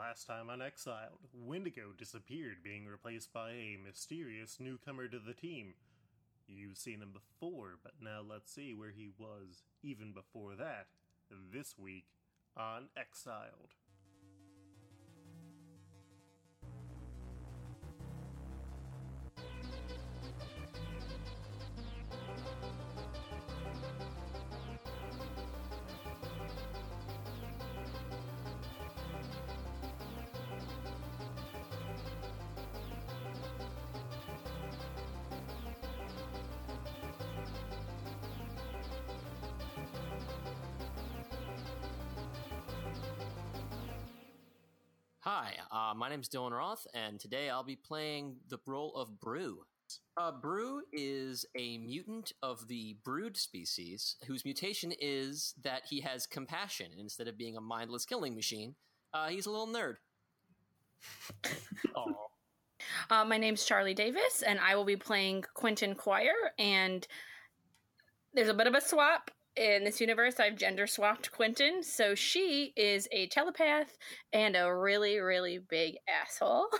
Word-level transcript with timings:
last 0.00 0.26
time 0.26 0.48
on 0.48 0.62
Exiled, 0.62 1.28
Wendigo 1.34 1.92
disappeared, 1.96 2.62
being 2.64 2.86
replaced 2.86 3.34
by 3.34 3.50
a 3.50 3.76
mysterious 3.84 4.56
newcomer 4.58 5.08
to 5.08 5.18
the 5.18 5.34
team. 5.34 5.74
You've 6.48 6.78
seen 6.78 7.02
him 7.02 7.12
before, 7.12 7.78
but 7.82 7.92
now 8.00 8.22
let's 8.26 8.50
see 8.50 8.72
where 8.72 8.92
he 8.96 9.10
was 9.18 9.62
even 9.82 10.12
before 10.12 10.54
that, 10.54 10.86
this 11.52 11.74
week 11.78 12.06
on 12.56 12.88
Exiled. 12.96 13.74
Hi, 45.32 45.54
uh, 45.70 45.94
my 45.94 46.08
name 46.08 46.18
is 46.18 46.28
Dylan 46.28 46.50
Roth, 46.50 46.88
and 46.92 47.20
today 47.20 47.50
I'll 47.50 47.62
be 47.62 47.76
playing 47.76 48.38
the 48.48 48.58
role 48.66 48.92
of 48.96 49.20
Broo. 49.20 49.60
Uh, 50.16 50.32
Broo 50.32 50.82
is 50.92 51.46
a 51.56 51.78
mutant 51.78 52.32
of 52.42 52.66
the 52.66 52.96
Brood 53.04 53.36
species, 53.36 54.16
whose 54.26 54.44
mutation 54.44 54.92
is 55.00 55.54
that 55.62 55.82
he 55.88 56.00
has 56.00 56.26
compassion 56.26 56.88
instead 56.98 57.28
of 57.28 57.38
being 57.38 57.56
a 57.56 57.60
mindless 57.60 58.04
killing 58.04 58.34
machine. 58.34 58.74
Uh, 59.14 59.28
he's 59.28 59.46
a 59.46 59.52
little 59.52 59.68
nerd. 59.68 59.98
Uh, 63.10 63.24
my 63.24 63.36
name's 63.36 63.64
Charlie 63.64 63.94
Davis, 63.94 64.42
and 64.44 64.58
I 64.58 64.74
will 64.74 64.84
be 64.86 64.96
playing 64.96 65.44
Quentin 65.54 65.94
Quire. 65.94 66.52
And 66.58 67.06
there's 68.32 68.48
a 68.48 68.54
bit 68.54 68.66
of 68.66 68.74
a 68.74 68.80
swap 68.80 69.30
in 69.56 69.84
this 69.84 70.00
universe. 70.00 70.40
I've 70.40 70.56
gender 70.56 70.86
swapped 70.86 71.32
Quentin, 71.32 71.82
so 71.82 72.14
she 72.14 72.72
is 72.76 73.08
a 73.12 73.26
telepath 73.28 73.96
and 74.32 74.56
a 74.56 74.74
really, 74.74 75.18
really 75.18 75.58
big 75.58 75.96
asshole. 76.08 76.66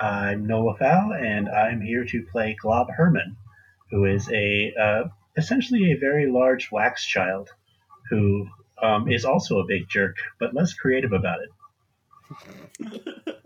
I'm 0.00 0.46
Noah 0.46 0.76
Fowl, 0.76 1.12
and 1.14 1.48
I'm 1.48 1.80
here 1.80 2.04
to 2.04 2.26
play 2.30 2.54
Glob 2.60 2.88
Herman, 2.90 3.36
who 3.90 4.04
is 4.04 4.30
a 4.30 4.74
uh, 4.80 5.04
essentially 5.36 5.92
a 5.92 5.98
very 5.98 6.30
large 6.30 6.70
wax 6.70 7.06
child 7.06 7.48
who 8.10 8.46
um, 8.82 9.10
is 9.10 9.24
also 9.24 9.58
a 9.58 9.66
big 9.66 9.88
jerk, 9.88 10.16
but 10.38 10.54
less 10.54 10.74
creative 10.74 11.12
about 11.12 11.38
it. 11.40 11.50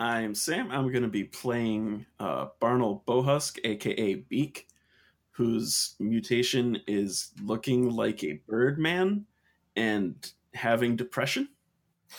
I'm 0.00 0.34
Sam. 0.34 0.70
I'm 0.70 0.90
going 0.90 1.02
to 1.02 1.08
be 1.08 1.24
playing 1.24 2.06
uh, 2.20 2.48
Barnell 2.60 3.02
Bohusk, 3.06 3.58
aka 3.64 4.14
Beak, 4.14 4.66
whose 5.38 5.94
mutation 6.00 6.76
is 6.88 7.30
looking 7.44 7.90
like 7.92 8.24
a 8.24 8.40
birdman 8.48 9.24
and 9.76 10.32
having 10.52 10.96
depression. 10.96 11.48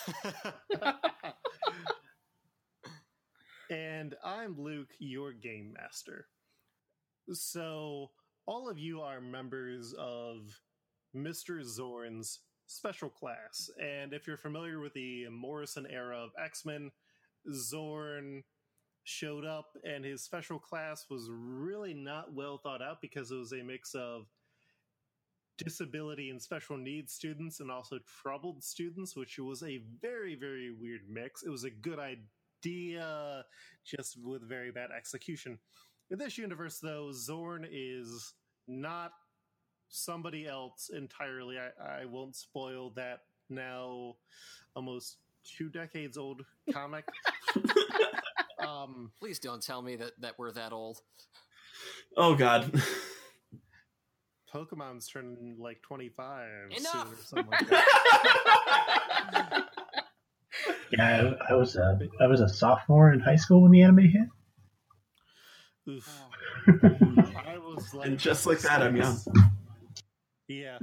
and 3.70 4.16
I'm 4.24 4.58
Luke, 4.58 4.92
your 5.00 5.34
game 5.34 5.76
master. 5.78 6.28
So, 7.34 8.12
all 8.46 8.70
of 8.70 8.80
you 8.80 9.02
are 9.02 9.20
members 9.20 9.94
of 10.00 10.58
Mr. 11.14 11.62
Xorn's 11.62 12.40
special 12.68 13.10
class. 13.10 13.70
And 13.84 14.14
if 14.14 14.28
you're 14.28 14.38
familiar 14.38 14.80
with 14.80 14.94
the 14.94 15.28
Morrison 15.28 15.86
era 15.90 16.18
of 16.18 16.30
X 16.42 16.66
Men, 16.66 16.90
Xorn 17.52 18.44
showed 19.10 19.44
up 19.44 19.76
and 19.84 20.06
his 20.06 20.22
special 20.22 20.60
class 20.60 21.06
was 21.10 21.30
really 21.32 21.94
not 21.94 22.34
well 22.34 22.58
thought 22.58 22.82
out 22.82 23.02
because 23.02 23.32
it 23.32 23.36
was 23.36 23.52
a 23.52 23.64
mix 23.64 23.96
of 23.96 24.28
disability 25.58 26.30
and 26.30 26.42
special 26.42 26.78
needs 26.78 27.12
students 27.12 27.60
and 27.60 27.72
also 27.72 28.00
troubled 28.22 28.64
students, 28.64 29.16
which 29.16 29.38
was 29.40 29.64
a 29.64 29.82
very, 30.02 30.36
very 30.36 30.72
weird 30.72 31.02
mix. 31.10 31.44
It 31.44 31.50
was 31.50 31.64
a 31.64 31.70
good 31.70 32.00
idea, 32.00 33.44
just 33.84 34.18
with 34.24 34.48
very 34.48 34.72
bad 34.72 34.90
execution. 34.96 35.58
In 36.12 36.18
this 36.18 36.38
universe, 36.38 36.80
though, 36.80 37.10
Xorn 37.12 37.68
is 37.70 38.34
not 38.68 39.12
somebody 39.90 40.48
else 40.48 40.92
entirely. 40.96 41.58
I, 41.58 42.02
I 42.02 42.06
won't 42.06 42.36
spoil 42.36 42.92
that 42.92 43.24
now 43.50 44.16
almost 44.76 45.18
two 45.44 45.70
decades 45.70 46.18
old 46.18 46.46
comic. 46.72 47.06
um, 48.68 49.12
Please 49.20 49.40
don't 49.40 49.62
tell 49.64 49.82
me 49.82 49.96
that, 49.98 50.12
that 50.22 50.34
we're 50.38 50.52
that 50.52 50.74
old. 50.74 51.02
Oh 52.18 52.36
God. 52.36 52.72
Pokemon's 54.54 55.08
turning 55.08 55.58
like 55.60 55.82
25 55.84 56.72
Enough! 56.72 56.92
soon 56.92 57.02
or 57.02 57.18
something 57.24 57.52
like 57.52 57.70
that. 57.70 59.66
Yeah, 60.92 61.34
I, 61.50 61.54
I 61.54 61.56
was 61.56 61.76
a 61.76 62.00
I 62.20 62.26
was 62.26 62.42
a 62.42 62.50
sophomore 62.50 63.14
in 63.14 63.20
high 63.20 63.36
school 63.36 63.62
when 63.62 63.72
the 63.72 63.84
anime 63.84 64.00
hit. 64.00 64.28
Oof. 65.88 66.10
Oh. 66.10 66.30
I 67.48 67.58
was 67.58 67.94
like, 67.94 68.08
and 68.08 68.18
just 68.18 68.46
like 68.46 68.60
that, 68.60 68.82
I'm 68.82 68.96
young. 68.96 69.18
Yeah. 70.48 70.80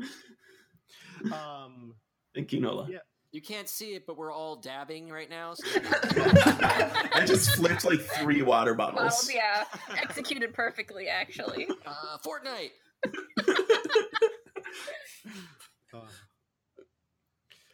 Um, 1.33 1.95
Thank 2.35 2.53
you, 2.53 2.61
Nola. 2.61 2.89
Yeah. 2.91 2.99
You 3.37 3.43
can't 3.43 3.69
see 3.69 3.93
it, 3.93 4.07
but 4.07 4.17
we're 4.17 4.33
all 4.33 4.57
dabbing 4.57 5.11
right 5.11 5.29
now. 5.29 5.53
So 5.53 5.67
I 5.85 7.23
just 7.27 7.51
flipped 7.51 7.85
like 7.85 8.01
three 8.01 8.41
water 8.41 8.73
well, 8.73 8.93
bottles. 8.93 9.31
yeah, 9.31 9.65
executed 10.01 10.55
perfectly, 10.55 11.09
actually. 11.09 11.69
uh, 11.85 12.17
Fortnite. 12.25 12.71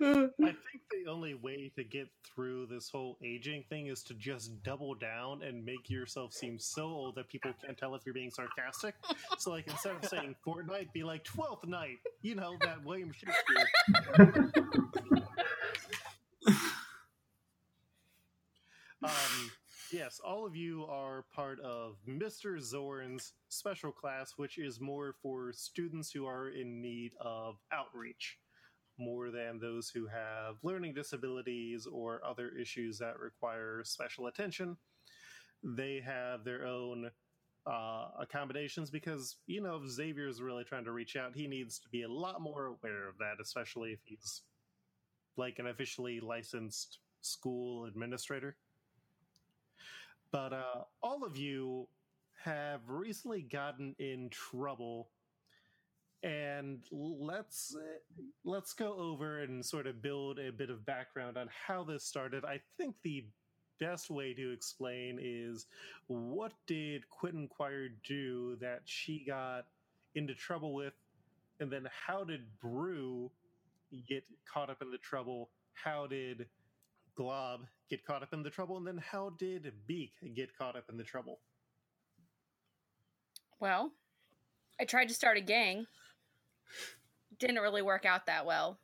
I 0.00 0.30
think 0.40 0.56
the 0.92 1.10
only 1.10 1.34
way 1.34 1.70
to 1.76 1.84
get 1.84 2.08
through 2.24 2.66
this 2.66 2.88
whole 2.90 3.18
aging 3.22 3.64
thing 3.68 3.86
is 3.86 4.02
to 4.04 4.14
just 4.14 4.62
double 4.62 4.94
down 4.94 5.42
and 5.42 5.64
make 5.64 5.88
yourself 5.90 6.32
seem 6.32 6.58
so 6.58 6.84
old 6.84 7.14
that 7.16 7.28
people 7.28 7.52
can't 7.64 7.76
tell 7.76 7.94
if 7.94 8.02
you're 8.04 8.14
being 8.14 8.30
sarcastic. 8.30 8.94
So, 9.38 9.50
like, 9.50 9.66
instead 9.68 9.96
of 9.96 10.04
saying 10.04 10.36
Fortnite, 10.46 10.92
be 10.92 11.02
like 11.02 11.24
Twelfth 11.24 11.66
Night. 11.66 11.98
You 12.20 12.34
know 12.34 12.56
that 12.60 12.84
William 12.84 13.12
Shakespeare. 13.12 13.68
Um, 19.02 19.50
yes, 19.92 20.20
all 20.24 20.46
of 20.46 20.54
you 20.54 20.86
are 20.88 21.24
part 21.34 21.58
of 21.60 21.96
Mr. 22.08 22.58
Xorn's 22.58 23.32
special 23.48 23.90
class, 23.90 24.34
which 24.36 24.58
is 24.58 24.80
more 24.80 25.16
for 25.22 25.52
students 25.52 26.12
who 26.12 26.26
are 26.26 26.48
in 26.50 26.80
need 26.80 27.12
of 27.20 27.56
outreach, 27.72 28.38
more 28.98 29.30
than 29.30 29.58
those 29.58 29.88
who 29.88 30.06
have 30.06 30.56
learning 30.62 30.94
disabilities 30.94 31.86
or 31.86 32.20
other 32.24 32.50
issues 32.50 32.98
that 32.98 33.18
require 33.18 33.82
special 33.84 34.26
attention. 34.26 34.76
They 35.62 36.02
have 36.04 36.44
their 36.44 36.66
own 36.66 37.10
uh, 37.66 38.08
accommodations 38.20 38.90
because, 38.90 39.36
you 39.46 39.60
know, 39.60 39.80
if 39.82 39.88
Xavier 39.88 40.28
is 40.28 40.42
really 40.42 40.64
trying 40.64 40.84
to 40.84 40.92
reach 40.92 41.16
out, 41.16 41.34
he 41.34 41.46
needs 41.46 41.78
to 41.78 41.88
be 41.88 42.02
a 42.02 42.08
lot 42.08 42.40
more 42.40 42.66
aware 42.66 43.08
of 43.08 43.18
that, 43.18 43.36
especially 43.40 43.92
if 43.92 44.00
he's 44.04 44.42
like 45.36 45.58
an 45.58 45.68
officially 45.68 46.20
licensed 46.20 46.98
school 47.22 47.84
administrator 47.86 48.56
but 50.32 50.54
uh, 50.54 50.84
all 51.02 51.22
of 51.24 51.36
you 51.36 51.86
have 52.42 52.80
recently 52.88 53.42
gotten 53.42 53.94
in 53.98 54.30
trouble 54.30 55.10
and 56.22 56.84
let's 56.92 57.76
let's 58.44 58.72
go 58.72 58.94
over 58.94 59.40
and 59.40 59.64
sort 59.64 59.86
of 59.86 60.00
build 60.00 60.38
a 60.38 60.52
bit 60.52 60.70
of 60.70 60.84
background 60.86 61.36
on 61.36 61.48
how 61.66 61.82
this 61.82 62.04
started 62.04 62.44
i 62.44 62.60
think 62.78 62.94
the 63.02 63.24
best 63.80 64.10
way 64.10 64.32
to 64.32 64.52
explain 64.52 65.18
is 65.20 65.66
what 66.06 66.52
did 66.66 67.08
quentin 67.08 67.48
quire 67.48 67.88
do 68.06 68.56
that 68.60 68.80
she 68.84 69.24
got 69.26 69.66
into 70.14 70.34
trouble 70.34 70.74
with 70.74 70.94
and 71.58 71.70
then 71.72 71.88
how 72.06 72.22
did 72.22 72.42
broo 72.60 73.28
get 74.08 74.22
caught 74.52 74.70
up 74.70 74.80
in 74.80 74.90
the 74.92 74.98
trouble 74.98 75.50
how 75.74 76.06
did 76.06 76.46
Glob 77.14 77.66
get 77.90 78.06
caught 78.06 78.22
up 78.22 78.32
in 78.32 78.42
the 78.42 78.50
trouble, 78.50 78.76
and 78.76 78.86
then 78.86 78.98
how 78.98 79.30
did 79.38 79.70
Beak 79.86 80.12
get 80.34 80.56
caught 80.56 80.76
up 80.76 80.84
in 80.88 80.96
the 80.96 81.04
trouble? 81.04 81.40
Well, 83.60 83.92
I 84.80 84.84
tried 84.84 85.08
to 85.08 85.14
start 85.14 85.36
a 85.36 85.40
gang. 85.40 85.86
Didn't 87.38 87.56
really 87.60 87.82
work 87.82 88.04
out 88.04 88.26
that 88.26 88.46
well. 88.46 88.78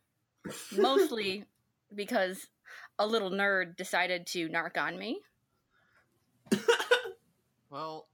Mostly 0.77 1.45
because 1.95 2.47
a 2.99 3.07
little 3.07 3.31
nerd 3.31 3.77
decided 3.77 4.27
to 4.29 4.49
narc 4.49 4.77
on 4.77 4.99
me. 4.99 5.21
Well, 7.71 8.09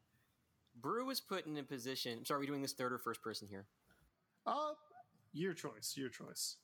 Broo 0.80 1.06
was 1.06 1.20
put 1.20 1.46
in 1.46 1.56
a 1.58 1.62
position. 1.62 2.24
Sorry, 2.24 2.38
are 2.38 2.40
we 2.40 2.46
doing 2.46 2.62
this 2.62 2.72
third 2.72 2.92
or 2.92 2.98
first 2.98 3.22
person 3.22 3.46
here? 3.48 3.66
Uh, 4.46 4.72
your 5.32 5.54
choice. 5.54 5.94
Your 5.96 6.08
choice. 6.08 6.56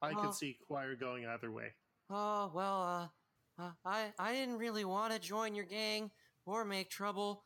I 0.00 0.12
Oh. 0.12 0.22
could 0.22 0.34
see 0.34 0.58
Quire 0.66 0.94
going 0.94 1.26
either 1.26 1.50
way. 1.50 1.74
Oh, 2.08 2.52
well, 2.54 3.10
uh, 3.58 3.62
uh, 3.62 3.72
I, 3.84 4.12
I 4.18 4.32
didn't 4.32 4.58
really 4.58 4.84
want 4.84 5.12
to 5.12 5.18
join 5.18 5.54
your 5.56 5.64
gang 5.64 6.10
or 6.46 6.64
make 6.64 6.88
trouble, 6.88 7.44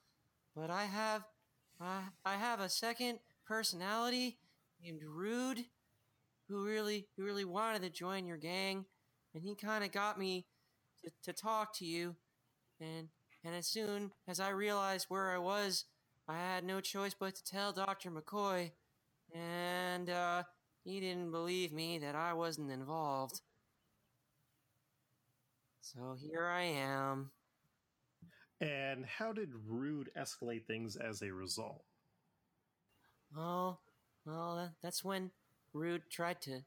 but 0.55 0.69
I 0.71 0.85
have, 0.85 1.25
I, 1.81 2.03
I 2.25 2.35
have 2.37 2.61
a 2.61 2.69
second 2.69 3.19
personality 3.47 4.39
named 4.83 5.03
Rude, 5.07 5.65
who 6.49 6.65
really, 6.65 7.09
who 7.17 7.25
really 7.25 7.45
wanted 7.45 7.83
to 7.83 7.91
join 7.91 8.27
your 8.27 8.37
gang, 8.37 8.87
and 9.35 9.43
he 9.43 9.55
kind 9.55 9.85
of 9.85 9.93
got 9.93 10.19
me 10.19 10.47
to, 11.05 11.11
to 11.25 11.33
talk 11.33 11.77
to 11.79 11.85
you, 11.85 12.17
and, 12.81 13.09
and 13.45 13.55
as 13.55 13.67
soon 13.67 14.13
as 14.29 14.41
I 14.41 14.51
realized 14.51 15.07
where 15.09 15.31
I 15.31 15.39
was, 15.39 15.85
I 16.29 16.37
had 16.37 16.65
no 16.65 16.81
choice 16.81 17.15
but 17.19 17.35
to 17.35 17.45
tell 17.45 17.73
Dr. 17.73 18.11
McCoy, 18.11 18.73
and, 19.35 20.11
uh, 20.11 20.43
he 20.85 20.99
didn't 20.99 21.31
believe 21.31 21.73
me 21.73 21.99
that 21.99 22.17
I 22.17 22.33
wasn't 22.33 22.71
involved. 22.71 23.41
So 25.81 26.17
here 26.21 26.47
I 26.47 26.63
am. 26.63 27.31
And 28.61 29.05
how 29.05 29.33
did 29.33 29.51
Rude 29.67 30.11
escalate 30.19 30.67
things 30.67 30.97
as 30.97 31.23
a 31.23 31.33
result? 31.33 31.85
Oh, 33.37 33.39
well, 33.39 33.81
that, 34.27 34.73
that's 34.83 35.05
when 35.05 35.31
Rude 35.73 36.03
tried 36.11 36.41
to. 36.43 36.63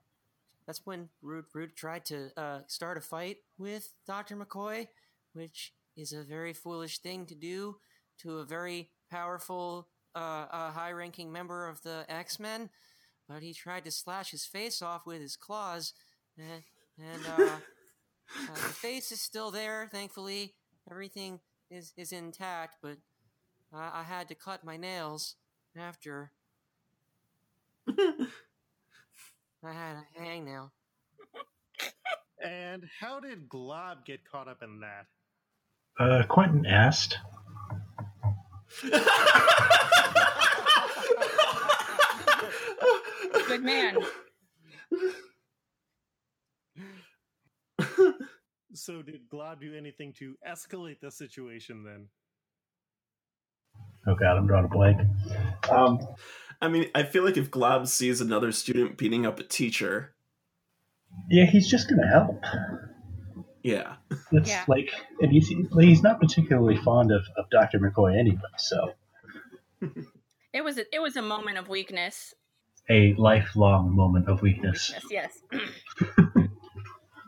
That's 0.65 0.85
when 0.85 1.09
Rude 1.21 1.45
Rude 1.53 1.75
tried 1.75 2.05
to 2.05 2.31
uh, 2.37 2.59
start 2.67 2.97
a 2.97 3.01
fight 3.01 3.37
with 3.57 3.93
Doctor 4.07 4.35
McCoy, 4.35 4.87
which 5.33 5.73
is 5.95 6.11
a 6.11 6.23
very 6.23 6.53
foolish 6.53 6.99
thing 6.99 7.25
to 7.27 7.35
do 7.35 7.77
to 8.19 8.39
a 8.39 8.45
very 8.45 8.89
powerful, 9.11 9.87
uh, 10.15 10.45
uh, 10.51 10.71
high-ranking 10.71 11.31
member 11.31 11.67
of 11.67 11.81
the 11.83 12.05
X 12.09 12.39
Men. 12.39 12.69
But 13.29 13.43
he 13.43 13.53
tried 13.53 13.85
to 13.85 13.91
slash 13.91 14.31
his 14.31 14.45
face 14.45 14.81
off 14.81 15.05
with 15.05 15.21
his 15.21 15.35
claws, 15.35 15.93
and, 16.37 16.63
and 16.99 17.25
uh, 17.25 17.43
uh, 17.43 18.53
the 18.53 18.73
face 18.73 19.11
is 19.11 19.21
still 19.21 19.51
there. 19.51 19.87
Thankfully, 19.91 20.53
everything 20.89 21.39
is 21.69 21.93
is 21.95 22.11
intact. 22.11 22.77
But 22.81 22.97
I 23.73 24.03
had 24.03 24.27
to 24.29 24.35
cut 24.35 24.63
my 24.63 24.77
nails 24.77 25.35
after 25.75 26.31
I 27.87 28.27
had 29.63 29.97
a 29.97 30.05
hangnail. 30.19 30.71
And 32.43 32.83
how 32.99 33.19
did 33.19 33.49
Glob 33.49 34.05
get 34.05 34.29
caught 34.29 34.47
up 34.47 34.61
in 34.63 34.81
that? 34.81 35.07
Uh, 35.99 36.23
Quentin 36.27 36.65
asked. 36.65 37.17
Good 43.47 43.63
man. 43.63 43.97
So 48.73 49.01
did 49.01 49.29
Glob 49.29 49.61
do 49.61 49.73
anything 49.73 50.11
to 50.19 50.35
escalate 50.47 50.99
the 50.99 51.09
situation 51.09 51.83
then? 51.83 52.09
Oh 54.05 54.15
god, 54.15 54.37
I'm 54.37 54.45
drawing 54.47 54.65
a 54.65 54.67
blank. 54.67 55.01
Um, 55.71 55.99
I 56.65 56.67
mean, 56.67 56.89
I 56.95 57.03
feel 57.03 57.23
like 57.23 57.37
if 57.37 57.51
Glob 57.51 57.87
sees 57.87 58.19
another 58.21 58.51
student 58.51 58.97
beating 58.97 59.25
up 59.25 59.39
a 59.39 59.43
teacher, 59.43 60.13
yeah, 61.29 61.45
he's 61.45 61.69
just 61.69 61.87
gonna 61.89 62.07
help. 62.07 62.43
yeah. 63.63 63.95
It's 64.31 64.49
Yeah. 64.49 64.65
like, 64.67 64.89
and 65.21 65.31
he's 65.31 65.47
he's 65.79 66.01
not 66.03 66.19
particularly 66.19 66.77
fond 66.77 67.11
of, 67.11 67.21
of 67.37 67.45
Doctor 67.51 67.79
McCoy 67.79 68.17
anyway. 68.19 68.39
So 68.57 68.93
It 70.53 70.63
was 70.63 70.77
a, 70.77 70.85
it 70.95 70.99
was 71.01 71.15
a 71.15 71.21
moment 71.21 71.57
of 71.57 71.69
weakness. 71.69 72.33
a 72.89 73.13
lifelong 73.13 73.95
moment 73.95 74.27
of 74.27 74.41
weakness, 74.41 74.91
Yes, 75.11 75.41
yes. 75.49 75.61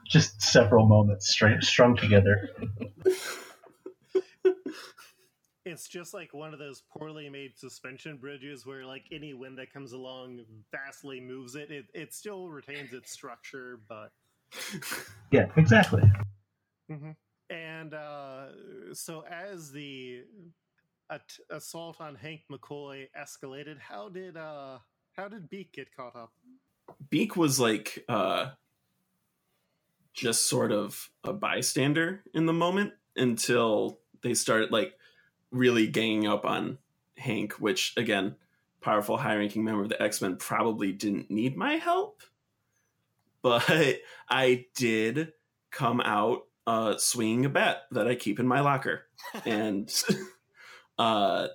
just 0.08 0.42
several 0.42 0.88
moments 0.88 1.30
straight 1.30 1.64
strung 1.64 1.96
together. 1.96 2.50
It's 5.68 5.88
just 5.88 6.14
like 6.14 6.34
one 6.34 6.54
of 6.54 6.60
those 6.60 6.82
poorly 6.90 7.30
made 7.30 7.58
suspension 7.58 8.18
bridges 8.18 8.66
where 8.66 8.86
like 8.86 9.04
any 9.12 9.34
wind 9.34 9.58
that 9.58 9.74
comes 9.74 9.92
along 9.92 10.40
vastly 10.72 11.20
moves 11.20 11.56
it. 11.56 11.72
It 11.72 11.86
it 11.94 12.14
still 12.14 12.50
retains 12.50 12.94
its 12.94 13.12
structure, 13.12 13.82
but 13.90 14.12
Yeah, 15.32 15.48
exactly. 15.58 16.10
and 17.50 17.94
uh, 17.94 18.48
so 18.94 19.26
as 19.30 19.72
the 19.72 20.24
at- 21.10 21.38
assault 21.50 22.00
on 22.00 22.16
Hank 22.16 22.42
McCoy 22.50 23.08
escalated, 23.18 23.78
how 23.80 24.08
did 24.08 24.38
uh 24.38 24.80
how 25.14 25.28
did 25.28 25.50
Beak 25.50 25.74
get 25.74 25.94
caught 25.94 26.16
up? 26.16 26.32
Beak 27.10 27.36
was 27.36 27.60
like 27.60 28.06
uh 28.08 28.52
just 30.14 30.48
sort 30.48 30.72
of 30.72 31.10
a 31.24 31.34
bystander 31.34 32.24
in 32.34 32.46
the 32.46 32.54
moment 32.54 32.94
until 33.16 34.00
they 34.24 34.34
started 34.34 34.72
like 34.72 34.94
really 35.52 35.88
ganging 35.88 36.28
up 36.28 36.46
on 36.46 36.78
Hank, 37.18 37.54
which 37.54 37.94
again, 37.98 38.36
powerful 38.82 39.18
high 39.18 39.36
ranking 39.36 39.64
member 39.64 39.84
of 39.84 39.90
the 39.90 40.02
X-Men 40.02 40.38
probably 40.38 40.92
didn't 40.92 41.32
need 41.32 41.58
my 41.58 41.74
help. 41.74 42.22
But 43.44 44.00
I 44.28 44.66
did 44.76 45.32
come 45.72 46.02
out 46.02 46.48
uh 46.66 46.98
swinging 46.98 47.46
a 47.46 47.50
bat 47.50 47.84
that 47.92 48.08
I 48.08 48.16
keep 48.16 48.40
in 48.40 48.48
my 48.48 48.60
locker. 48.60 49.06
And 49.46 49.94
uh 51.00 51.48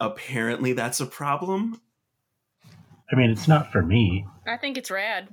apparently 0.00 0.72
that's 0.72 1.00
a 1.00 1.06
problem. 1.06 1.82
I 3.12 3.16
mean, 3.16 3.30
it's 3.30 3.48
not 3.48 3.72
for 3.72 3.82
me. 3.82 4.26
I 4.46 4.56
think 4.56 4.78
it's 4.78 4.90
rad. 4.90 5.28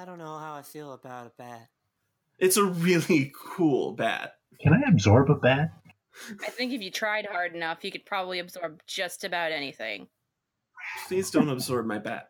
I 0.00 0.04
don't 0.04 0.18
know 0.18 0.38
how 0.38 0.54
I 0.54 0.62
feel 0.62 0.92
about 0.92 1.26
a 1.26 1.32
bat. 1.36 1.68
It's 2.40 2.56
a 2.56 2.64
really 2.64 3.32
cool 3.44 3.92
bat. 3.92 4.34
Can 4.60 4.72
I 4.72 4.88
absorb 4.88 5.30
a 5.30 5.36
bat? 5.36 5.72
I 6.44 6.50
think 6.50 6.72
if 6.72 6.82
you 6.82 6.90
tried 6.90 7.26
hard 7.26 7.54
enough, 7.54 7.84
you 7.84 7.92
could 7.92 8.04
probably 8.04 8.40
absorb 8.40 8.82
just 8.86 9.24
about 9.24 9.52
anything. 9.52 10.08
Please 11.06 11.30
don't 11.30 11.48
absorb 11.48 11.86
my 11.86 11.98
bat. 11.98 12.28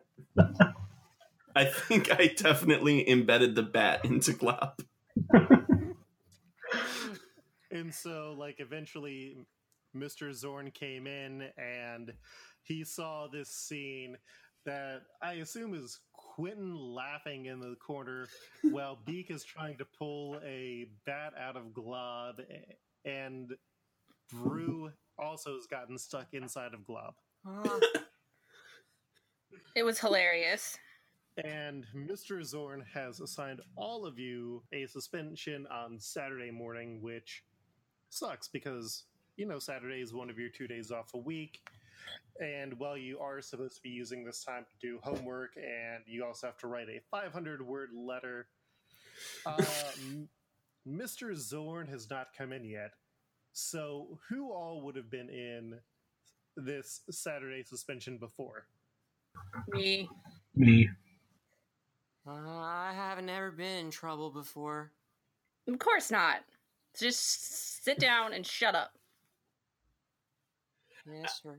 I 1.55 1.65
think 1.65 2.11
I 2.11 2.27
definitely 2.27 3.09
embedded 3.09 3.55
the 3.55 3.63
bat 3.63 4.05
into 4.05 4.33
Glob. 4.33 4.81
And 7.71 7.93
so, 7.93 8.35
like, 8.37 8.59
eventually, 8.59 9.37
Mr. 9.95 10.29
Xorn 10.29 10.73
came 10.73 11.07
in 11.07 11.49
and 11.57 12.13
he 12.63 12.83
saw 12.83 13.27
this 13.27 13.49
scene 13.49 14.17
that 14.65 15.03
I 15.21 15.33
assume 15.35 15.73
is 15.73 15.99
Quentin 16.35 16.75
laughing 16.75 17.45
in 17.45 17.59
the 17.59 17.75
corner 17.75 18.27
while 18.63 18.97
Beak 19.05 19.31
is 19.31 19.43
trying 19.43 19.77
to 19.77 19.85
pull 19.85 20.39
a 20.45 20.87
bat 21.05 21.33
out 21.39 21.55
of 21.57 21.73
Glob, 21.73 22.41
and 23.05 23.51
Broo 24.31 24.91
also 25.19 25.55
has 25.55 25.67
gotten 25.67 25.97
stuck 25.97 26.27
inside 26.33 26.73
of 26.73 26.85
Glob. 26.85 27.13
Uh, 27.47 27.79
It 29.75 29.83
was 29.83 29.99
hilarious. 29.99 30.77
And 31.43 31.85
Mr. 31.95 32.41
Xorn 32.41 32.85
has 32.93 33.21
assigned 33.21 33.61
all 33.77 34.05
of 34.05 34.19
you 34.19 34.63
a 34.73 34.85
suspension 34.85 35.65
on 35.71 35.97
Saturday 35.99 36.51
morning, 36.51 37.01
which 37.01 37.43
sucks 38.09 38.49
because, 38.49 39.05
you 39.37 39.45
know, 39.45 39.59
Saturday 39.59 40.01
is 40.01 40.13
one 40.13 40.29
of 40.29 40.37
your 40.37 40.49
two 40.49 40.67
days 40.67 40.91
off 40.91 41.13
a 41.13 41.17
week. 41.17 41.61
And 42.39 42.77
while 42.79 42.97
you 42.97 43.19
are 43.19 43.41
supposed 43.41 43.75
to 43.75 43.81
be 43.81 43.89
using 43.89 44.23
this 44.23 44.43
time 44.43 44.65
to 44.65 44.87
do 44.87 44.99
homework, 45.03 45.51
and 45.57 46.03
you 46.07 46.25
also 46.25 46.47
have 46.47 46.57
to 46.59 46.67
write 46.67 46.89
a 46.89 47.01
500 47.11 47.61
word 47.61 47.89
letter, 47.93 48.47
uh, 49.45 49.57
Mr. 50.87 51.31
Xorn 51.31 51.87
has 51.89 52.09
not 52.09 52.27
come 52.35 52.51
in 52.51 52.65
yet. 52.65 52.91
So, 53.53 54.19
who 54.29 54.51
all 54.51 54.81
would 54.83 54.95
have 54.95 55.11
been 55.11 55.29
in 55.29 55.79
this 56.55 57.01
Saturday 57.11 57.63
suspension 57.63 58.17
before? 58.17 58.65
Me. 59.67 60.09
Me. 60.55 60.89
uh, 62.27 62.31
I 62.31 62.93
haven't 62.95 63.29
ever 63.29 63.51
been 63.51 63.85
in 63.85 63.91
trouble 63.91 64.31
before. 64.31 64.91
Of 65.67 65.79
course 65.79 66.11
not. 66.11 66.37
Just 66.97 67.83
sit 67.83 67.99
down 67.99 68.33
and 68.33 68.45
shut 68.45 68.75
up. 68.75 68.93
Yes, 71.09 71.41
sir. 71.43 71.57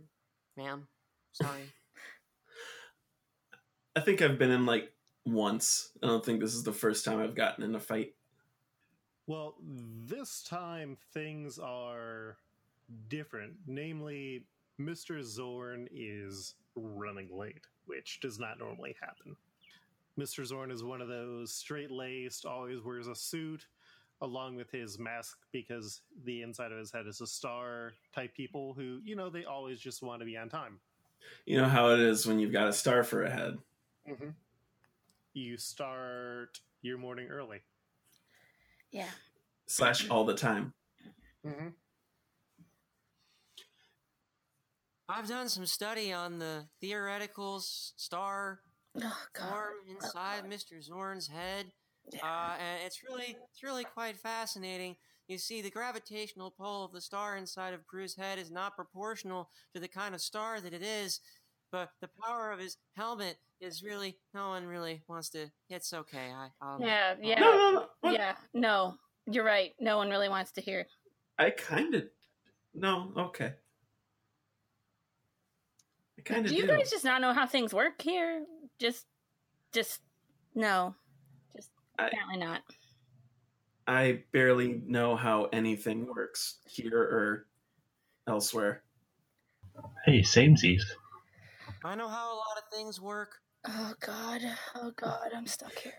Ma'am. 0.57 0.87
Sorry. 1.33 1.61
I 3.97 4.01
think 4.01 4.23
I've 4.23 4.39
been 4.39 4.51
in 4.51 4.67
like 4.67 4.93
once. 5.25 5.91
I 6.03 6.07
don't 6.07 6.25
think 6.25 6.41
this 6.41 6.55
is 6.55 6.65
the 6.65 6.73
first 6.73 7.05
time 7.05 7.21
I've 7.21 7.35
gotten 7.35 7.65
in 7.65 7.75
a 7.75 7.81
fight. 7.81 8.15
Well, 9.27 9.55
this 9.63 10.43
time 10.43 10.97
things 11.15 11.59
are 11.59 12.39
different. 13.09 13.55
Namely, 13.67 14.45
Mr. 14.81 15.21
Xorn 15.21 15.87
is 15.93 16.55
running 16.75 17.29
late, 17.37 17.67
which 17.87 18.21
does 18.21 18.39
not 18.39 18.59
normally 18.59 18.97
happen. 19.01 19.37
Mr. 20.19 20.47
Xorn 20.47 20.71
is 20.71 20.83
one 20.83 21.01
of 21.01 21.09
those 21.09 21.55
straight 21.55 21.91
laced, 21.91 22.45
always 22.45 22.83
wears 22.83 23.07
a 23.07 23.15
suit, 23.15 23.67
along 24.23 24.55
with 24.55 24.71
his 24.71 24.99
mask 24.99 25.37
because 25.53 26.01
the 26.25 26.43
inside 26.43 26.73
of 26.73 26.79
his 26.79 26.91
head 26.91 27.07
is 27.07 27.21
a 27.21 27.27
star 27.27 27.93
type 28.15 28.35
people 28.35 28.73
who, 28.73 29.01
you 29.05 29.17
know, 29.17 29.29
they 29.29 29.45
always 29.45 29.81
just 29.81 30.03
want 30.03 30.21
to 30.21 30.25
be 30.25 30.37
on 30.37 30.49
time. 30.49 30.79
You 31.45 31.61
know 31.61 31.69
how 31.69 31.91
it 31.91 32.01
is 32.01 32.27
when 32.27 32.39
you've 32.39 32.53
got 32.53 32.69
a 32.69 32.73
star 32.73 33.03
for 33.05 33.25
a 33.25 33.31
head. 33.31 33.59
you 35.35 35.57
start 35.57 36.61
your 36.83 36.99
morning 36.99 37.29
early. 37.29 37.59
Yeah. 38.91 39.11
Slash 39.67 40.09
all 40.09 40.25
the 40.25 40.35
time. 40.35 40.73
Mm-hmm. 41.47 41.69
I've 45.09 45.29
done 45.29 45.49
some 45.49 45.67
study 45.67 46.13
on 46.13 46.39
the 46.39 46.67
theoretical 46.81 47.61
star 47.61 48.61
Oh 49.01 49.17
form 49.39 49.75
inside 49.89 50.45
Mr. 50.45 50.87
Xorn's 50.87 51.27
head. 51.29 51.67
Uh, 52.23 52.55
and 52.59 52.83
it's 52.85 53.03
really, 53.03 53.37
it's 53.51 53.63
really 53.63 53.85
quite 53.85 54.17
fascinating. 54.17 54.97
You 55.29 55.39
see, 55.39 55.63
the 55.63 55.71
gravitational 55.71 56.51
pull 56.51 56.85
of 56.85 56.93
the 56.93 57.01
star 57.01 57.37
inside 57.37 57.75
of 57.75 57.87
Bruce's 57.87 58.17
head 58.17 58.39
is 58.39 58.51
not 58.51 58.77
proportional 58.77 59.49
to 59.73 59.81
the 59.81 59.89
kind 59.89 60.15
of 60.15 60.21
star 60.21 60.61
that 60.61 60.75
it 60.75 60.83
is, 60.83 61.21
but 61.71 61.91
the 62.01 62.11
power 62.23 62.51
of 62.51 62.59
his 62.59 62.77
helmet 62.97 63.39
is 63.61 63.83
really, 63.83 64.19
no 64.35 64.49
one 64.49 64.67
really 64.67 65.03
wants 65.09 65.31
to. 65.31 65.51
It's 65.71 65.93
okay. 65.93 66.31
I, 66.35 66.49
I'll, 66.61 66.81
Yeah. 66.81 67.15
Yeah. 67.23 67.41
No, 67.41 67.51
no, 67.53 67.87
no. 68.03 68.11
Yeah. 68.11 68.35
No, 68.53 68.95
you're 69.31 69.45
right. 69.45 69.73
No 69.81 69.97
one 69.97 70.11
really 70.11 70.29
wants 70.29 70.51
to 70.53 70.61
hear. 70.61 70.87
I 71.39 71.51
kind 71.51 71.95
of. 71.95 72.05
No, 72.75 73.13
okay. 73.17 73.53
I 76.19 76.23
kind 76.23 76.45
of 76.45 76.51
Do 76.51 76.57
do. 76.57 76.63
you 76.63 76.69
guys 76.69 76.91
just 76.91 77.05
not 77.05 77.21
know 77.21 77.33
how 77.33 77.47
things 77.47 77.73
work 77.73 78.03
here? 78.03 78.45
Just, 78.79 79.07
just 79.73 80.01
no. 80.55 80.95
Just 81.99 82.05
I- 82.05 82.07
apparently 82.09 82.39
not. 82.39 82.63
I 83.87 84.23
barely 84.33 84.81
know 84.87 85.17
how 85.17 85.47
anything 85.53 86.07
works 86.07 86.59
here 86.67 86.99
or 87.01 87.47
elsewhere. 88.29 88.83
Hey, 90.05 90.21
samesies. 90.21 90.83
I 91.85 91.97
know 91.97 92.09
how 92.09 92.33
a 92.33 92.37
lot 92.37 92.59
of 92.59 92.65
things 92.73 93.01
work. 93.01 93.33
Oh 93.67 93.93
God. 94.01 94.41
Oh 94.77 94.93
God. 94.97 95.31
I'm 95.37 95.47
stuck 95.49 95.77
here. 95.79 95.93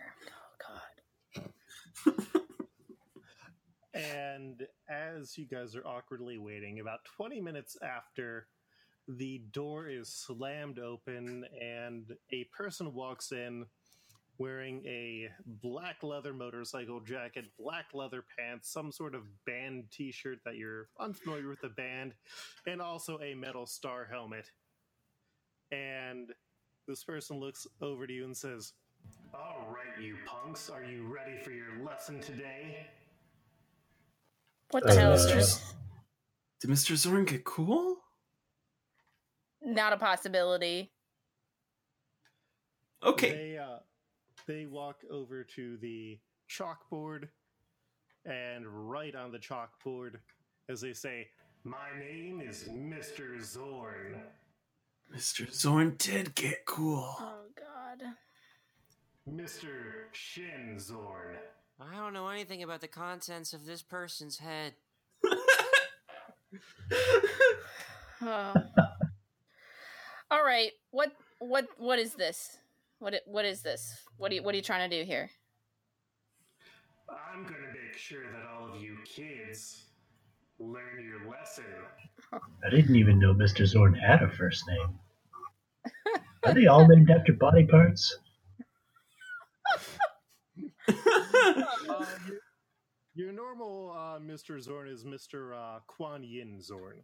Oh 1.35 1.43
God. 1.43 1.51
And 3.93 4.63
as 4.89 5.37
you 5.37 5.45
guys 5.45 5.75
are 5.75 5.85
awkwardly 5.85 6.39
waiting, 6.39 6.79
about 6.79 7.05
20 7.15 7.39
minutes 7.41 7.77
after, 7.83 8.47
the 9.07 9.43
door 9.51 9.87
is 9.87 10.09
slammed 10.09 10.79
open 10.79 11.45
and 11.61 12.11
a 12.31 12.45
person 12.45 12.93
walks 12.93 13.31
in 13.31 13.65
wearing 14.37 14.83
a 14.85 15.29
black 15.61 16.03
leather 16.03 16.33
motorcycle 16.33 16.99
jacket, 16.99 17.45
black 17.59 17.85
leather 17.93 18.23
pants, 18.37 18.69
some 18.71 18.91
sort 18.91 19.15
of 19.15 19.21
band 19.45 19.85
t 19.91 20.11
shirt 20.11 20.39
that 20.45 20.55
you're 20.57 20.89
unfamiliar 20.99 21.47
with 21.47 21.61
the 21.61 21.69
band, 21.69 22.13
and 22.67 22.81
also 22.81 23.19
a 23.21 23.33
metal 23.35 23.65
star 23.65 24.07
helmet. 24.11 24.51
And 25.71 26.29
this 26.87 27.03
person 27.03 27.39
looks 27.39 27.65
over 27.81 28.05
to 28.07 28.13
you 28.13 28.25
and 28.25 28.35
says, 28.35 28.73
All 29.33 29.67
right, 29.69 30.03
you 30.03 30.17
punks, 30.25 30.69
are 30.69 30.83
you 30.83 31.03
ready 31.13 31.37
for 31.43 31.51
your 31.51 31.83
lesson 31.85 32.19
today? 32.19 32.87
What 34.71 34.83
the 34.85 34.95
hell 34.95 35.13
is 35.13 35.25
Uh, 35.25 35.35
this? 35.35 35.73
Did 36.59 36.69
Mr. 36.71 36.93
Xorn 36.93 37.27
get 37.27 37.43
cool? 37.43 37.97
Not 39.61 39.93
a 39.93 39.97
possibility. 39.97 40.91
Okay. 43.03 43.31
They 43.31 43.52
uh, 43.52 43.52
they 44.47 44.65
walk 44.65 44.97
over 45.09 45.43
to 45.55 45.77
the 45.77 46.19
chalkboard 46.49 47.27
and 48.25 48.65
write 48.67 49.15
on 49.15 49.31
the 49.31 49.39
chalkboard 49.39 50.15
as 50.69 50.81
they 50.81 50.93
say, 50.93 51.29
"My 51.63 51.97
name 51.99 52.41
is 52.41 52.69
Mister 52.69 53.35
Xorn." 53.39 54.19
Mr. 55.13 55.47
Xorn 55.47 55.97
did 55.97 56.33
get 56.35 56.65
cool. 56.65 57.15
Oh 57.19 57.45
God. 57.55 58.01
Mister 59.25 60.09
Shen 60.11 60.77
Xorn. 60.77 61.37
I 61.79 61.95
don't 61.95 62.13
know 62.13 62.29
anything 62.29 62.63
about 62.63 62.81
the 62.81 62.87
contents 62.87 63.53
of 63.53 63.65
this 63.65 63.81
person's 63.81 64.37
head. 64.37 64.75
Oh. 68.25 68.53
All 70.31 70.43
right. 70.43 70.71
What 70.91 71.11
what 71.39 71.67
what 71.77 71.99
is 71.99 72.13
this? 72.13 72.57
What 73.03 73.15
what 73.25 73.43
is 73.43 73.61
this? 73.61 73.99
What 74.15 74.31
are 74.31 74.35
you 74.35 74.43
what 74.43 74.53
are 74.53 74.55
you 74.55 74.63
trying 74.63 74.89
to 74.89 74.97
do 74.97 75.05
here? 75.05 75.29
I'm 77.09 77.43
gonna 77.43 77.73
make 77.73 77.97
sure 77.97 78.23
that 78.31 78.47
all 78.49 78.73
of 78.73 78.81
you 78.81 78.97
kids 79.03 79.87
learn 80.57 81.03
your 81.03 81.29
lesson. 81.29 81.65
I 82.31 82.69
didn't 82.69 82.95
even 82.95 83.19
know 83.19 83.33
Mr. 83.33 83.63
Xorn 83.63 83.93
had 83.99 84.23
a 84.23 84.29
first 84.29 84.63
name. 84.69 84.99
Are 86.45 86.53
they 86.53 86.67
all 86.67 86.87
named 86.87 87.11
after 87.11 87.33
body 87.33 87.65
parts? 87.65 88.19
Uh, 90.87 90.93
your, 91.85 92.39
your 93.15 93.33
normal 93.33 93.91
uh, 93.91 94.19
Mister 94.19 94.53
Xorn 94.53 94.89
is 94.89 95.03
Mister 95.03 95.53
uh, 95.53 95.79
Kuan-Yin 95.87 96.57
Xorn. 96.61 97.03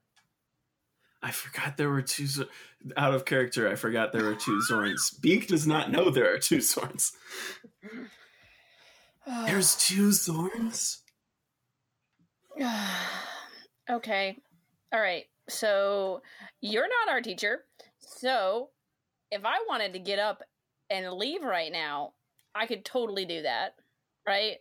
I 1.22 1.32
forgot 1.32 1.78
there 1.78 1.90
were 1.90 2.02
two. 2.02 2.28
Zor- 2.28 2.48
Out 2.96 3.14
of 3.14 3.26
character, 3.26 3.70
I 3.70 3.76
forgot 3.76 4.14
there 4.14 4.24
were 4.24 4.36
two 4.36 4.62
Xorns. 4.70 5.20
Beak 5.20 5.48
does 5.48 5.68
not 5.68 5.92
know 5.92 6.10
there 6.10 6.34
are 6.34 6.40
two 6.40 6.58
Xorns. 6.58 7.12
There's 9.46 9.76
two 9.76 10.10
Xorns? 10.10 11.00
okay. 13.90 14.38
All 14.94 15.00
right. 15.00 15.26
So 15.50 16.22
you're 16.62 16.88
not 16.88 17.10
our 17.14 17.22
teacher. 17.22 17.66
So 18.00 18.70
if 19.32 19.44
I 19.46 19.64
wanted 19.68 19.94
to 19.94 20.00
get 20.00 20.20
up 20.20 20.44
and 20.90 21.12
leave 21.14 21.44
right 21.44 21.72
now, 21.72 22.14
I 22.56 22.66
could 22.66 22.86
totally 22.86 23.26
do 23.26 23.42
that. 23.44 23.76
Right? 24.26 24.58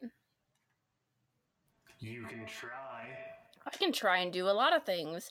You 2.01 2.27
can 2.27 2.47
try. 2.47 3.09
I 3.67 3.71
can 3.77 3.93
try 3.93 4.19
and 4.19 4.33
do 4.33 4.49
a 4.49 4.53
lot 4.53 4.75
of 4.75 4.85
things. 4.85 5.31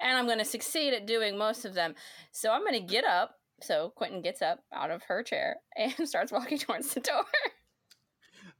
And 0.00 0.16
I'm 0.16 0.26
going 0.26 0.38
to 0.38 0.44
succeed 0.44 0.94
at 0.94 1.06
doing 1.06 1.36
most 1.36 1.64
of 1.64 1.74
them. 1.74 1.94
So 2.32 2.52
I'm 2.52 2.60
going 2.60 2.74
to 2.74 2.92
get 2.92 3.04
up. 3.04 3.34
So 3.60 3.92
Quentin 3.96 4.22
gets 4.22 4.40
up 4.42 4.60
out 4.72 4.90
of 4.92 5.02
her 5.04 5.22
chair 5.22 5.56
and 5.76 6.08
starts 6.08 6.30
walking 6.32 6.58
towards 6.58 6.94
the 6.94 7.00
door. 7.00 7.24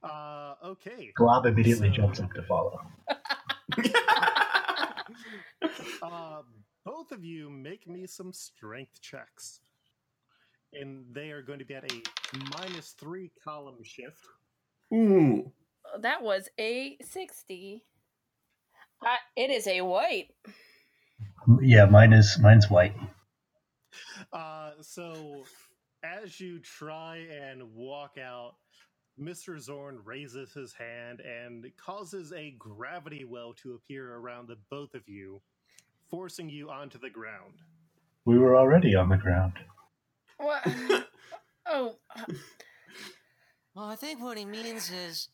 Uh, 0.02 0.54
okay. 0.64 1.10
Glob 1.16 1.46
immediately 1.46 1.88
So- 1.88 1.94
jumps 1.94 2.20
up 2.20 2.32
to 2.34 2.42
follow. 2.42 2.80
Uh, 6.02 6.42
both 6.84 7.12
of 7.12 7.24
you 7.24 7.50
make 7.50 7.86
me 7.88 8.06
some 8.06 8.32
strength 8.32 9.00
checks. 9.00 9.60
And 10.72 11.06
they 11.14 11.30
are 11.30 11.42
going 11.42 11.58
to 11.60 11.64
be 11.64 11.74
at 11.74 11.90
a 11.90 12.02
minus 12.58 12.90
three 12.98 13.30
column 13.42 13.82
shift. 13.82 14.18
Ooh. 14.92 15.50
that 16.00 16.22
was 16.22 16.48
a 16.58 16.96
60. 17.02 17.84
Uh, 19.00 19.06
it 19.36 19.50
is 19.50 19.66
a 19.66 19.80
white. 19.82 20.28
Yeah, 21.62 21.86
mine 21.86 22.12
is 22.12 22.38
mine's 22.40 22.70
white. 22.70 22.94
Uh, 24.32 24.72
so 24.82 25.44
as 26.04 26.40
you 26.40 26.60
try 26.60 27.18
and 27.18 27.74
walk 27.74 28.18
out, 28.18 28.54
Mr. 29.20 29.56
Xorn 29.56 29.98
raises 30.04 30.52
his 30.52 30.72
hand 30.74 31.20
and 31.20 31.66
causes 31.76 32.32
a 32.32 32.54
gravity 32.58 33.24
well 33.24 33.52
to 33.62 33.74
appear 33.74 34.14
around 34.16 34.48
the 34.48 34.56
both 34.70 34.94
of 34.94 35.08
you, 35.08 35.42
forcing 36.10 36.48
you 36.50 36.70
onto 36.70 36.98
the 36.98 37.10
ground. 37.10 37.54
We 38.24 38.38
were 38.38 38.56
already 38.56 38.94
on 38.94 39.08
the 39.08 39.16
ground. 39.16 39.54
What? 40.38 40.62
oh, 41.66 41.96
uh, 42.16 42.24
Well, 43.74 43.86
I 43.86 43.96
think 43.96 44.22
what 44.22 44.38
he 44.38 44.44
means 44.44 44.90
is 44.90 45.28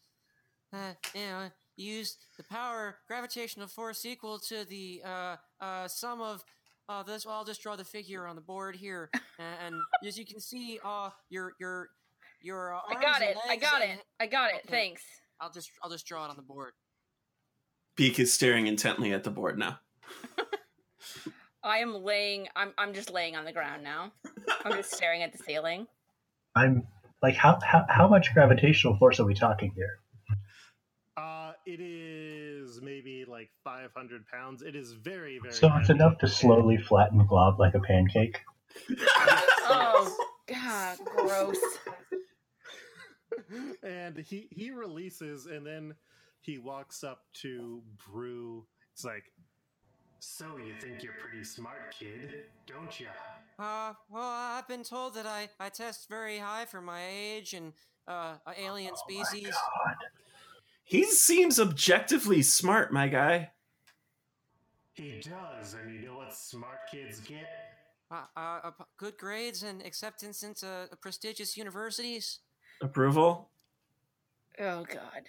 that, 0.73 0.99
you 1.15 1.23
know, 1.23 1.51
use 1.77 2.17
the 2.37 2.45
power 2.45 2.97
gravitational 3.09 3.67
force 3.69 4.05
equal 4.05 4.39
to 4.39 4.65
the 4.65 5.03
uh, 5.05 5.37
uh, 5.61 5.89
sum 5.89 6.21
of 6.21 6.45
uh, 6.89 7.03
this. 7.03 7.25
Well, 7.27 7.35
I'll 7.37 7.45
just 7.45 7.63
draw 7.63 7.77
the 7.77 7.85
figure 7.85 8.27
on 8.27 8.37
the 8.37 8.43
board 8.43 8.77
here, 8.77 9.11
and, 9.39 9.75
and 9.75 9.83
as 10.07 10.19
you 10.19 10.25
can 10.27 10.41
see, 10.41 10.79
uh, 10.85 11.11
your 11.31 11.53
your 11.59 11.89
your. 12.43 12.75
Uh, 12.75 12.79
I 12.89 12.95
arms 12.95 13.05
got 13.05 13.23
and 13.23 13.31
it. 13.31 13.37
I 13.49 13.57
got 13.57 13.83
and- 13.83 13.93
it. 13.93 14.05
I 14.21 14.27
got 14.27 14.51
it. 14.51 14.57
Okay. 14.67 14.69
Thanks. 14.69 15.03
I'll 15.41 15.51
just 15.51 15.71
I'll 15.83 15.91
just 15.91 16.07
draw 16.07 16.25
it 16.27 16.31
on 16.31 16.37
the 16.37 16.43
board. 16.43 16.73
Beak 17.97 18.19
is 18.19 18.33
staring 18.33 18.67
intently 18.67 19.13
at 19.13 19.25
the 19.25 19.31
board 19.31 19.59
now. 19.59 19.79
I 21.63 21.79
am 21.79 21.95
laying. 22.05 22.49
I'm. 22.55 22.73
I'm 22.77 22.93
just 22.93 23.11
laying 23.11 23.37
on 23.37 23.45
the 23.45 23.53
ground 23.53 23.83
now. 23.83 24.13
I'm 24.65 24.73
just 24.73 24.93
staring 24.93 25.23
at 25.23 25.33
the 25.33 25.39
ceiling. 25.39 25.87
I'm 26.55 26.87
like, 27.23 27.35
how 27.37 27.59
how 27.65 27.87
how 27.89 28.07
much 28.07 28.35
gravitational 28.35 28.97
force 28.99 29.19
are 29.19 29.25
we 29.25 29.35
talking 29.35 29.73
here? 29.75 30.01
Uh, 31.17 31.53
it 31.65 31.81
is 31.81 32.81
maybe 32.83 33.25
like 33.27 33.51
500 33.63 34.27
pounds. 34.27 34.63
It 34.63 34.75
is 34.75 34.93
very, 34.93 35.39
very. 35.39 35.55
So 35.55 35.69
it's 35.77 35.89
heavy. 35.89 36.01
enough 36.01 36.19
to 36.19 36.29
slowly 36.29 36.77
flatten 36.77 37.19
the 37.19 37.25
Glob 37.25 37.61
like 37.61 37.75
a 37.75 37.81
pancake. 37.81 38.41
Oh 39.67 40.15
God, 40.47 40.99
gross. 41.17 41.59
and 43.83 44.19
he 44.19 44.49
he 44.51 44.71
releases, 44.71 45.47
and 45.47 45.67
then 45.67 45.95
he 46.41 46.59
walks 46.59 47.03
up 47.03 47.23
to 47.35 47.83
Broo. 48.07 48.67
It's 48.93 49.05
like, 49.05 49.25
so 50.19 50.59
you 50.59 50.75
think 50.81 51.03
you're 51.03 51.15
pretty 51.15 51.45
smart, 51.45 51.95
kid, 51.99 52.45
don't 52.67 53.01
you? 53.01 53.07
Uh, 53.59 53.95
well, 54.11 54.23
I've 54.23 54.69
been 54.69 54.83
told 54.83 55.15
that 55.15 55.27
I, 55.27 55.49
I 55.59 55.71
test 55.71 56.09
very 56.09 56.39
high 56.39 56.67
for 56.67 56.83
my 56.83 57.01
age 57.07 57.55
and 57.55 57.73
uh, 58.07 58.35
a 58.47 58.61
alien 58.61 58.97
species. 58.97 59.55
Oh 59.55 59.85
my 59.87 59.93
God. 59.93 60.24
He 60.85 61.05
seems 61.05 61.59
objectively 61.59 62.43
smart, 62.43 62.93
my 62.93 63.09
guy. 63.09 63.51
He 64.93 65.21
does, 65.21 65.75
and 65.75 65.93
you 65.93 66.07
know 66.07 66.17
what 66.17 66.35
smart 66.35 66.79
kids 66.91 67.21
get? 67.21 67.49
Uh, 68.11 68.25
uh, 68.37 68.61
uh, 68.65 68.71
good 68.99 69.17
grades 69.17 69.63
and 69.63 69.83
acceptance 69.83 70.43
into 70.43 70.89
prestigious 71.01 71.57
universities. 71.57 72.41
Approval? 72.83 73.49
Oh 74.61 74.85
God. 74.85 75.23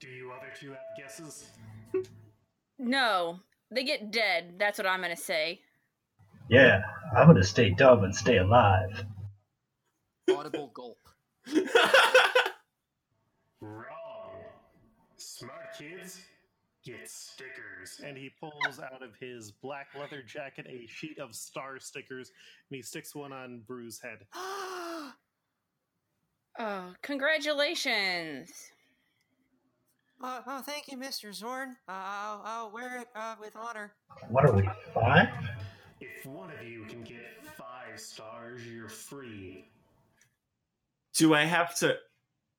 Do 0.00 0.08
you 0.08 0.32
other 0.32 0.52
two 0.58 0.70
have 0.70 0.78
guesses? 0.98 1.46
No, 2.78 3.38
they 3.70 3.84
get 3.84 4.10
dead. 4.10 4.54
That's 4.58 4.78
what 4.78 4.86
I'm 4.86 5.00
gonna 5.00 5.16
say. 5.16 5.60
Yeah, 6.48 6.82
I'm 7.16 7.28
gonna 7.28 7.44
stay 7.44 7.70
dumb 7.70 8.02
and 8.02 8.14
stay 8.14 8.38
alive. 8.38 9.04
Audible 10.28 10.72
gulp. 10.74 10.98
Wrong. 13.60 13.99
Smart 15.40 15.72
kids 15.78 16.20
get 16.84 17.08
stickers. 17.08 17.98
And 18.04 18.14
he 18.14 18.30
pulls 18.38 18.78
out 18.78 19.02
of 19.02 19.14
his 19.18 19.50
black 19.50 19.86
leather 19.98 20.22
jacket 20.22 20.66
a 20.68 20.86
sheet 20.86 21.18
of 21.18 21.34
star 21.34 21.78
stickers 21.80 22.30
and 22.68 22.76
he 22.76 22.82
sticks 22.82 23.14
one 23.14 23.32
on 23.32 23.62
Broo's 23.66 24.00
head. 24.00 24.18
Oh, 26.58 26.92
congratulations. 27.00 28.50
Uh, 30.22 30.40
oh, 30.46 30.60
thank 30.60 30.88
you, 30.88 30.98
Mr. 30.98 31.30
Xorn. 31.30 31.70
Uh, 31.88 31.92
I'll, 31.92 32.42
I'll 32.44 32.70
wear 32.70 33.00
it 33.00 33.08
uh, 33.14 33.36
with 33.40 33.56
honor. 33.56 33.94
What 34.28 34.44
are 34.44 34.52
we, 34.52 34.68
five? 34.92 35.28
If 36.00 36.26
one 36.26 36.50
of 36.50 36.62
you 36.62 36.84
can 36.84 37.02
get 37.02 37.46
five 37.56 37.98
stars, 37.98 38.66
you're 38.66 38.90
free. 38.90 39.70
Do 41.16 41.32
I 41.32 41.44
have 41.44 41.78
to 41.78 41.96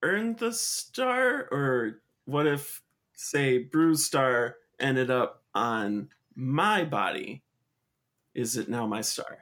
earn 0.01 0.35
the 0.37 0.53
star? 0.53 1.49
Or 1.51 2.00
what 2.25 2.47
if, 2.47 2.81
say, 3.13 3.59
Broo's 3.59 4.05
Star 4.05 4.55
ended 4.79 5.09
up 5.09 5.43
on 5.53 6.09
my 6.35 6.83
body? 6.83 7.43
Is 8.33 8.57
it 8.57 8.69
now 8.69 8.87
my 8.87 9.01
star? 9.01 9.39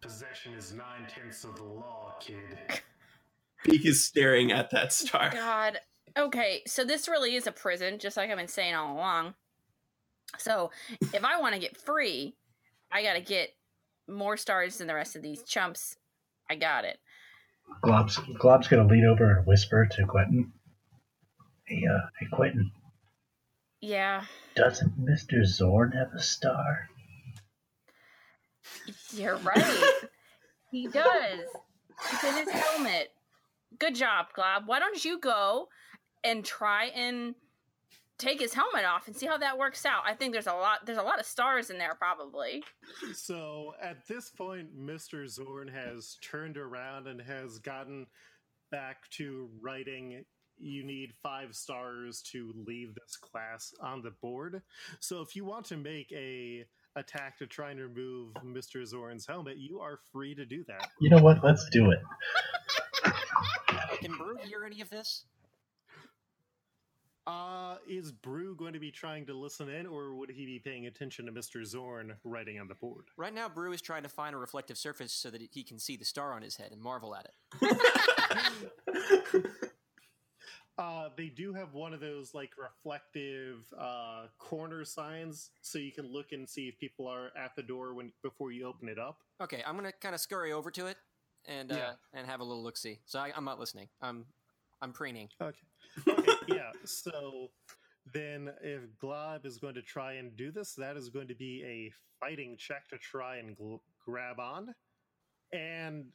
Possession 0.00 0.54
is 0.54 0.72
nine 0.72 1.06
tenths 1.08 1.44
of 1.44 1.56
the 1.56 1.62
law, 1.62 2.14
kid. 2.20 2.58
Beak 3.64 3.84
is 3.84 4.04
staring 4.04 4.50
at 4.50 4.70
that 4.70 4.92
star. 4.92 5.30
God. 5.30 5.78
Okay, 6.18 6.62
so 6.66 6.84
this 6.84 7.08
really 7.08 7.36
is 7.36 7.46
a 7.46 7.52
prison, 7.52 7.98
just 7.98 8.16
like 8.16 8.30
I've 8.30 8.36
been 8.36 8.48
saying 8.48 8.74
all 8.74 8.96
along. 8.96 9.34
So 10.38 10.70
if 11.00 11.24
I 11.24 11.40
want 11.40 11.54
to 11.54 11.60
get 11.60 11.76
free, 11.76 12.34
I 12.90 13.02
gotta 13.02 13.20
get 13.20 13.50
more 14.08 14.36
stars 14.36 14.78
than 14.78 14.86
the 14.86 14.94
rest 14.94 15.14
of 15.14 15.22
these 15.22 15.42
chumps. 15.42 15.96
I 16.48 16.56
got 16.56 16.84
it. 16.84 16.98
Glob's, 17.82 18.18
Glob's 18.38 18.66
gonna 18.66 18.88
lean 18.88 19.04
over 19.04 19.38
and 19.38 19.46
whisper 19.46 19.86
to 19.92 20.06
Quentin. 20.06 20.52
Hey, 21.70 21.84
uh, 21.88 22.00
hey, 22.18 22.26
Quentin, 22.32 22.72
Yeah, 23.80 24.24
doesn't 24.56 25.00
Mr. 25.00 25.42
Xorn 25.42 25.94
have 25.94 26.12
a 26.12 26.20
star? 26.20 26.88
you're 29.12 29.36
right. 29.36 29.92
he 30.72 30.88
does. 30.88 31.44
It's 32.12 32.24
in 32.24 32.34
his 32.34 32.50
helmet. 32.50 33.12
Good 33.78 33.94
job, 33.94 34.26
Glob. 34.34 34.64
Why 34.66 34.80
don't 34.80 35.04
you 35.04 35.20
go 35.20 35.68
and 36.24 36.44
try 36.44 36.86
and 36.86 37.36
take 38.18 38.40
his 38.40 38.52
helmet 38.52 38.84
off 38.84 39.06
and 39.06 39.14
see 39.14 39.26
how 39.26 39.38
that 39.38 39.56
works 39.56 39.86
out? 39.86 40.02
I 40.04 40.14
think 40.14 40.32
there's 40.32 40.48
a 40.48 40.52
lot 40.52 40.86
there's 40.86 40.98
a 40.98 41.02
lot 41.02 41.20
of 41.20 41.24
stars 41.24 41.70
in 41.70 41.78
there 41.78 41.94
probably. 41.94 42.64
So 43.14 43.74
at 43.80 44.08
this 44.08 44.28
point, 44.28 44.76
Mr. 44.76 45.24
Xorn 45.24 45.72
has 45.72 46.16
turned 46.20 46.56
around 46.56 47.06
and 47.06 47.20
has 47.20 47.60
gotten 47.60 48.06
back 48.72 49.08
to 49.10 49.48
writing. 49.62 50.24
You 50.60 50.84
need 50.84 51.12
five 51.22 51.54
stars 51.54 52.22
to 52.32 52.52
leave 52.66 52.94
this 52.94 53.16
class 53.16 53.72
on 53.80 54.02
the 54.02 54.10
board. 54.10 54.62
So 55.00 55.20
if 55.22 55.34
you 55.34 55.44
want 55.44 55.66
to 55.66 55.76
make 55.76 56.12
a 56.12 56.64
attack 56.96 57.38
to 57.38 57.46
try 57.46 57.70
and 57.70 57.80
remove 57.80 58.34
Mr. 58.44 58.82
Xorn's 58.82 59.26
helmet, 59.26 59.58
you 59.58 59.80
are 59.80 60.00
free 60.12 60.34
to 60.34 60.44
do 60.44 60.64
that. 60.64 60.90
You 61.00 61.10
know 61.10 61.22
what? 61.22 61.42
Let's 61.42 61.68
do 61.70 61.90
it. 61.90 62.00
Can 64.00 64.12
Broo 64.16 64.36
hear 64.42 64.64
any 64.64 64.80
of 64.80 64.90
this? 64.90 65.24
Uh, 67.26 67.76
is 67.88 68.10
Broo 68.10 68.56
going 68.56 68.72
to 68.72 68.80
be 68.80 68.90
trying 68.90 69.26
to 69.26 69.34
listen 69.34 69.68
in, 69.68 69.86
or 69.86 70.14
would 70.14 70.30
he 70.30 70.46
be 70.46 70.58
paying 70.58 70.86
attention 70.86 71.26
to 71.26 71.32
Mr. 71.32 71.60
Xorn 71.62 72.16
writing 72.24 72.58
on 72.58 72.66
the 72.66 72.74
board? 72.74 73.04
Right 73.16 73.32
now, 73.32 73.48
Broo 73.48 73.72
is 73.72 73.80
trying 73.80 74.02
to 74.02 74.08
find 74.08 74.34
a 74.34 74.38
reflective 74.38 74.76
surface 74.76 75.12
so 75.12 75.30
that 75.30 75.40
he 75.52 75.62
can 75.62 75.78
see 75.78 75.96
the 75.96 76.04
star 76.04 76.32
on 76.32 76.42
his 76.42 76.56
head 76.56 76.72
and 76.72 76.80
marvel 76.80 77.14
at 77.14 77.28
it. 77.62 77.76
Uh, 80.80 81.10
they 81.14 81.28
do 81.28 81.52
have 81.52 81.74
one 81.74 81.92
of 81.92 82.00
those 82.00 82.32
like 82.32 82.52
reflective 82.56 83.58
uh, 83.78 84.22
corner 84.38 84.82
signs, 84.82 85.50
so 85.60 85.78
you 85.78 85.92
can 85.92 86.10
look 86.10 86.32
and 86.32 86.48
see 86.48 86.68
if 86.68 86.78
people 86.78 87.06
are 87.06 87.30
at 87.36 87.54
the 87.54 87.62
door 87.62 87.92
when 87.92 88.10
before 88.22 88.50
you 88.50 88.66
open 88.66 88.88
it 88.88 88.98
up. 88.98 89.18
Okay, 89.42 89.62
I'm 89.66 89.76
gonna 89.76 89.92
kind 89.92 90.14
of 90.14 90.22
scurry 90.22 90.52
over 90.52 90.70
to 90.70 90.86
it 90.86 90.96
and 91.46 91.70
uh, 91.70 91.74
Yeah. 91.74 91.92
and 92.14 92.26
have 92.26 92.40
a 92.40 92.44
little 92.44 92.62
look 92.62 92.78
see. 92.78 92.98
So 93.04 93.18
I, 93.18 93.30
I'm 93.36 93.44
not 93.44 93.60
listening. 93.60 93.88
I'm 94.00 94.24
I'm 94.80 94.94
preening. 94.94 95.28
Okay. 95.42 95.58
okay 96.08 96.32
yeah. 96.48 96.70
So 96.86 97.50
then, 98.14 98.50
if 98.62 98.80
Glob 98.98 99.44
is 99.44 99.58
going 99.58 99.74
to 99.74 99.82
try 99.82 100.14
and 100.14 100.34
do 100.34 100.50
this, 100.50 100.72
that 100.76 100.96
is 100.96 101.10
going 101.10 101.28
to 101.28 101.34
be 101.34 101.62
a 101.62 101.92
fighting 102.24 102.56
check 102.58 102.88
to 102.88 102.96
try 102.96 103.36
and 103.36 103.54
gl- 103.54 103.80
grab 104.06 104.40
on, 104.40 104.74
and 105.52 106.06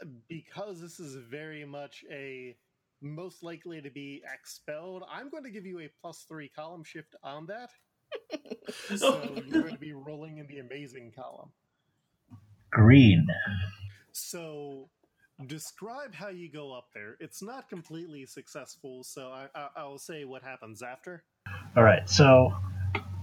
uh, 0.00 0.06
because 0.28 0.80
this 0.80 1.00
is 1.00 1.16
very 1.16 1.64
much 1.64 2.04
a 2.12 2.56
most 3.00 3.42
likely 3.42 3.80
to 3.80 3.90
be 3.90 4.22
expelled, 4.32 5.04
I'm 5.10 5.30
going 5.30 5.44
to 5.44 5.50
give 5.50 5.66
you 5.66 5.80
a 5.80 5.88
plus 6.00 6.24
three 6.28 6.48
column 6.48 6.84
shift 6.84 7.14
on 7.22 7.46
that. 7.46 7.70
so 8.96 9.20
you're 9.46 9.62
going 9.62 9.74
to 9.74 9.80
be 9.80 9.92
rolling 9.92 10.38
in 10.38 10.46
the 10.46 10.58
amazing 10.58 11.12
column. 11.14 11.50
Green. 12.70 13.26
So, 14.12 14.88
describe 15.46 16.14
how 16.14 16.28
you 16.28 16.50
go 16.50 16.72
up 16.72 16.88
there. 16.94 17.16
It's 17.20 17.42
not 17.42 17.68
completely 17.68 18.26
successful, 18.26 19.04
so 19.04 19.28
I, 19.28 19.46
I, 19.54 19.68
I'll 19.76 19.98
say 19.98 20.24
what 20.24 20.42
happens 20.42 20.82
after. 20.82 21.22
All 21.76 21.82
right. 21.82 22.08
So, 22.08 22.52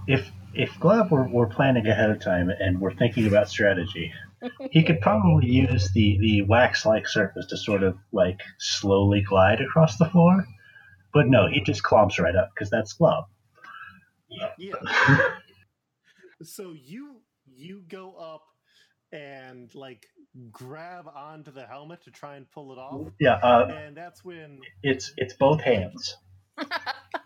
if 0.08 0.30
if 0.54 0.72
Glob 0.80 1.12
were, 1.12 1.28
were 1.28 1.48
planning 1.48 1.86
ahead 1.88 2.10
of 2.10 2.20
time 2.20 2.50
and 2.50 2.80
we're 2.80 2.94
thinking 2.94 3.28
about 3.28 3.50
strategy, 3.50 4.14
he 4.72 4.84
could 4.84 5.02
probably 5.02 5.48
use 5.48 5.92
the 5.94 6.18
the 6.20 6.42
wax 6.44 6.86
like 6.86 7.08
surface 7.08 7.48
to 7.48 7.58
sort 7.58 7.84
of 7.84 7.98
like 8.12 8.40
slowly 8.60 9.22
glide 9.22 9.62
across 9.62 9.98
the 9.98 10.06
floor. 10.06 10.46
But 11.14 11.28
no, 11.28 11.48
he 11.48 11.62
just 11.62 11.84
clomps 11.84 12.20
right 12.20 12.36
up 12.36 12.50
because 12.54 12.70
that's 12.70 12.94
Glob. 12.94 13.26
Yeah. 14.58 14.74
so 16.44 16.74
you 16.74 17.22
you 17.46 17.84
go 17.88 18.16
up 18.16 18.44
and 19.12 19.74
like 19.74 20.06
grab 20.52 21.08
onto 21.08 21.52
the 21.52 21.66
helmet 21.66 22.04
to 22.04 22.12
try 22.12 22.36
and 22.36 22.50
pull 22.52 22.74
it 22.74 22.78
off, 22.78 23.12
Yeah. 23.20 23.36
Uh, 23.36 23.68
and 23.68 23.96
that's 23.96 24.26
when 24.26 24.60
it's 24.84 25.14
it's 25.18 25.34
both 25.34 25.62
hands. 25.62 26.18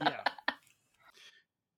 yeah. 0.02 0.22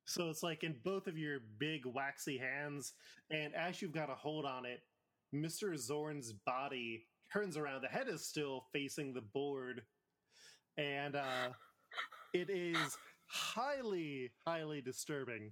So 0.06 0.30
it's 0.30 0.44
like 0.44 0.64
in 0.64 0.76
both 0.84 1.08
of 1.08 1.18
your 1.18 1.40
big 1.58 1.86
waxy 1.86 2.38
hands, 2.38 2.94
and 3.30 3.56
as 3.56 3.82
you've 3.82 3.94
got 3.94 4.10
a 4.10 4.16
hold 4.16 4.46
on 4.46 4.66
it, 4.66 4.82
Mr. 5.34 5.74
Xorn's 5.74 6.34
body 6.34 7.06
turns 7.32 7.58
around. 7.58 7.82
The 7.82 7.88
head 7.88 8.08
is 8.10 8.28
still 8.28 8.66
facing 8.74 9.14
the 9.14 9.22
board, 9.22 9.82
and 10.78 11.16
uh, 11.16 11.50
it 12.34 12.50
is 12.50 12.98
highly, 13.28 14.32
highly 14.46 14.82
disturbing. 14.82 15.52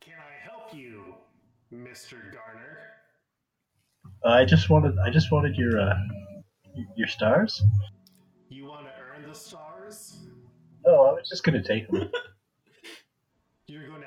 Can 0.00 0.14
I 0.14 0.42
help 0.42 0.74
you, 0.74 1.14
Mr. 1.72 2.16
Garner? 2.32 2.78
I 4.24 4.44
just 4.44 4.70
wanted 4.70 4.96
I 4.98 5.10
just 5.10 5.30
wanted 5.30 5.56
your 5.56 5.80
uh, 5.80 5.94
your 6.96 7.08
stars. 7.08 7.62
You 8.48 8.66
want 8.66 8.86
to 8.86 8.92
earn 9.00 9.28
the 9.28 9.34
stars? 9.34 10.18
Oh, 10.84 11.06
I 11.06 11.12
was 11.12 11.28
just 11.28 11.44
gonna 11.44 11.62
take 11.62 11.88
them. 11.90 12.10
You're 13.68 13.88
going 13.88 14.02
to 14.02 14.06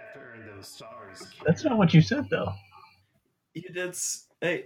have 0.59 0.77
to 0.77 0.85
earn 0.85 1.09
those 1.09 1.19
stars. 1.19 1.33
That's 1.45 1.63
not 1.63 1.77
what 1.77 1.93
you 1.93 2.01
said, 2.01 2.25
though. 2.29 2.51
You 3.53 3.63
did, 3.73 3.95
hey, 4.41 4.65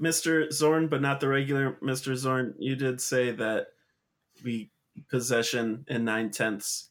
Mr. 0.00 0.48
Xorn, 0.48 0.90
but 0.90 1.00
not 1.00 1.20
the 1.20 1.28
regular 1.28 1.78
Mr. 1.82 2.12
Xorn. 2.12 2.54
You 2.58 2.76
did 2.76 3.00
say 3.00 3.32
that 3.32 3.68
we 4.44 4.70
possession 5.08 5.84
in 5.88 6.04
nine 6.04 6.30
tenths, 6.30 6.90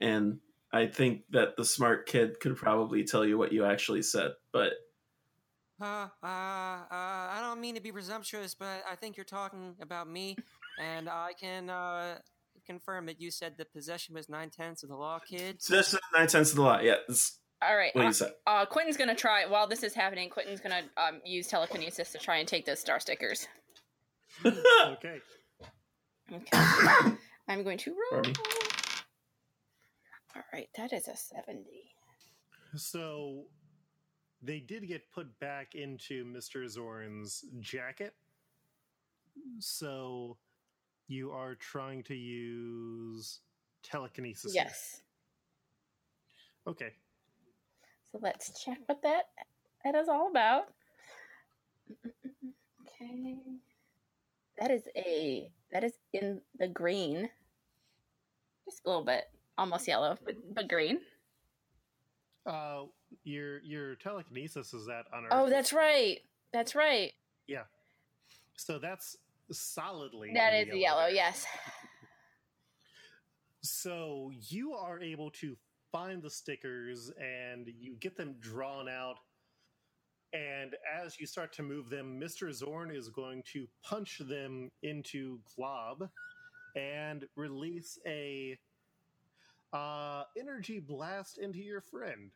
and 0.00 0.38
I 0.72 0.86
think 0.86 1.22
that 1.30 1.56
the 1.56 1.64
smart 1.64 2.06
kid 2.06 2.38
could 2.40 2.56
probably 2.56 3.04
tell 3.04 3.24
you 3.24 3.38
what 3.38 3.52
you 3.52 3.64
actually 3.64 4.02
said. 4.02 4.32
But 4.52 4.74
Uh, 5.80 6.08
uh, 6.22 6.26
uh, 6.26 6.86
I 6.90 7.38
don't 7.42 7.60
mean 7.60 7.74
to 7.74 7.80
be 7.80 7.92
presumptuous, 7.92 8.54
but 8.54 8.82
I 8.90 8.94
think 8.94 9.16
you're 9.16 9.24
talking 9.24 9.74
about 9.80 10.08
me, 10.08 10.36
and 10.78 11.08
I 11.08 11.32
can 11.38 11.68
uh, 11.68 12.18
confirm 12.66 13.06
that 13.06 13.20
You 13.20 13.30
said 13.30 13.54
the 13.58 13.64
possession 13.64 14.14
was 14.14 14.28
nine 14.28 14.50
tenths 14.50 14.82
of 14.82 14.88
the 14.88 14.96
law, 14.96 15.18
kid. 15.18 15.62
So 15.62 15.76
that's 15.76 15.94
nine 16.14 16.28
tenths 16.28 16.50
of 16.50 16.56
the 16.56 16.62
law. 16.62 16.80
Yeah, 16.80 16.96
that's 17.06 17.38
All 17.62 17.76
right. 17.76 17.94
what 17.94 18.04
uh, 18.04 18.24
you 18.26 18.30
uh, 18.46 18.66
Quentin's 18.66 18.96
gonna 18.96 19.14
try. 19.14 19.46
While 19.46 19.66
this 19.66 19.82
is 19.82 19.94
happening, 19.94 20.28
Quentin's 20.28 20.60
gonna 20.60 20.82
um, 20.96 21.20
use 21.24 21.46
telekinesis 21.48 22.12
to 22.12 22.18
try 22.18 22.36
and 22.36 22.48
take 22.48 22.66
those 22.66 22.80
star 22.80 23.00
stickers. 23.00 23.46
Okay. 24.44 25.20
Okay. 26.32 26.58
I'm 27.48 27.62
going 27.62 27.78
to 27.78 27.90
roll. 27.90 28.22
Pardon? 28.22 28.34
All 30.34 30.42
right, 30.52 30.68
that 30.76 30.92
is 30.92 31.08
a 31.08 31.16
seventy. 31.16 31.94
So 32.76 33.44
they 34.42 34.60
did 34.60 34.86
get 34.86 35.10
put 35.10 35.38
back 35.40 35.74
into 35.74 36.24
Mr. 36.24 36.64
Xorn's 36.66 37.44
jacket. 37.60 38.14
So 39.58 40.36
you 41.08 41.30
are 41.30 41.54
trying 41.54 42.02
to 42.04 42.14
use 42.14 43.40
telekinesis. 43.82 44.52
here. 44.52 44.64
Yes. 44.64 45.00
Okay. 46.66 46.92
So 48.12 48.18
let's 48.22 48.62
check 48.62 48.78
what 48.86 49.02
that 49.02 49.24
that 49.84 49.94
is 49.94 50.08
all 50.08 50.30
about. 50.30 50.68
Okay. 53.02 53.36
That 54.58 54.70
is 54.70 54.88
a 54.96 55.50
that 55.70 55.84
is 55.84 55.92
in 56.12 56.40
the 56.58 56.68
green. 56.68 57.28
Just 58.64 58.82
a 58.84 58.88
little 58.88 59.04
bit, 59.04 59.24
almost 59.58 59.86
yellow, 59.86 60.16
but, 60.24 60.34
but 60.54 60.68
green. 60.68 61.00
Uh, 62.46 62.84
your 63.24 63.60
your 63.62 63.96
telekinesis 63.96 64.72
is 64.72 64.86
that 64.86 65.04
on 65.12 65.24
Earth. 65.24 65.30
Oh, 65.30 65.50
that's 65.50 65.72
right. 65.72 66.20
That's 66.52 66.74
right. 66.74 67.12
Yeah. 67.46 67.64
So 68.56 68.78
that's 68.78 69.16
solidly 69.50 70.32
That 70.34 70.54
is 70.54 70.62
in 70.62 70.68
is 70.68 70.72
the 70.74 70.80
yellow. 70.80 71.06
Yes. 71.08 71.44
So 73.62 74.30
you 74.48 74.72
are 74.74 75.00
able 75.00 75.30
to 75.32 75.56
find 75.92 76.22
the 76.22 76.30
stickers 76.30 77.10
and 77.20 77.68
you 77.78 77.96
get 78.00 78.16
them 78.16 78.36
drawn 78.40 78.88
out. 78.88 79.18
And 80.32 80.74
as 81.02 81.18
you 81.18 81.26
start 81.26 81.52
to 81.54 81.62
move 81.62 81.88
them, 81.88 82.20
Mr. 82.20 82.48
Xorn 82.48 82.94
is 82.94 83.08
going 83.08 83.42
to 83.52 83.66
punch 83.82 84.18
them 84.18 84.70
into 84.82 85.40
Glob 85.56 86.08
and 86.74 87.24
release 87.36 87.98
a 88.06 88.58
uh, 89.72 90.24
energy 90.38 90.80
blast 90.80 91.38
into 91.38 91.60
your 91.60 91.80
friend. 91.80 92.30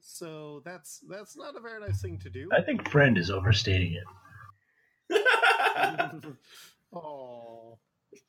So 0.00 0.62
that's 0.64 1.00
that's 1.08 1.36
not 1.36 1.56
a 1.56 1.60
very 1.60 1.80
nice 1.80 2.02
thing 2.02 2.18
to 2.18 2.30
do. 2.30 2.48
I 2.52 2.60
think 2.60 2.88
friend 2.90 3.16
is 3.16 3.30
overstating 3.30 3.94
it. 3.94 4.04
Oh, 6.94 7.78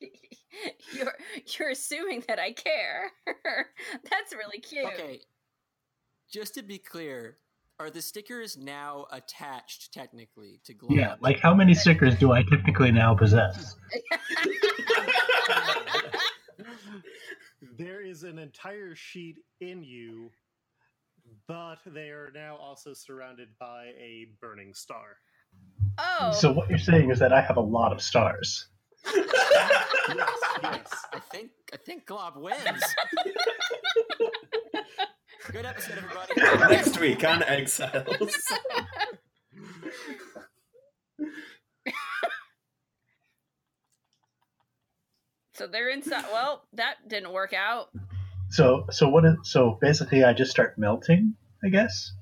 you're 0.94 1.12
you're 1.58 1.70
assuming 1.70 2.24
that 2.28 2.38
I 2.38 2.52
care. 2.52 3.10
That's 4.10 4.34
really 4.34 4.58
cute. 4.58 4.86
Okay. 4.86 5.20
Just 6.30 6.54
to 6.54 6.62
be 6.62 6.78
clear, 6.78 7.38
are 7.78 7.90
the 7.90 8.02
stickers 8.02 8.56
now 8.56 9.06
attached 9.12 9.92
technically 9.92 10.60
to 10.64 10.74
Glob? 10.74 10.92
Yeah, 10.92 11.14
like 11.20 11.38
how 11.40 11.54
many 11.54 11.74
stickers 11.74 12.16
do 12.16 12.32
I 12.32 12.42
technically 12.42 12.90
now 12.90 13.14
possess? 13.14 13.76
there 17.78 18.04
is 18.04 18.22
an 18.22 18.38
entire 18.38 18.94
sheet 18.94 19.36
in 19.60 19.84
you, 19.84 20.30
but 21.46 21.76
they 21.86 22.08
are 22.08 22.30
now 22.34 22.56
also 22.56 22.94
surrounded 22.94 23.48
by 23.60 23.86
a 23.98 24.28
burning 24.40 24.74
star. 24.74 25.16
oh, 25.98 26.32
So 26.32 26.52
what 26.52 26.68
you're 26.68 26.78
saying 26.78 27.10
is 27.10 27.18
that 27.18 27.32
I 27.32 27.42
have 27.42 27.56
a 27.56 27.60
lot 27.62 27.92
of 27.92 28.00
stars. 28.00 28.68
Yes, 29.14 30.30
yes. 30.62 31.04
I 31.12 31.18
think 31.30 31.50
I 31.72 31.76
think 31.76 32.06
Glob 32.06 32.36
wins. 32.36 32.60
Good 35.52 35.66
episode, 35.66 35.98
everybody. 35.98 36.74
Next 36.74 36.98
week 37.00 37.24
on 37.24 37.42
Exiles. 37.42 38.36
so 45.54 45.66
they're 45.66 45.88
inside. 45.90 46.24
Well, 46.32 46.62
that 46.74 47.08
didn't 47.08 47.32
work 47.32 47.52
out. 47.52 47.90
So 48.50 48.86
so 48.90 49.08
what 49.08 49.24
is 49.24 49.36
so 49.44 49.78
basically 49.80 50.24
I 50.24 50.32
just 50.32 50.50
start 50.50 50.78
melting, 50.78 51.34
I 51.64 51.68
guess? 51.68 52.12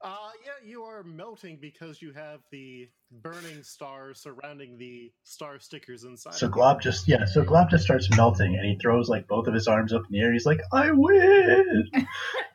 Uh, 0.00 0.30
yeah, 0.62 0.68
you 0.68 0.82
are 0.82 1.02
melting 1.02 1.58
because 1.60 2.00
you 2.02 2.12
have 2.12 2.40
the 2.50 2.88
burning 3.22 3.62
star 3.62 4.14
surrounding 4.14 4.76
the 4.78 5.12
star 5.24 5.58
stickers 5.58 6.04
inside. 6.04 6.34
So. 6.34 6.48
Glob 6.48 6.80
just 6.80 7.08
yeah, 7.08 7.24
so 7.24 7.42
Glob 7.42 7.70
just 7.70 7.84
starts 7.84 8.08
melting 8.16 8.54
and 8.54 8.64
he 8.64 8.76
throws 8.80 9.08
like 9.08 9.26
both 9.28 9.46
of 9.46 9.54
his 9.54 9.68
arms 9.68 9.92
up 9.92 10.02
in 10.02 10.12
the 10.12 10.20
air. 10.20 10.32
He's 10.32 10.46
like, 10.46 10.60
I 10.72 10.90
win. 10.92 11.90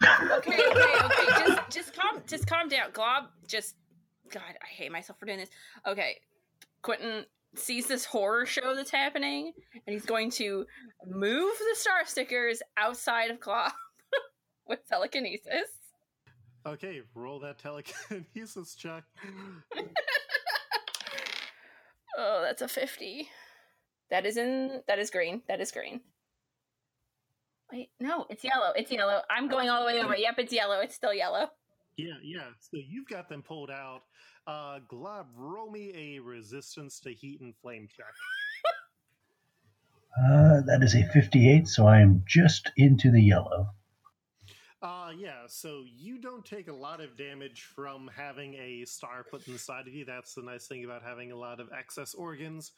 Okay, 0.04 0.60
okay, 0.70 1.06
okay. 1.06 1.26
Just 1.46 1.70
just 1.70 1.96
calm 1.96 2.22
just 2.28 2.46
calm 2.46 2.68
down. 2.68 2.90
Glob 2.92 3.26
just 3.48 3.76
God, 4.30 4.42
I 4.62 4.68
hate 4.68 4.92
myself 4.92 5.18
for 5.20 5.26
doing 5.26 5.40
this. 5.40 5.50
Okay. 5.88 6.18
Quentin 6.82 7.26
sees 7.56 7.88
this 7.88 8.04
horror 8.04 8.46
show 8.46 8.76
that's 8.76 8.92
happening 8.92 9.54
and 9.74 9.94
he's 9.94 10.06
going 10.06 10.30
to 10.32 10.66
move 11.08 11.54
the 11.58 11.80
star 11.80 12.06
stickers 12.06 12.62
outside 12.76 13.32
of 13.32 13.40
Glob 13.40 13.72
with 14.68 14.80
telekinesis. 14.90 15.70
Okay, 16.66 17.02
roll 17.16 17.40
that 17.40 17.60
telekinesis 17.60 18.76
check. 18.78 19.04
Oh, 22.16 22.42
that's 22.44 22.62
a 22.62 22.68
50. 22.68 23.28
That 24.12 24.26
is 24.28 24.38
in 24.38 24.84
that 24.88 25.00
is 25.00 25.10
green. 25.10 25.42
That 25.48 25.60
is 25.60 25.72
green. 25.72 26.02
Wait, 27.72 27.90
no, 28.00 28.28
it's 28.30 28.44
yellow. 28.44 28.72
It's 28.76 28.92
yellow. 28.92 29.22
I'm 29.32 29.48
going 29.48 29.70
all 29.70 29.80
the 29.82 29.88
way 29.88 30.00
over. 30.00 30.16
Yep, 30.16 30.36
it's 30.38 30.54
yellow. 30.54 30.80
It's 30.82 30.94
still 30.94 31.14
yellow. 31.14 31.48
Yeah, 31.98 32.14
yeah. 32.24 32.50
So 32.60 32.78
you've 32.78 33.08
got 33.08 33.30
them 33.30 33.42
pulled 33.42 33.72
out. 33.72 34.02
Uh, 34.46 34.80
Glob, 34.88 35.26
roll 35.36 35.72
me 35.72 35.92
a 35.96 36.20
resistance 36.22 37.00
to 37.00 37.12
heat 37.12 37.42
and 37.42 37.56
flame 37.64 37.88
check. 37.88 38.14
Uh, 40.16 40.62
that 40.68 40.84
is 40.84 40.94
a 40.94 41.04
58, 41.12 41.68
so 41.68 41.88
I 41.88 42.00
am 42.00 42.24
just 42.28 42.70
into 42.78 43.10
the 43.10 43.22
yellow. 43.24 43.70
Uh, 44.84 45.12
yeah, 45.18 45.44
so 45.48 45.84
you 45.98 46.20
don't 46.20 46.44
take 46.44 46.68
a 46.68 46.74
lot 46.74 47.00
of 47.00 47.16
damage 47.16 47.62
from 47.74 48.12
having 48.14 48.54
a 48.56 48.84
star 48.84 49.24
put 49.24 49.48
inside 49.48 49.88
of 49.88 49.94
you. 49.94 50.04
That's 50.04 50.34
the 50.34 50.42
nice 50.42 50.68
thing 50.68 50.84
about 50.84 51.02
having 51.02 51.32
a 51.32 51.38
lot 51.38 51.62
of 51.62 51.70
excess 51.72 52.14
organs. 52.14 52.74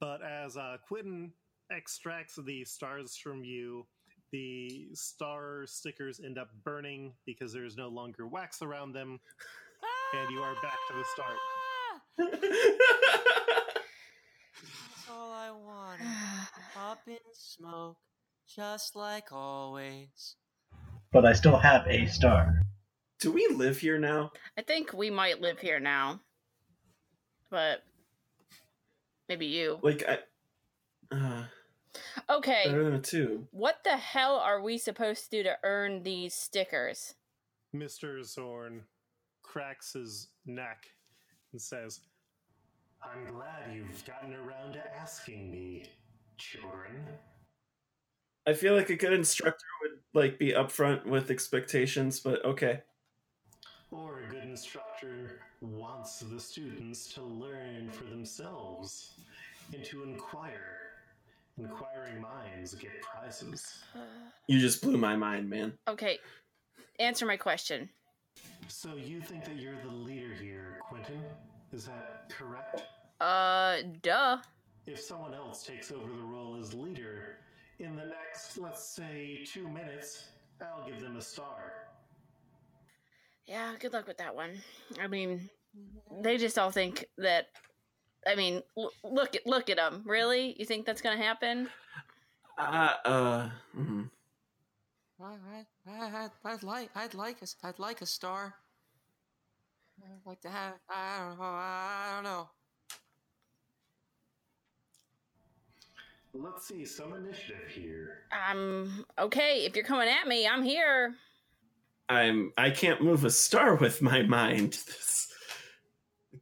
But 0.00 0.20
as 0.22 0.58
uh, 0.58 0.76
Quentin 0.86 1.32
extracts 1.72 2.36
the 2.36 2.62
stars 2.64 3.16
from 3.16 3.42
you, 3.42 3.86
the 4.32 4.88
star 4.92 5.64
stickers 5.66 6.20
end 6.22 6.36
up 6.36 6.50
burning 6.62 7.14
because 7.24 7.54
there 7.54 7.64
is 7.64 7.74
no 7.74 7.88
longer 7.88 8.26
wax 8.26 8.60
around 8.60 8.92
them, 8.92 9.18
and 10.20 10.30
you 10.30 10.40
are 10.40 10.54
back 10.62 10.76
to 10.88 10.94
the 10.94 11.04
start. 11.14 11.38
That's 14.58 15.08
all 15.10 15.32
I 15.32 15.50
wanted. 15.52 16.06
Up 16.78 17.00
in 17.06 17.16
smoke, 17.32 17.96
just 18.46 18.94
like 18.94 19.32
always. 19.32 20.36
But 21.12 21.26
I 21.26 21.32
still 21.32 21.58
have 21.58 21.86
a 21.88 22.06
star. 22.06 22.62
Do 23.18 23.32
we 23.32 23.48
live 23.48 23.78
here 23.78 23.98
now? 23.98 24.30
I 24.56 24.62
think 24.62 24.92
we 24.92 25.10
might 25.10 25.40
live 25.40 25.58
here 25.58 25.80
now. 25.80 26.20
But 27.50 27.82
maybe 29.28 29.46
you. 29.46 29.78
Like 29.82 30.04
I 30.08 30.18
uh, 31.14 31.44
Okay. 32.28 32.62
better 32.66 32.84
than 32.84 32.94
a 32.94 33.00
two. 33.00 33.48
What 33.50 33.82
the 33.82 33.96
hell 33.96 34.36
are 34.36 34.62
we 34.62 34.78
supposed 34.78 35.24
to 35.24 35.30
do 35.38 35.42
to 35.42 35.58
earn 35.64 36.04
these 36.04 36.34
stickers? 36.34 37.14
Mr. 37.74 38.20
Xorn 38.20 38.82
cracks 39.42 39.94
his 39.94 40.28
neck 40.46 40.86
and 41.52 41.60
says, 41.60 42.00
I'm 43.02 43.32
glad 43.32 43.74
you've 43.74 44.04
gotten 44.04 44.34
around 44.34 44.74
to 44.74 44.96
asking 44.96 45.50
me, 45.50 45.84
children. 46.38 47.06
I 48.50 48.52
feel 48.52 48.74
like 48.74 48.90
a 48.90 48.96
good 48.96 49.12
instructor 49.12 49.64
would 49.80 50.00
like 50.12 50.36
be 50.36 50.50
upfront 50.50 51.06
with 51.06 51.30
expectations, 51.30 52.18
but 52.18 52.44
okay. 52.44 52.80
Or 53.92 54.22
a 54.22 54.28
good 54.28 54.42
instructor 54.42 55.42
wants 55.60 56.18
the 56.18 56.40
students 56.40 57.14
to 57.14 57.22
learn 57.22 57.92
for 57.92 58.02
themselves 58.04 59.12
and 59.72 59.84
to 59.84 60.02
inquire. 60.02 60.78
Inquiring 61.58 62.20
minds 62.20 62.74
get 62.74 62.90
prizes. 63.02 63.84
You 64.48 64.58
just 64.58 64.82
blew 64.82 64.96
my 64.96 65.14
mind, 65.14 65.48
man. 65.48 65.74
Okay. 65.86 66.18
Answer 66.98 67.26
my 67.26 67.36
question. 67.36 67.88
So 68.66 68.96
you 68.96 69.20
think 69.20 69.44
that 69.44 69.60
you're 69.60 69.80
the 69.84 69.94
leader 69.94 70.34
here, 70.34 70.78
Quentin? 70.88 71.22
Is 71.72 71.84
that 71.84 72.32
correct? 72.36 72.82
Uh, 73.20 73.76
duh. 74.02 74.38
If 74.86 74.98
someone 74.98 75.34
else 75.34 75.64
takes 75.64 75.92
over 75.92 76.08
the 76.08 76.24
role 76.24 76.56
as 76.60 76.74
leader, 76.74 77.36
in 77.80 77.96
the 77.96 78.04
next, 78.04 78.58
let's 78.58 78.84
say, 78.84 79.40
two 79.44 79.68
minutes, 79.68 80.28
I'll 80.60 80.86
give 80.86 81.00
them 81.00 81.16
a 81.16 81.22
star. 81.22 81.72
Yeah, 83.46 83.74
good 83.80 83.92
luck 83.92 84.06
with 84.06 84.18
that 84.18 84.34
one. 84.34 84.60
I 85.00 85.06
mean, 85.06 85.48
they 86.22 86.36
just 86.36 86.58
all 86.58 86.70
think 86.70 87.06
that. 87.18 87.48
I 88.26 88.34
mean, 88.34 88.62
l- 88.76 88.92
look 89.02 89.34
at 89.34 89.46
look 89.46 89.70
at 89.70 89.76
them. 89.78 90.02
Really, 90.06 90.54
you 90.58 90.64
think 90.66 90.84
that's 90.84 91.00
gonna 91.00 91.16
happen? 91.16 91.68
Uh, 92.58 92.92
uh, 93.04 93.50
mm, 93.76 94.10
I, 95.22 95.34
I, 95.86 95.90
I, 95.90 96.28
I'd 96.44 96.62
like, 96.62 96.90
I'd 96.94 97.14
like, 97.14 97.38
a, 97.42 97.66
I'd 97.66 97.78
like 97.78 98.02
a 98.02 98.06
star. 98.06 98.54
I'd 100.02 100.26
like 100.26 100.40
to 100.42 100.50
have. 100.50 100.74
I 100.88 101.18
don't 101.18 101.38
know. 101.38 101.44
I 101.44 102.10
don't 102.14 102.24
know. 102.24 102.48
Let's 106.32 106.68
see 106.68 106.84
some 106.84 107.14
initiative 107.14 107.68
here. 107.74 108.24
Um, 108.50 109.04
okay, 109.18 109.64
if 109.64 109.74
you're 109.74 109.84
coming 109.84 110.08
at 110.08 110.28
me, 110.28 110.46
I'm 110.46 110.62
here. 110.62 111.14
I'm. 112.08 112.52
I 112.56 112.70
can't 112.70 113.02
move 113.02 113.24
a 113.24 113.30
star 113.30 113.74
with 113.74 114.00
my 114.00 114.22
mind. 114.22 114.72
This, 114.72 115.32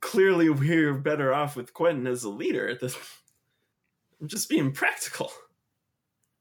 clearly, 0.00 0.50
we're 0.50 0.94
better 0.94 1.32
off 1.32 1.56
with 1.56 1.72
Quentin 1.72 2.06
as 2.06 2.24
a 2.24 2.28
leader. 2.28 2.76
This, 2.78 2.96
I'm 4.20 4.28
just 4.28 4.48
being 4.48 4.72
practical. 4.72 5.32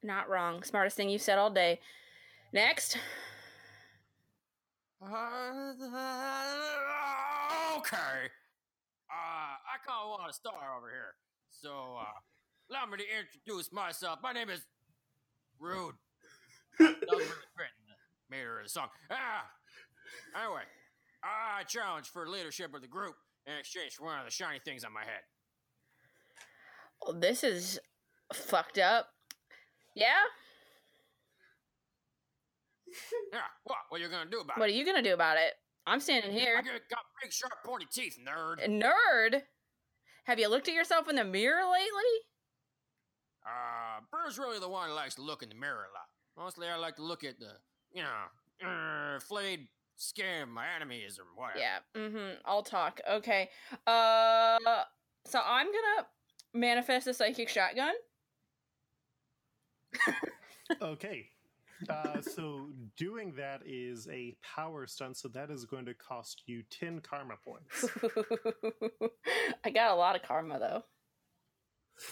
Not 0.03 0.29
wrong. 0.29 0.63
Smartest 0.63 0.97
thing 0.97 1.10
you've 1.10 1.21
said 1.21 1.38
all 1.38 1.49
day. 1.49 1.79
Next. 2.53 2.97
Uh, 5.01 5.73
okay. 7.77 8.29
Uh, 9.10 9.55
I 9.63 9.77
kind 9.86 10.03
of 10.03 10.10
want 10.10 10.29
a 10.29 10.33
star 10.33 10.77
over 10.77 10.89
here. 10.89 11.15
So, 11.49 11.97
uh, 11.99 12.19
allow 12.69 12.86
me 12.86 12.97
to 12.97 13.03
introduce 13.03 13.71
myself. 13.71 14.19
My 14.21 14.34
name 14.34 14.49
is 14.49 14.62
Rude. 15.60 15.95
That 16.80 16.95
was 17.10 17.25
really 17.25 17.49
great 17.58 17.73
in 17.73 17.86
the 17.89 18.38
meter 18.38 18.60
of 18.60 18.65
the 18.65 18.69
song. 18.69 18.88
Ah! 19.10 19.45
Anyway, 20.39 20.62
I 21.23 21.63
challenge 21.63 22.08
for 22.10 22.27
leadership 22.30 22.75
of 22.75 22.82
the 22.82 22.88
group 22.88 23.15
in 23.47 23.53
exchange 23.56 23.95
for 23.95 24.06
one 24.06 24.19
of 24.19 24.25
the 24.25 24.32
shiny 24.32 24.60
things 24.63 24.84
on 24.84 24.93
my 24.93 25.01
head. 25.01 25.25
Well, 27.01 27.19
this 27.19 27.43
is 27.43 27.80
fucked 28.32 28.77
up. 28.77 29.08
Yeah? 29.95 30.21
Yeah, 33.34 33.39
what? 33.63 33.77
What 33.89 34.01
are 34.01 34.03
you 34.03 34.10
gonna 34.10 34.30
do 34.30 34.39
about 34.41 34.58
it? 34.58 34.60
What 34.60 34.69
are 34.69 34.73
you 34.73 34.86
gonna 34.86 35.01
do 35.01 35.15
about 35.15 35.38
it? 35.38 35.53
I'm 35.88 35.99
standing 35.99 36.32
I 36.32 36.39
here. 36.39 36.56
got 36.58 36.65
got 36.89 37.06
big, 37.21 37.34
sharp, 37.34 37.53
pointy 37.65 37.88
teeth, 37.91 38.19
nerd. 38.23 38.67
Nerd? 38.69 39.41
Have 40.25 40.39
you 40.39 40.47
looked 40.47 40.67
at 40.67 40.75
yourself 40.75 41.10
in 41.10 41.15
the 41.15 41.23
mirror 41.23 41.63
lately? 41.63 42.12
Uh, 43.47 44.01
Broo's 44.12 44.38
really 44.38 44.60
the 44.60 44.67
one 44.67 44.89
who 44.89 44.95
likes 44.95 45.15
to 45.15 45.21
look 45.21 45.41
in 45.41 45.49
the 45.49 45.55
mirror 45.55 45.88
a 45.89 45.93
lot. 45.93 46.45
Mostly, 46.45 46.67
I 46.67 46.75
like 46.75 46.97
to 46.97 47.03
look 47.03 47.23
at 47.23 47.39
the, 47.39 47.53
you 47.93 48.03
know, 48.03 48.67
uh, 48.67 49.19
flayed 49.19 49.67
skin 49.95 50.43
of 50.43 50.49
my 50.49 50.65
enemies 50.75 51.19
or 51.19 51.25
whatever. 51.36 51.60
Yeah. 51.60 51.79
Mm-hmm. 51.95 52.39
I'll 52.45 52.63
talk. 52.63 53.01
Okay. 53.10 53.49
Uh 53.86 54.57
so 55.25 55.41
I'm 55.45 55.67
gonna 55.67 56.07
manifest 56.53 57.07
a 57.07 57.13
psychic 57.13 57.49
shotgun. 57.49 57.93
Okay. 60.81 61.29
Uh, 61.89 62.21
so 62.21 62.69
doing 62.97 63.33
that 63.38 63.62
is 63.65 64.07
a 64.12 64.36
power 64.41 64.88
stunt, 64.88 65.15
so 65.15 65.27
that 65.29 65.49
is 65.49 65.63
going 65.63 65.86
to 65.86 65.93
cost 65.93 66.43
you 66.45 66.63
10 66.71 67.01
karma 67.01 67.36
points. 67.45 67.86
I 69.63 69.69
got 69.69 69.91
a 69.91 69.95
lot 69.95 70.15
of 70.15 70.23
karma 70.23 70.60
though. 70.60 70.83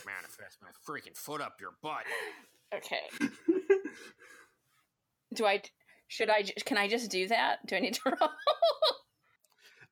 Manifest 0.06 0.58
my 0.62 0.70
freaking 0.88 1.16
foot 1.16 1.42
up 1.42 1.58
your 1.60 1.72
butt. 1.82 2.04
Okay. 2.74 3.02
Do 5.34 5.46
I 5.46 5.62
should 6.08 6.30
I 6.30 6.44
ju- 6.44 6.54
can 6.66 6.78
I 6.78 6.88
just 6.88 7.10
do 7.12 7.28
that? 7.28 7.66
Do 7.68 7.76
I 7.76 7.80
need 7.80 7.96
to 7.96 8.02
roll? 8.22 8.30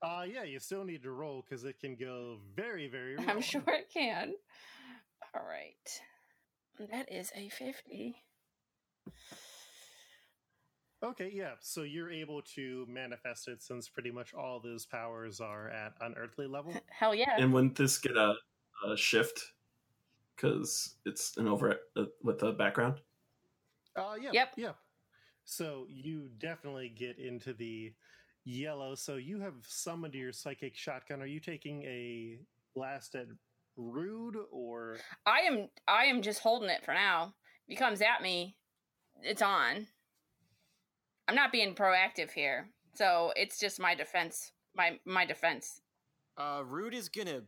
Uh, 0.01 0.23
yeah, 0.23 0.43
you 0.43 0.59
still 0.59 0.83
need 0.83 1.01
to 1.03 1.11
roll 1.11 1.43
because 1.47 1.63
it 1.63 1.79
can 1.79 1.95
go 1.95 2.37
very, 2.55 2.87
very 2.87 3.15
wrong. 3.15 3.29
I'm 3.29 3.41
sure 3.41 3.63
it 3.67 3.89
can. 3.93 4.33
All 5.33 5.45
right. 5.45 6.01
That 6.91 7.11
is 7.11 7.31
a 7.35 7.49
50. 7.49 8.15
Okay, 11.03 11.31
yeah, 11.33 11.51
so 11.59 11.83
you're 11.83 12.09
able 12.11 12.41
to 12.55 12.85
manifest 12.89 13.49
it 13.49 13.61
since 13.61 13.89
pretty 13.89 14.11
much 14.11 14.33
all 14.33 14.61
those 14.61 14.85
powers 14.85 15.41
are 15.41 15.69
at 15.69 15.93
unearthly 15.99 16.47
level. 16.47 16.73
Hell 16.89 17.13
yeah. 17.13 17.35
And 17.37 17.51
wouldn't 17.53 17.75
this 17.75 17.97
get 17.97 18.15
a, 18.15 18.35
a 18.87 18.95
shift? 18.95 19.51
Because 20.35 20.95
it's 21.05 21.37
an 21.37 21.47
over 21.47 21.75
uh, 21.95 22.05
with 22.23 22.39
the 22.39 22.51
background. 22.51 22.95
Uh, 23.95 24.15
yeah, 24.19 24.31
Yep. 24.33 24.49
yeah. 24.57 24.71
So 25.45 25.85
you 25.89 26.29
definitely 26.39 26.89
get 26.89 27.19
into 27.19 27.53
the 27.53 27.93
yellow. 28.45 28.95
So 28.95 29.15
you 29.17 29.39
have 29.41 29.55
summoned 29.67 30.15
your 30.15 30.31
psychic 30.31 30.75
shotgun. 30.75 31.21
Are 31.21 31.27
you 31.27 31.39
taking 31.39 31.83
a 31.83 32.39
blast 32.75 33.15
at 33.15 33.27
Rude 33.75 34.37
or 34.51 34.97
I 35.25 35.39
am 35.41 35.67
I 35.87 36.05
am 36.05 36.21
just 36.21 36.39
holding 36.41 36.69
it 36.69 36.85
for 36.85 36.93
now. 36.93 37.33
If 37.67 37.71
he 37.71 37.75
comes 37.75 38.01
at 38.01 38.21
me, 38.21 38.55
it's 39.21 39.41
on. 39.41 39.87
I'm 41.27 41.35
not 41.35 41.51
being 41.51 41.73
proactive 41.73 42.31
here. 42.31 42.69
So 42.95 43.33
it's 43.35 43.59
just 43.59 43.79
my 43.79 43.95
defense. 43.95 44.51
My 44.75 44.99
my 45.05 45.25
defense. 45.25 45.81
Uh, 46.37 46.61
Rude 46.65 46.93
is 46.93 47.09
gonna 47.09 47.41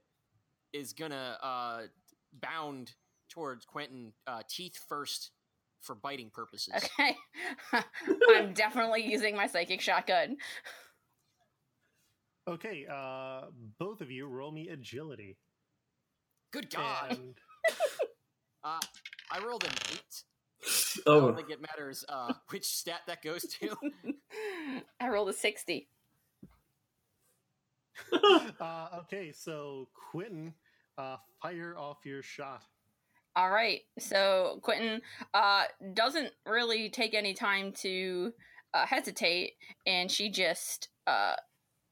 is 0.74 0.94
gonna 0.94 1.38
uh 1.42 1.82
bound 2.42 2.94
towards 3.30 3.66
Quentin, 3.66 4.14
uh, 4.28 4.42
teeth 4.50 4.80
first 4.88 5.32
for 5.82 5.96
biting 5.96 6.30
purposes. 6.30 6.74
Okay. 6.76 7.16
I'm 8.36 8.54
definitely 8.54 9.06
using 9.06 9.36
my 9.36 9.48
psychic 9.48 9.82
shotgun. 9.82 10.38
Okay, 12.48 12.86
uh, 12.92 13.42
both 13.80 14.02
of 14.02 14.12
you 14.12 14.28
roll 14.28 14.52
me 14.52 14.70
agility. 14.70 15.38
Good 16.52 16.70
God! 16.70 17.12
And 17.12 17.34
Uh, 18.66 18.80
I 19.32 19.46
rolled 19.46 19.64
an 19.64 19.74
eight. 19.94 20.24
Oh. 21.06 21.18
I 21.18 21.22
don't 21.22 21.36
think 21.36 21.52
it 21.52 21.62
matters 21.62 22.04
uh, 22.10 22.34
which 22.50 22.66
stat 22.66 23.02
that 23.06 23.22
goes 23.22 23.44
to. 23.44 23.76
I 25.00 25.10
rolled 25.10 25.30
a 25.30 25.34
60. 25.34 25.88
uh, 28.60 28.88
okay, 29.02 29.32
so 29.32 29.88
Quentin, 30.12 30.56
uh, 30.98 31.18
fire 31.42 31.76
off 31.78 32.06
your 32.06 32.22
shot. 32.22 32.64
All 33.36 33.50
right. 33.52 33.82
So 34.00 34.60
Quentin 34.62 35.02
uh, 35.34 35.64
doesn't 35.94 36.32
really 36.46 36.90
take 36.90 37.14
any 37.14 37.34
time 37.34 37.74
to 37.80 38.32
uh, 38.74 38.86
hesitate, 38.86 39.54
and 39.86 40.10
she 40.10 40.30
just 40.30 40.90
uh, 41.06 41.36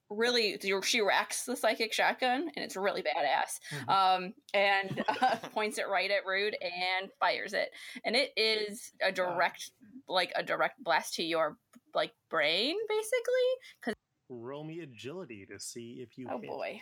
really 0.09 0.57
she 0.83 1.01
racks 1.01 1.43
the 1.43 1.55
psychic 1.57 1.91
shotgun, 1.91 2.49
and 2.55 2.63
it's 2.63 2.77
really 2.77 3.03
badass. 3.03 3.59
Mhm. 3.71 3.89
Um, 3.89 4.33
and 4.53 5.03
uh, 5.21 5.35
points 5.53 5.77
it 5.77 5.89
right 5.89 6.09
at 6.11 6.25
Rude 6.25 6.55
and 6.61 7.09
fires 7.19 7.53
it, 7.53 7.71
and 8.05 8.15
it 8.15 8.31
is 8.37 8.91
a 9.01 9.11
direct, 9.11 9.71
like 10.07 10.31
a 10.35 10.43
direct 10.43 10.81
blast 10.83 11.15
to 11.15 11.23
your 11.23 11.57
like 11.93 12.13
brain, 12.29 12.77
basically. 12.87 13.95
Roll 14.29 14.63
me 14.63 14.79
agility 14.79 15.45
to 15.51 15.59
see 15.59 15.99
if 16.01 16.17
you 16.17 16.27
Oh 16.31 16.39
hit. 16.39 16.49
boy. 16.49 16.81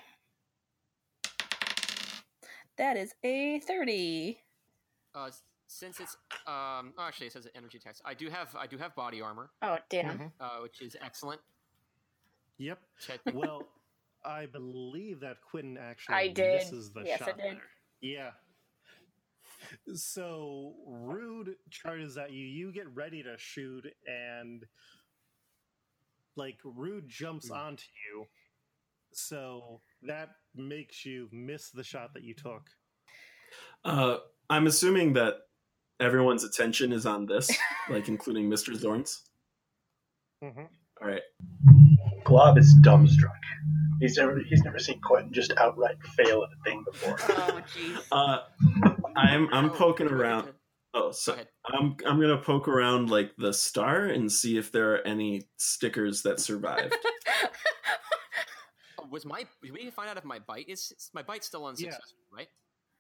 That 2.82 2.98
is 2.98 3.14
a 3.24 3.60
30. 3.60 4.40
Uh, 5.14 5.30
since 5.68 6.00
it's 6.00 6.18
um, 6.48 6.94
oh, 6.98 7.04
actually 7.08 7.28
it 7.28 7.34
says 7.34 7.48
energy 7.56 7.78
attacks. 7.78 8.02
I 8.04 8.16
do 8.16 8.28
have 8.32 8.56
I 8.60 8.66
do 8.66 8.76
have 8.80 8.96
body 8.96 9.22
armor, 9.22 9.52
Oh, 9.62 9.78
damn. 9.88 10.18
Mhm. 10.18 10.32
uh, 10.40 10.62
which 10.64 10.82
is 10.82 10.98
excellent. 11.00 11.40
Yep. 12.58 12.80
Which 12.96 13.20
I- 13.28 13.32
Well, 13.36 13.68
I 14.26 14.48
believe 14.48 15.20
that 15.20 15.38
Quentin 15.42 15.78
actually 15.78 16.16
I 16.16 16.28
did. 16.30 16.56
misses 16.56 16.92
the 16.92 17.04
Yes, 17.04 17.22
I 17.22 17.26
shot 17.26 17.38
did. 17.38 17.46
there. 17.58 17.62
Yeah. 18.02 18.32
So 19.94 20.74
Rude 20.88 21.56
charges 21.70 22.18
at 22.18 22.32
you. 22.32 22.44
You 22.48 22.72
get 22.72 22.88
ready 22.96 23.22
to 23.22 23.38
shoot, 23.38 23.86
and 24.08 24.66
like 26.36 26.58
Rude 26.64 27.08
jumps 27.08 27.50
Hmm. 27.50 27.54
onto 27.54 27.86
you. 28.08 28.26
So 29.14 29.82
that 30.04 30.30
makes 30.56 31.06
you 31.06 31.30
miss 31.32 31.70
the 31.72 31.84
shot 31.84 32.14
that 32.14 32.24
you 32.24 32.34
took. 32.34 32.64
uh, 33.86 34.18
I'm 34.50 34.68
assuming 34.68 35.14
that 35.14 35.36
everyone's 36.00 36.44
attention 36.44 36.92
is 36.92 37.06
on 37.06 37.26
this, 37.26 37.50
like 37.90 38.08
including 38.10 38.50
Mr. 38.50 38.76
Xorn's. 38.76 39.24
Mm-hmm. 40.44 40.62
All 41.02 41.08
right. 41.08 41.22
Glob 42.24 42.58
is 42.58 42.76
dumbstruck. 42.84 43.30
He's 44.00 44.18
never 44.18 44.40
he's 44.50 44.64
never 44.64 44.80
seen 44.80 45.00
Quentin 45.02 45.32
just 45.32 45.54
outright 45.58 45.96
fail 46.16 46.44
at 46.44 46.50
a 46.50 46.64
thing 46.70 46.84
before. 46.92 47.16
Oh, 47.30 47.62
jeez. 47.76 48.00
Uh, 48.12 48.38
I'm 49.16 49.48
I'm 49.54 49.66
Oh, 49.70 49.74
poking 49.74 50.08
around. 50.08 50.50
Oh, 50.94 51.06
Go 51.08 51.12
so 51.12 51.34
ahead. 51.34 51.48
I'm 51.68 51.96
I'm 52.06 52.20
gonna 52.20 52.38
poke 52.42 52.68
around 52.68 53.10
like 53.12 53.32
the 53.38 53.54
star 53.54 54.06
and 54.06 54.32
see 54.32 54.58
if 54.58 54.72
there 54.72 54.94
are 54.96 55.08
any 55.08 55.44
stickers 55.58 56.24
that 56.24 56.40
survived. 56.40 56.96
Was 59.12 59.26
my? 59.26 59.46
We 59.62 59.70
need 59.72 59.86
to 59.86 59.92
find 59.92 60.10
out 60.10 60.18
if 60.18 60.24
my 60.24 60.40
bite 60.40 60.70
is 60.70 61.12
my 61.14 61.22
bite's 61.22 61.46
still 61.46 61.66
unsuccessful, 61.66 62.18
right? 62.32 62.48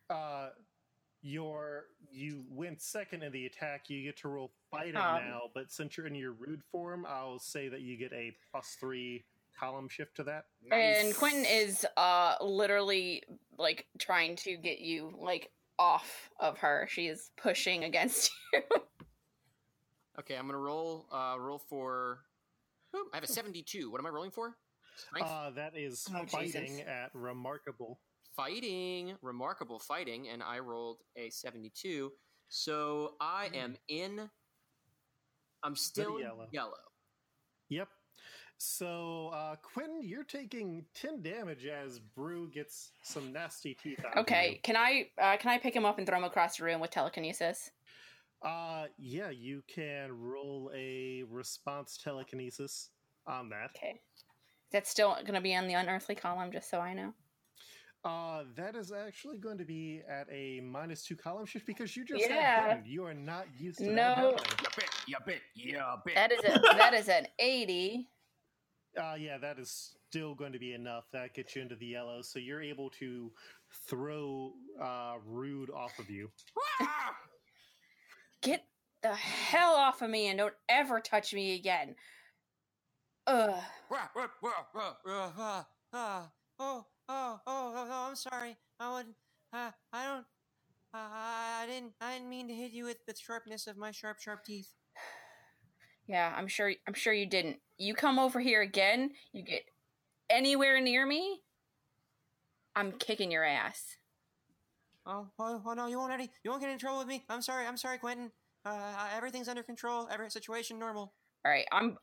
Uh, 0.10 0.50
your 1.21 1.86
you 2.12 2.43
went 2.50 2.82
second 2.82 3.24
in 3.24 3.32
the 3.32 3.45
attack. 3.45 3.89
You 3.89 4.04
get 4.04 4.17
to 4.17 4.28
roll 4.28 4.52
fighting 4.69 4.97
Um. 4.97 5.24
now, 5.26 5.41
but 5.56 5.71
since 5.71 5.95
you're 5.95 6.08
in 6.08 6.15
your 6.15 6.34
rude 6.34 6.62
form, 6.71 7.06
I'll 7.08 7.39
say 7.39 7.69
that 7.69 7.82
you 7.82 7.95
get 7.97 8.12
a 8.12 8.36
plus 8.52 8.76
three 8.80 9.24
column 9.58 9.88
shift 9.88 10.15
to 10.17 10.24
that. 10.24 10.45
And 10.71 11.15
Quentin 11.15 11.45
is 11.45 11.86
uh 11.95 12.36
literally 12.41 13.24
like 13.58 13.86
trying 13.97 14.36
to 14.38 14.58
get 14.58 14.80
you 14.80 15.13
like 15.17 15.50
off 15.80 16.30
of 16.41 16.58
her. 16.58 16.88
She 16.91 17.08
is 17.08 17.32
pushing 17.38 17.84
against 17.86 18.32
you. 18.52 18.62
Okay, 20.19 20.36
I'm 20.36 20.45
gonna 20.45 20.58
roll. 20.58 21.06
Uh, 21.12 21.36
roll 21.39 21.58
for. 21.69 22.19
Ooh, 22.95 23.08
I 23.13 23.17
have 23.17 23.24
a 23.24 23.28
72. 23.28 23.89
What 23.89 24.02
am 24.02 24.06
I 24.06 24.10
rolling 24.10 24.32
for? 24.32 24.58
Strength. 24.95 25.30
Uh, 25.30 25.49
that 25.51 25.75
is 25.77 26.08
Oh, 26.13 26.25
fighting 26.25 26.77
Jesus. 26.77 26.88
at 26.88 27.13
remarkable. 27.13 27.99
fighting, 28.36 29.17
remarkable 29.21 29.77
fighting, 29.80 30.30
and 30.30 30.41
I 30.41 30.60
rolled 30.60 30.99
a 31.17 31.30
72. 31.30 32.12
So 32.47 33.15
I 33.19 33.49
am 33.54 33.77
in. 33.88 34.30
I'm 35.63 35.75
still 35.75 36.19
yellow. 36.19 36.47
yellow. 36.51 36.73
Yep. 37.69 37.89
So, 38.58 39.30
uh, 39.34 39.56
Quentin, 39.58 40.01
you're 40.04 40.23
taking 40.23 40.86
10 40.93 41.21
damage 41.23 41.65
as 41.65 41.99
Broo 41.99 42.49
gets 42.51 42.91
some 43.04 43.32
nasty 43.34 43.73
teeth 43.73 43.99
out 44.06 44.13
of 44.17 44.21
okay, 44.21 44.60
can 44.63 44.75
I 44.77 45.10
uh, 45.19 45.38
can 45.38 45.49
I 45.51 45.58
pick 45.58 45.75
him 45.75 45.86
up 45.86 45.97
and 45.97 46.06
throw 46.08 46.17
him 46.17 46.23
across 46.23 46.58
the 46.58 46.63
room 46.65 46.80
with 46.80 46.91
telekinesis? 46.91 47.71
Uh, 48.43 48.86
yeah, 48.97 49.30
you 49.30 49.63
can 49.67 50.12
roll 50.12 50.71
a 50.75 51.23
response 51.30 51.97
telekinesis 52.04 52.89
on 53.27 53.49
that. 53.49 53.71
Okay. 53.75 53.99
That's 54.71 54.89
still 54.89 55.13
going 55.21 55.34
to 55.34 55.41
be 55.41 55.55
on 55.55 55.67
the 55.67 55.73
unearthly 55.73 56.15
column, 56.15 56.51
just 56.51 56.69
so 56.69 56.79
I 56.79 56.93
know. 56.93 57.13
Uh, 58.03 58.43
that 58.55 58.75
is 58.75 58.91
actually 58.91 59.38
going 59.38 59.60
to 59.60 59.65
be 59.65 60.01
at 60.10 60.27
a 60.31 60.60
minus 60.62 61.03
two 61.03 61.15
column 61.15 61.45
shift 61.45 61.67
because 61.67 61.95
you 61.95 62.03
just 62.03 62.27
Yeah. 62.27 62.62
had 62.62 62.75
burned. 62.75 62.88
You 62.88 63.05
are 63.05 63.13
not 63.13 63.45
used 63.60 63.77
to 63.79 63.86
No. 63.91 63.93
that 63.93 64.47
happening. 64.47 64.47
Yeah, 64.60 64.69
bit, 64.75 64.89
yeah, 65.07 65.17
bit, 65.25 65.41
yeah, 65.55 65.95
bit. 66.03 66.15
That 66.15 66.31
is 66.31 66.39
a 66.43 66.60
that 66.77 66.93
is 66.95 67.10
an 67.10 67.27
eighty. 67.38 68.07
Uh, 68.99 69.15
yeah, 69.17 69.38
that 69.38 69.60
is 69.60 69.95
still 70.10 70.34
going 70.34 70.51
to 70.51 70.60
be 70.60 70.73
enough. 70.73 71.05
That 71.13 71.34
gets 71.34 71.55
you 71.55 71.62
into 71.62 71.75
the 71.75 71.86
yellow, 71.86 72.21
so 72.23 72.39
you're 72.39 72.62
able 72.62 72.89
to 72.91 73.31
throw 73.88 74.53
uh, 74.81 75.15
Rude 75.25 75.69
off 75.69 75.97
of 75.99 76.10
you. 76.10 76.29
Get 78.41 78.65
the 79.03 79.13
hell 79.13 79.73
off 79.75 80.01
of 80.01 80.10
me 80.10 80.27
and 80.27 80.39
don't 80.39 80.53
ever 80.67 80.99
touch 80.99 81.34
me 81.34 81.55
again. 81.55 81.95
Ugh. 83.32 83.56
oh, 83.94 85.65
oh, 85.94 86.28
oh, 86.60 86.86
oh, 87.48 88.06
I'm 88.10 88.15
sorry. 88.15 88.58
I 88.78 88.91
would. 88.91 89.06
Uh, 89.54 89.72
I 89.94 90.06
don't. 90.06 90.26
Uh, 90.94 90.98
I 90.98 91.65
didn't. 91.65 91.94
I 92.02 92.15
didn't 92.15 92.30
mean 92.30 92.50
to 92.50 92.54
hit 92.54 92.74
you 92.74 92.84
with 92.84 93.06
the 93.06 93.15
sharpness 93.15 93.67
of 93.67 93.78
my 93.78 93.91
sharp, 93.91 94.20
sharp 94.20 94.44
teeth. 94.44 94.74
Yeah, 96.08 96.34
I'm 96.36 96.48
sure. 96.48 96.74
I'm 96.88 96.94
sure 96.94 97.13
you 97.13 97.26
didn't. 97.26 97.60
You 97.78 97.94
come 97.94 98.20
over 98.20 98.41
here 98.41 98.62
again. 98.62 99.12
You 99.32 99.44
get 99.44 99.63
anywhere 100.30 100.82
near 100.82 101.06
me. 101.06 101.39
I'm 102.76 102.91
kicking 102.91 103.32
your 103.32 103.46
ass. 103.46 103.96
Oh, 105.06 105.28
oh, 105.39 105.62
oh 105.65 105.74
no! 105.74 105.88
You 105.88 106.00
won't 106.00 106.12
any. 106.12 106.30
You 106.44 106.52
won't 106.52 106.62
get 106.62 106.72
in 106.72 106.78
trouble 106.78 107.00
with 107.00 107.08
me. 107.08 107.24
I'm 107.30 107.41
sorry. 107.41 107.65
I'm 107.65 107.78
sorry, 107.78 107.98
Quentin. 107.98 108.30
Uh, 108.65 109.08
everything's 109.15 109.48
under 109.48 109.63
control. 109.63 110.10
Every 110.12 110.30
situation 110.30 110.78
normal. 110.78 111.13
All 111.46 111.52
right, 111.52 111.65
I'm. 111.72 111.98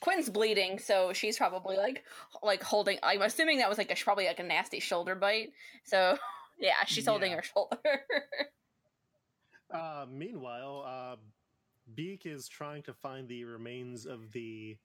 Quinn's 0.00 0.28
bleeding, 0.28 0.78
so 0.78 1.12
she's 1.12 1.38
probably 1.38 1.76
like, 1.76 2.04
like 2.42 2.62
holding. 2.62 2.98
I'm 3.02 3.22
assuming 3.22 3.58
that 3.58 3.68
was 3.68 3.78
like 3.78 3.90
a 3.90 3.96
probably 4.02 4.26
like 4.26 4.40
a 4.40 4.42
nasty 4.44 4.80
shoulder 4.80 5.14
bite. 5.14 5.52
So 5.84 6.18
yeah, 6.58 6.84
she's 6.86 7.06
holding 7.06 7.30
Yeah. 7.30 7.36
her 7.38 7.42
shoulder. 7.42 7.78
Uh, 9.68 10.06
meanwhile, 10.08 10.84
uh, 10.86 11.16
Beak 11.96 12.24
is 12.24 12.46
trying 12.46 12.84
to 12.84 12.94
find 12.94 13.28
the 13.28 13.42
remains 13.44 14.06
of 14.06 14.30
the 14.30 14.76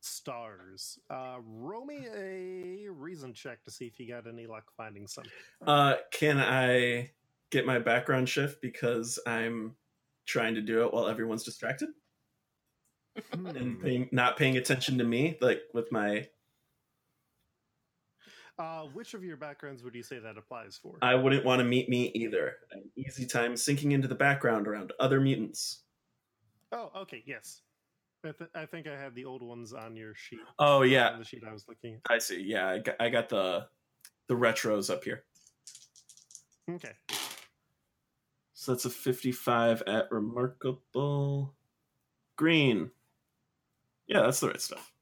stars. 0.00 0.98
Uh, 1.08 1.36
roll 1.42 1.86
me 1.86 2.06
a 2.14 2.88
reason 2.92 3.32
check 3.32 3.64
to 3.64 3.70
see 3.70 3.86
if 3.86 3.98
you 3.98 4.06
got 4.06 4.26
any 4.26 4.46
luck 4.46 4.64
finding 4.76 5.06
some. 5.06 5.24
Uh, 5.66 5.94
can 6.12 6.38
I 6.38 7.10
get 7.50 7.64
my 7.64 7.78
background 7.78 8.28
shift 8.28 8.60
because 8.60 9.18
I'm 9.26 9.74
trying 10.26 10.54
to 10.54 10.60
do 10.60 10.84
it 10.84 10.92
while 10.92 11.08
everyone's 11.08 11.42
distracted 11.42 11.88
and 13.32 13.80
paying, 13.80 14.08
not 14.12 14.36
paying 14.36 14.56
attention 14.56 14.98
to 14.98 15.04
me, 15.04 15.38
like 15.40 15.62
with 15.74 15.90
my. 15.92 16.28
Uh, 18.58 18.82
which 18.92 19.14
of 19.14 19.24
your 19.24 19.38
backgrounds 19.38 19.82
would 19.82 19.94
you 19.94 20.02
say 20.02 20.18
that 20.18 20.36
applies 20.36 20.78
for? 20.82 20.96
I 21.00 21.14
wouldn't 21.14 21.44
want 21.44 21.60
to 21.60 21.64
meet 21.64 21.88
me 21.88 22.10
either. 22.14 22.56
An 22.72 22.82
easy 22.94 23.26
time 23.26 23.56
sinking 23.56 23.92
into 23.92 24.06
the 24.06 24.14
background 24.14 24.68
around 24.68 24.92
other 25.00 25.20
mutants. 25.20 25.84
oh, 26.72 26.90
okay, 26.94 27.22
yes. 27.26 27.62
I, 28.22 28.32
th- 28.32 28.50
I 28.54 28.66
think 28.66 28.86
I 28.86 29.00
had 29.00 29.14
the 29.14 29.24
old 29.24 29.42
ones 29.42 29.72
on 29.72 29.96
your 29.96 30.14
sheet. 30.14 30.40
Oh 30.58 30.82
yeah, 30.82 31.08
on 31.08 31.18
the 31.20 31.24
sheet 31.24 31.42
I 31.48 31.52
was 31.52 31.64
looking 31.66 31.94
at. 31.94 32.12
I 32.14 32.18
see. 32.18 32.42
Yeah, 32.42 32.68
I 32.68 32.78
got, 32.78 32.96
I 33.00 33.08
got 33.08 33.30
the 33.30 33.66
the 34.28 34.34
retros 34.34 34.90
up 34.90 35.04
here. 35.04 35.24
Okay. 36.70 36.92
So 38.52 38.72
that's 38.72 38.84
a 38.84 38.90
55 38.90 39.82
at 39.86 40.12
remarkable 40.12 41.54
green. 42.36 42.90
Yeah, 44.10 44.22
that's 44.22 44.40
the 44.40 44.48
right 44.48 44.60
stuff. 44.60 44.92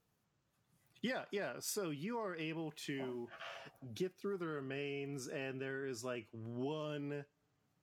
Yeah, 1.00 1.22
yeah. 1.30 1.54
So 1.60 1.88
you 1.88 2.18
are 2.18 2.36
able 2.36 2.72
to 2.86 3.26
get 3.94 4.12
through 4.20 4.36
the 4.36 4.46
remains, 4.46 5.28
and 5.28 5.58
there 5.58 5.86
is 5.86 6.04
like 6.04 6.26
one 6.30 7.24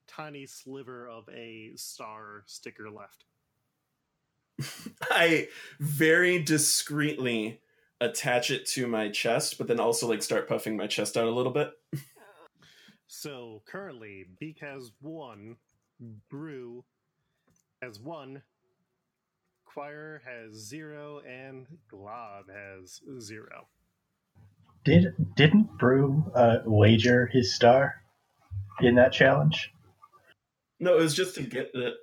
tiny 0.07 0.45
sliver 0.45 1.09
of 1.09 1.27
a 1.29 1.71
star 1.77 2.43
sticker 2.45 2.91
left. 2.91 3.25
I 5.09 5.47
very 5.79 6.43
discreetly 6.43 7.59
attach 7.99 8.51
it 8.51 8.67
to 8.67 8.85
my 8.85 9.09
chest, 9.09 9.57
but 9.57 9.67
then 9.67 9.79
also 9.79 10.07
like 10.07 10.21
start 10.21 10.47
puffing 10.47 10.77
my 10.77 10.85
chest 10.85 11.17
out 11.17 11.25
a 11.25 11.31
little 11.31 11.51
bit. 11.51 11.71
So 13.07 13.63
currently, 13.65 14.25
Beak 14.39 14.59
has 14.59 14.91
one, 15.01 15.55
Broo 16.29 16.85
has 17.81 17.99
one, 17.99 18.43
Quire 19.75 20.21
has 20.25 20.53
zero, 20.53 21.19
and 21.27 21.65
Glob 21.89 22.45
has 22.49 23.01
zero. 23.19 23.67
Did 24.85 25.13
didn't 25.35 25.77
Broo 25.77 26.31
uh, 26.33 26.59
wager 26.63 27.25
his 27.25 27.53
star 27.53 28.01
in 28.79 28.95
that 28.95 29.11
challenge? 29.11 29.73
No, 30.79 30.97
it 30.97 31.01
was 31.01 31.13
just 31.13 31.35
to 31.35 31.43
get 31.43 31.71
it. 31.73 31.93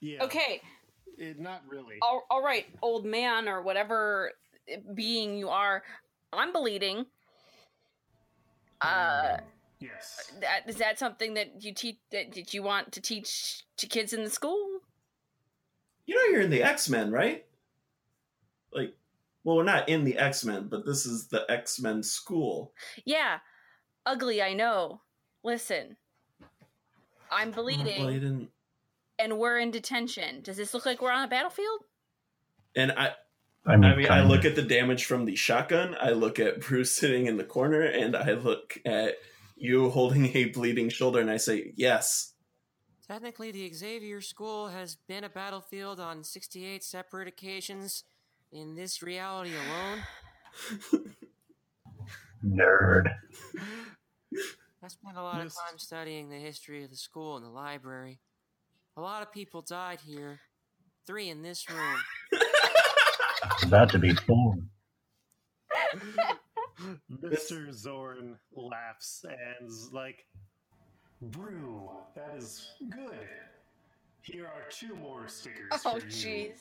Yeah. 0.00 0.24
okay, 0.24 0.62
It, 1.16 1.38
not 1.38 1.62
really. 1.68 1.96
all, 2.02 2.24
all 2.28 2.42
right, 2.42 2.66
old 2.82 3.04
man 3.04 3.48
or 3.48 3.62
whatever 3.62 4.32
being 4.92 5.36
you 5.36 5.48
are, 5.48 5.84
I'm 6.32 6.52
bleeding. 6.52 7.06
Uh, 8.80 9.36
yes. 9.78 10.32
that 10.40 10.68
is 10.68 10.76
that 10.76 10.98
something 10.98 11.34
that 11.34 11.62
you 11.62 11.72
teach 11.72 11.98
that, 12.10 12.32
that 12.32 12.52
you 12.52 12.64
want 12.64 12.90
to 12.92 13.00
teach 13.00 13.62
to 13.76 13.86
kids 13.86 14.12
in 14.12 14.24
the 14.24 14.30
school? 14.30 14.69
You 16.06 16.14
know, 16.16 16.32
you're 16.32 16.42
in 16.42 16.50
the 16.50 16.62
X 16.62 16.88
Men, 16.88 17.10
right? 17.12 17.44
Like, 18.72 18.94
well, 19.44 19.56
we're 19.56 19.64
not 19.64 19.88
in 19.88 20.04
the 20.04 20.18
X 20.18 20.44
Men, 20.44 20.68
but 20.68 20.84
this 20.84 21.06
is 21.06 21.28
the 21.28 21.44
X 21.48 21.80
Men 21.80 22.02
school. 22.02 22.72
Yeah, 23.04 23.38
ugly. 24.06 24.42
I 24.42 24.54
know. 24.54 25.00
Listen, 25.42 25.96
I'm 27.30 27.50
bleeding, 27.50 28.02
Well, 28.02 28.10
you 28.12 28.20
didn't. 28.20 28.50
and 29.18 29.38
we're 29.38 29.58
in 29.58 29.70
detention. 29.70 30.42
Does 30.42 30.56
this 30.58 30.74
look 30.74 30.84
like 30.84 31.00
we're 31.00 31.12
on 31.12 31.24
a 31.24 31.28
battlefield? 31.28 31.80
And 32.76 32.92
I, 32.92 33.12
I 33.64 33.76
mean, 33.76 33.84
I 33.84 33.96
mean, 33.96 34.10
I 34.10 34.22
look 34.22 34.44
at 34.44 34.54
the 34.56 34.62
damage 34.62 35.04
from 35.06 35.24
the 35.24 35.36
shotgun. 35.36 35.96
I 36.00 36.10
look 36.10 36.38
at 36.38 36.60
Bruce 36.66 36.92
sitting 36.94 37.26
in 37.26 37.36
the 37.36 37.44
corner, 37.44 37.80
and 37.82 38.14
I 38.16 38.32
look 38.32 38.78
at 38.84 39.14
you 39.56 39.90
holding 39.90 40.34
a 40.36 40.46
bleeding 40.46 40.88
shoulder, 40.90 41.20
and 41.20 41.30
I 41.30 41.36
say, 41.38 41.72
"Yes." 41.76 42.32
Technically, 43.10 43.50
the 43.50 43.72
Xavier 43.72 44.20
School 44.20 44.68
has 44.68 44.94
been 45.08 45.24
a 45.24 45.28
battlefield 45.28 45.98
on 45.98 46.22
68 46.22 46.84
separate 46.84 47.26
occasions. 47.26 48.04
In 48.52 48.76
this 48.76 49.02
reality 49.02 49.50
alone, 49.50 51.04
nerd. 52.46 53.10
I 54.80 54.88
spent 54.88 55.16
a 55.16 55.22
lot 55.22 55.44
of 55.44 55.52
time 55.52 55.76
studying 55.76 56.30
the 56.30 56.36
history 56.36 56.84
of 56.84 56.90
the 56.90 56.96
school 56.96 57.36
and 57.36 57.44
the 57.44 57.50
library. 57.50 58.20
A 58.96 59.00
lot 59.00 59.22
of 59.22 59.32
people 59.32 59.60
died 59.60 59.98
here. 60.06 60.38
Three 61.04 61.30
in 61.30 61.42
this 61.42 61.68
room. 61.68 61.96
About 63.64 63.90
to 63.90 63.98
be 63.98 64.12
born. 64.28 64.68
Mr. 67.10 67.68
Xorn 67.70 68.36
laughs 68.54 69.24
and 69.24 69.70
like, 69.92 70.26
Broo, 71.22 71.90
that 72.14 72.34
is 72.36 72.70
good. 72.90 73.28
Here 74.22 74.46
are 74.46 74.62
two 74.70 74.94
more 74.96 75.28
stickers. 75.28 75.70
Oh, 75.84 75.98
jeez. 76.08 76.56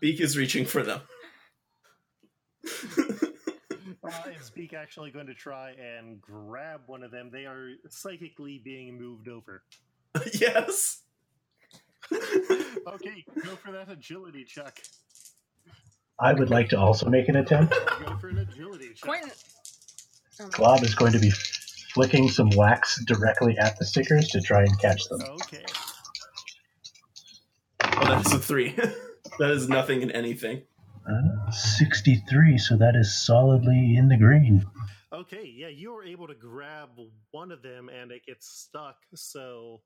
Beak 0.00 0.20
is 0.20 0.36
reaching 0.36 0.64
for 0.64 0.82
them. 0.82 1.00
Uh, 4.04 4.30
is 4.40 4.48
Beak 4.50 4.72
actually 4.72 5.10
going 5.10 5.26
to 5.26 5.34
try 5.34 5.72
and 5.72 6.20
grab 6.20 6.80
one 6.86 7.02
of 7.02 7.10
them? 7.10 7.30
They 7.30 7.44
are 7.44 7.72
psychically 7.90 8.60
being 8.64 8.98
moved 8.98 9.28
over. 9.28 9.62
yes. 10.34 11.02
Okay, 12.86 13.22
go 13.44 13.50
for 13.56 13.70
that 13.72 13.90
agility 13.90 14.42
check. 14.44 14.80
I 16.18 16.32
would 16.32 16.48
like 16.48 16.70
to 16.70 16.78
also 16.78 17.10
make 17.10 17.28
an 17.28 17.36
attempt. 17.36 17.74
Go 18.02 18.16
for 18.16 18.28
an 18.28 18.38
agility 18.38 18.94
check. 18.94 19.02
Quentin. 19.02 19.30
Oh, 20.40 20.48
Glob 20.48 20.82
is 20.84 20.94
going 20.94 21.12
to 21.12 21.18
be 21.18 21.30
flicking 21.98 22.28
some 22.28 22.48
wax 22.50 23.02
directly 23.06 23.58
at 23.58 23.76
the 23.76 23.84
stickers 23.84 24.28
to 24.28 24.40
try 24.40 24.62
and 24.62 24.78
catch 24.78 25.08
them. 25.08 25.20
Okay. 25.20 25.64
Oh, 27.82 28.06
that's 28.06 28.32
a 28.32 28.38
three. 28.38 28.70
that 29.40 29.50
is 29.50 29.68
nothing 29.68 30.04
and 30.04 30.12
anything. 30.12 30.62
Uh, 31.10 31.50
63, 31.50 32.56
so 32.56 32.76
that 32.76 32.94
is 32.94 33.20
solidly 33.26 33.96
in 33.96 34.06
the 34.06 34.16
green. 34.16 34.64
Okay, 35.12 35.52
yeah, 35.52 35.66
you 35.66 35.92
were 35.92 36.04
able 36.04 36.28
to 36.28 36.36
grab 36.36 36.90
one 37.32 37.50
of 37.50 37.62
them 37.62 37.88
and 37.88 38.12
it 38.12 38.24
gets 38.24 38.46
stuck. 38.48 38.98
So 39.16 39.80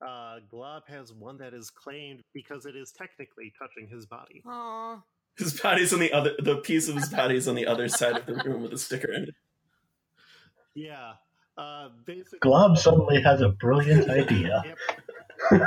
uh, 0.00 0.36
Glob 0.50 0.84
has 0.88 1.12
one 1.12 1.36
that 1.36 1.52
is 1.52 1.68
claimed 1.68 2.22
because 2.32 2.64
it 2.64 2.76
is 2.76 2.92
technically 2.92 3.52
touching 3.58 3.88
his 3.94 4.06
body. 4.06 4.42
Aw. 4.46 5.02
His 5.36 5.60
body's 5.60 5.92
on 5.92 6.00
the 6.00 6.14
other. 6.14 6.32
The 6.38 6.56
piece 6.56 6.88
of 6.88 6.94
his 6.94 7.10
body 7.10 7.36
is 7.36 7.46
on 7.46 7.56
the 7.56 7.66
other 7.66 7.88
side 7.88 8.16
of 8.16 8.24
the 8.24 8.36
room 8.36 8.62
with 8.62 8.72
a 8.72 8.78
sticker 8.78 9.12
in 9.12 9.24
it. 9.24 9.34
Yeah. 10.74 11.12
Uh, 11.58 11.88
basically, 12.06 12.38
Glob 12.40 12.78
suddenly 12.78 13.20
has 13.22 13.40
a 13.40 13.50
brilliant 13.50 14.08
idea. 14.10 14.62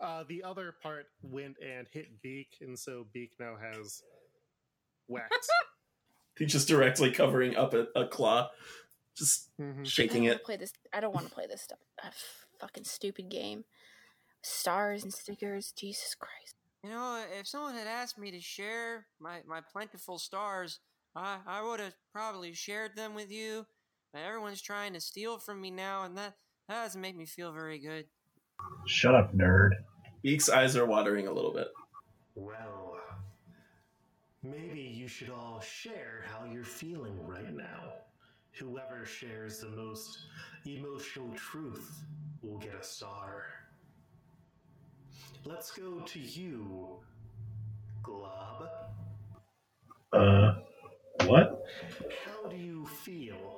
Uh, 0.00 0.22
the 0.28 0.42
other 0.42 0.74
part 0.82 1.06
went 1.22 1.56
and 1.64 1.86
hit 1.90 2.20
Beak, 2.22 2.48
and 2.60 2.78
so 2.78 3.06
Beak 3.14 3.30
now 3.40 3.54
has 3.56 4.02
wax. 5.08 5.48
He's 6.38 6.52
just 6.52 6.68
directly 6.68 7.10
covering 7.10 7.56
up 7.56 7.72
a, 7.72 7.86
a 7.96 8.06
claw, 8.06 8.50
just 9.16 9.48
Mhm. 9.58 9.80
I 9.80 9.84
shaking 9.84 10.24
don't 10.24 10.24
it. 10.24 10.28
wanna 10.32 10.38
play 10.44 10.56
this. 10.58 10.72
I 10.92 11.00
don't 11.00 11.14
want 11.14 11.26
to 11.28 11.32
play 11.34 11.46
this 11.46 11.62
stuff. 11.62 11.78
uh, 12.02 12.10
fucking 12.60 12.84
stupid 12.84 13.30
game. 13.30 13.64
Stars 14.42 15.04
and 15.04 15.12
stickers. 15.12 15.72
Jesus 15.72 16.14
Christ. 16.14 16.56
You 16.82 16.90
know, 16.90 17.24
if 17.38 17.46
someone 17.48 17.74
had 17.74 17.86
asked 17.86 18.18
me 18.18 18.30
to 18.30 18.40
share 18.40 19.06
my, 19.18 19.40
my 19.46 19.62
plentiful 19.72 20.18
stars, 20.18 20.80
I, 21.16 21.38
I 21.46 21.62
would 21.62 21.80
have 21.80 21.94
probably 22.12 22.52
shared 22.52 22.94
them 22.94 23.14
with 23.14 23.30
you. 23.30 23.64
But 24.14 24.22
everyone's 24.22 24.62
trying 24.62 24.92
to 24.92 25.00
steal 25.00 25.38
from 25.38 25.60
me 25.60 25.72
now, 25.72 26.04
and 26.04 26.16
that, 26.16 26.34
that 26.68 26.84
doesn't 26.84 27.00
make 27.00 27.16
me 27.16 27.26
feel 27.26 27.50
very 27.50 27.80
good. 27.80 28.06
Shut 28.86 29.12
up, 29.12 29.34
nerd. 29.36 29.70
Beak's 30.22 30.48
eyes 30.48 30.76
are 30.76 30.86
watering 30.86 31.26
a 31.26 31.32
little 31.32 31.52
bit. 31.52 31.66
Well, 32.36 32.96
maybe 34.44 34.80
you 34.80 35.08
should 35.08 35.30
all 35.30 35.60
share 35.60 36.24
how 36.30 36.46
you're 36.46 36.62
feeling 36.62 37.26
right 37.26 37.52
now. 37.52 37.92
Whoever 38.52 39.04
shares 39.04 39.58
the 39.58 39.70
most 39.70 40.20
emotional 40.64 41.34
truth 41.34 42.04
will 42.40 42.58
get 42.58 42.76
a 42.80 42.84
star. 42.84 43.46
Let's 45.44 45.72
go 45.72 45.98
to 45.98 46.20
you, 46.20 47.00
Glob. 48.00 48.68
Uh, 50.12 50.54
what? 51.26 51.64
How 52.24 52.48
do 52.48 52.56
you 52.56 52.86
feel? 52.86 53.53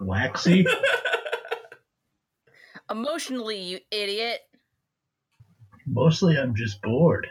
Waxy? 0.00 0.66
Emotionally, 2.90 3.60
you 3.60 3.80
idiot. 3.90 4.40
Mostly 5.86 6.36
I'm 6.36 6.54
just 6.54 6.80
bored. 6.82 7.26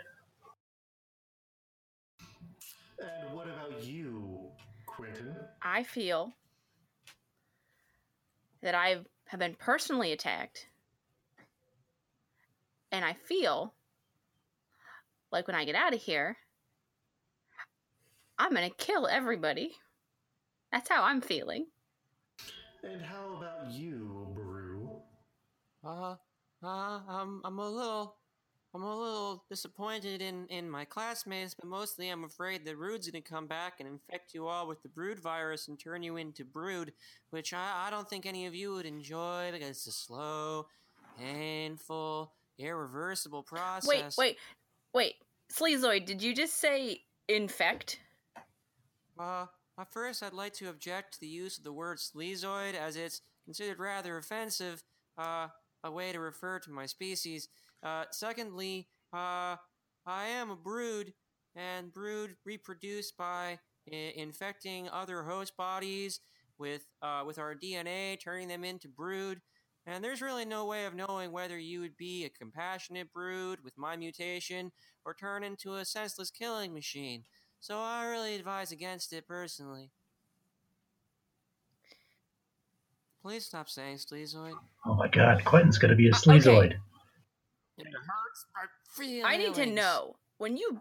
And 2.99 3.33
what 3.33 3.47
about 3.47 3.83
you, 3.83 4.49
Quentin? 4.85 5.35
I 5.61 5.83
feel 5.83 6.33
that 8.61 8.75
I 8.75 8.97
have 9.27 9.39
been 9.39 9.55
personally 9.55 10.11
attacked. 10.11 10.67
And 12.91 13.03
I 13.03 13.13
feel 13.13 13.73
like 15.31 15.47
when 15.47 15.55
I 15.55 15.65
get 15.65 15.75
out 15.75 15.93
of 15.93 16.01
here, 16.01 16.37
I'm 18.37 18.53
going 18.53 18.69
to 18.69 18.75
kill 18.75 19.07
everybody. 19.07 19.75
That's 20.71 20.89
how 20.89 21.03
I'm 21.03 21.21
feeling. 21.21 21.67
And 22.85 23.01
how 23.01 23.37
about 23.37 23.71
you, 23.71 24.27
Broo? 24.35 25.01
Uh, 25.83 26.15
uh, 26.63 26.99
I'm, 27.09 27.41
I'm 27.43 27.57
a 27.57 27.69
little, 27.69 28.15
I'm 28.75 28.83
a 28.83 28.95
little 28.95 29.43
disappointed 29.49 30.21
in, 30.21 30.45
in 30.49 30.69
my 30.69 30.85
classmates, 30.85 31.55
but 31.55 31.67
mostly 31.67 32.09
I'm 32.09 32.23
afraid 32.23 32.63
that 32.65 32.77
Brood's 32.77 33.09
gonna 33.09 33.21
come 33.21 33.47
back 33.47 33.79
and 33.79 33.89
infect 33.89 34.35
you 34.35 34.47
all 34.47 34.67
with 34.67 34.83
the 34.83 34.89
Brood 34.89 35.19
virus 35.19 35.67
and 35.67 35.79
turn 35.79 36.03
you 36.03 36.17
into 36.17 36.45
Brood, 36.45 36.93
which 37.31 37.53
I, 37.53 37.85
I 37.87 37.89
don't 37.89 38.07
think 38.07 38.27
any 38.27 38.45
of 38.45 38.53
you 38.53 38.73
would 38.73 38.85
enjoy 38.85 39.49
because 39.51 39.69
it's 39.69 39.87
a 39.87 39.91
slow, 39.91 40.67
painful, 41.19 42.33
irreversible 42.59 43.43
process. 43.43 44.15
Wait, 44.17 44.37
wait, 44.37 44.37
wait. 44.93 45.13
Sleazoid, 45.51 46.05
did 46.05 46.21
you 46.21 46.35
just 46.35 46.59
say 46.59 47.01
infect? 47.27 47.99
Uh, 49.17 49.45
first, 49.83 50.23
I'd 50.23 50.33
like 50.33 50.53
to 50.53 50.69
object 50.69 51.15
to 51.15 51.19
the 51.19 51.27
use 51.27 51.57
of 51.57 51.63
the 51.63 51.73
word 51.73 51.97
sleazoid, 51.97 52.75
as 52.75 52.95
it's 52.95 53.21
considered 53.43 53.79
rather 53.79 54.17
offensive, 54.17 54.83
uh, 55.17 55.47
a 55.83 55.91
way 55.91 56.11
to 56.11 56.19
refer 56.19 56.59
to 56.59 56.71
my 56.71 56.85
species. 56.85 57.49
Uh, 57.83 58.05
secondly, 58.11 58.87
uh, 59.13 59.57
I 60.05 60.27
am 60.27 60.49
a 60.49 60.55
brood, 60.55 61.13
and 61.55 61.91
brood 61.91 62.35
reproduce 62.45 63.11
by 63.11 63.59
I- 63.91 64.13
infecting 64.15 64.89
other 64.89 65.23
host 65.23 65.55
bodies 65.57 66.19
with, 66.57 66.87
uh, 67.01 67.23
with 67.25 67.37
our 67.37 67.53
DNA, 67.53 68.17
turning 68.17 68.47
them 68.47 68.63
into 68.63 68.87
brood. 68.87 69.41
And 69.85 70.03
there's 70.03 70.21
really 70.21 70.45
no 70.45 70.65
way 70.65 70.85
of 70.85 70.95
knowing 70.95 71.31
whether 71.31 71.59
you 71.59 71.81
would 71.81 71.95
be 71.95 72.25
a 72.25 72.29
compassionate 72.29 73.13
brood 73.13 73.59
with 73.63 73.77
my 73.77 73.95
mutation 73.95 74.71
or 75.05 75.13
turn 75.13 75.43
into 75.43 75.75
a 75.75 75.85
senseless 75.85 76.31
killing 76.31 76.73
machine. 76.73 77.25
So 77.65 77.79
I 77.79 78.05
really 78.05 78.35
advise 78.35 78.71
against 78.71 79.11
it 79.11 79.27
personally. 79.27 79.89
Please 83.23 83.43
stop 83.43 83.67
saying 83.69 83.97
sleazoid. 83.97 84.53
Oh 84.85 84.93
my 84.93 85.07
god, 85.07 85.43
Quentin's 85.45 85.79
gonna 85.79 85.95
be 85.95 86.07
a 86.07 86.11
sleazoid. 86.11 86.73
It 87.79 87.87
hurts 87.87 88.45
my 88.53 88.65
feelings. 88.91 89.25
I 89.25 89.37
need 89.37 89.55
to 89.55 89.65
know 89.65 90.15
when 90.37 90.57
you, 90.57 90.79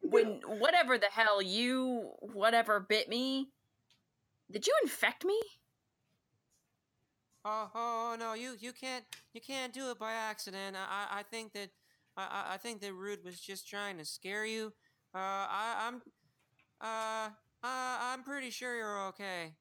when 0.00 0.40
whatever 0.46 0.96
the 0.96 1.08
hell 1.12 1.42
you, 1.42 2.08
whatever 2.20 2.80
bit 2.80 3.10
me, 3.10 3.50
did 4.50 4.66
you 4.66 4.72
infect 4.82 5.26
me? 5.26 5.38
Oh, 7.44 7.70
oh 7.74 8.16
no, 8.18 8.32
you 8.32 8.54
you 8.58 8.72
can't 8.72 9.04
you 9.34 9.42
can't 9.42 9.74
do 9.74 9.90
it 9.90 9.98
by 9.98 10.14
accident. 10.14 10.74
I 10.74 10.86
I- 10.88 11.18
I 11.18 11.22
think 11.24 11.52
that 11.52 11.68
I 12.16 12.22
I- 12.24 12.54
I 12.54 12.56
think 12.56 12.80
that 12.80 12.94
Rude 12.94 13.22
was 13.22 13.38
just 13.38 13.68
trying 13.68 13.98
to 13.98 14.06
scare 14.06 14.46
you. 14.46 14.72
Uh, 15.14 15.18
I 15.18 15.84
I'm 15.86 16.00
uh 16.84 17.30
I, 17.62 18.12
I'm 18.12 18.22
pretty 18.24 18.50
sure 18.50 18.76
you're 18.76 19.08
okay. 19.08 19.54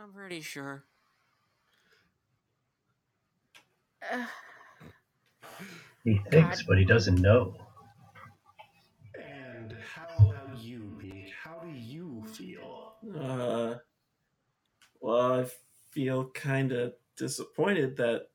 I'm 0.00 0.12
pretty 0.12 0.40
sure. 0.42 0.84
Ugh. 4.12 4.28
He 6.04 6.20
thinks, 6.30 6.62
but 6.64 6.78
he 6.78 6.84
doesn't 6.84 7.20
know. 7.20 7.56
And 9.16 9.76
how 9.94 10.30
about 10.30 10.58
you, 10.58 10.96
Beak? 10.98 11.32
How 11.42 11.60
do 11.60 11.70
you 11.70 12.24
feel? 12.34 12.94
Uh, 13.18 13.76
well, 15.00 15.40
I 15.42 15.46
feel 15.90 16.26
kind 16.30 16.72
of 16.72 16.94
disappointed 17.16 17.96
that 17.98 18.28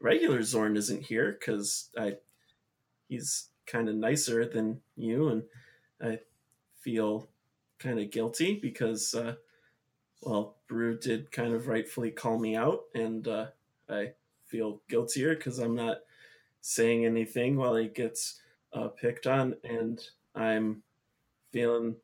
regular 0.00 0.40
Xorn 0.40 0.76
isn't 0.76 1.04
here 1.04 1.32
because 1.38 1.90
I 1.98 2.16
he's 3.08 3.50
kind 3.66 3.88
of 3.88 3.96
nicer 3.96 4.46
than 4.46 4.82
you, 4.96 5.28
and 5.28 5.44
I 6.02 6.20
feel 6.84 7.28
kind 7.78 7.98
of 7.98 8.10
guilty 8.10 8.58
because 8.60 9.14
uh, 9.14 9.34
well, 10.22 10.56
Broo 10.68 10.98
did 10.98 11.32
kind 11.32 11.54
of 11.54 11.66
rightfully 11.66 12.10
call 12.10 12.38
me 12.38 12.56
out, 12.56 12.84
and 12.94 13.26
uh, 13.26 13.46
I 13.88 14.12
feel 14.46 14.80
guiltier 14.88 15.34
because 15.34 15.58
I'm 15.58 15.74
not 15.74 15.98
saying 16.60 17.04
anything 17.04 17.56
while 17.56 17.76
he 17.76 17.88
gets 17.88 18.40
uh, 18.72 18.88
picked 18.88 19.26
on, 19.26 19.56
and 19.64 20.00
I'm 20.34 20.82
feeling 21.52 21.96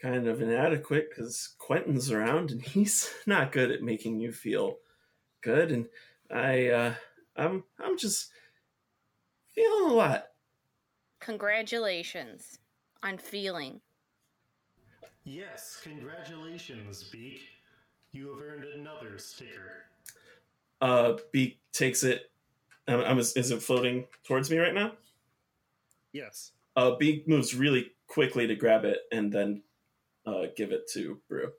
kind 0.00 0.26
of 0.26 0.40
inadequate 0.42 1.10
because 1.10 1.54
Quentin's 1.58 2.10
around 2.10 2.50
and 2.50 2.62
he's 2.66 3.12
not 3.26 3.52
good 3.52 3.70
at 3.70 3.82
making 3.82 4.20
you 4.20 4.32
feel 4.32 4.78
good, 5.40 5.70
and 5.70 5.86
I, 6.30 6.68
uh, 6.68 6.94
I'm, 7.36 7.64
I'm 7.78 7.96
just 7.96 8.30
feeling 9.54 9.90
a 9.90 9.94
lot. 9.94 10.26
Congratulations 11.20 12.58
on 13.02 13.18
feeling. 13.18 13.80
Yes, 15.28 15.78
congratulations, 15.82 17.04
Beak. 17.04 17.42
You 18.12 18.30
have 18.30 18.40
earned 18.40 18.64
another 18.64 19.18
sticker. 19.18 19.84
Uh, 20.80 21.18
Beak 21.32 21.60
takes 21.74 22.02
it. 22.02 22.30
Um, 22.86 23.00
I'm, 23.00 23.18
is 23.18 23.36
it 23.36 23.62
floating 23.62 24.06
towards 24.24 24.50
me 24.50 24.56
right 24.56 24.72
now? 24.72 24.92
Yes. 26.14 26.52
Uh, 26.76 26.92
Beak 26.92 27.28
moves 27.28 27.54
really 27.54 27.90
quickly 28.06 28.46
to 28.46 28.54
grab 28.54 28.86
it 28.86 29.00
and 29.12 29.30
then 29.30 29.62
uh, 30.24 30.44
give 30.56 30.72
it 30.72 30.88
to 30.94 31.20
Broo. 31.28 31.52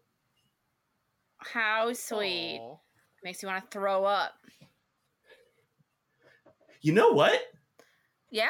How 1.37 1.93
sweet. 1.93 2.57
Aw. 2.59 2.75
Makes 3.23 3.43
you 3.43 3.49
want 3.49 3.69
to 3.69 3.69
throw 3.69 4.03
up. 4.03 4.33
You 6.81 6.93
know 6.93 7.11
what? 7.11 7.39
Yeah? 8.31 8.49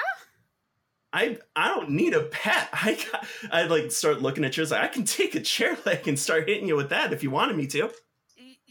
I 1.11 1.37
I 1.55 1.69
don't 1.69 1.91
need 1.91 2.13
a 2.13 2.23
pet. 2.23 2.69
I 2.73 2.97
got, 3.11 3.27
I 3.51 3.63
like 3.63 3.91
start 3.91 4.21
looking 4.21 4.45
at 4.45 4.53
chairs. 4.53 4.71
Like, 4.71 4.83
I 4.83 4.87
can 4.87 5.03
take 5.03 5.35
a 5.35 5.41
chair 5.41 5.77
leg 5.85 6.07
and 6.07 6.17
start 6.17 6.47
hitting 6.47 6.67
you 6.67 6.75
with 6.75 6.89
that 6.89 7.13
if 7.13 7.23
you 7.23 7.31
wanted 7.31 7.55
me 7.55 7.67
to. 7.67 7.91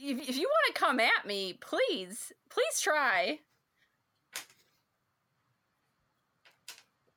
If, 0.01 0.29
if 0.29 0.37
you 0.37 0.49
want 0.49 0.75
to 0.75 0.81
come 0.81 1.01
at 1.01 1.27
me, 1.27 1.59
please, 1.61 2.33
please 2.49 2.81
try. 2.81 3.41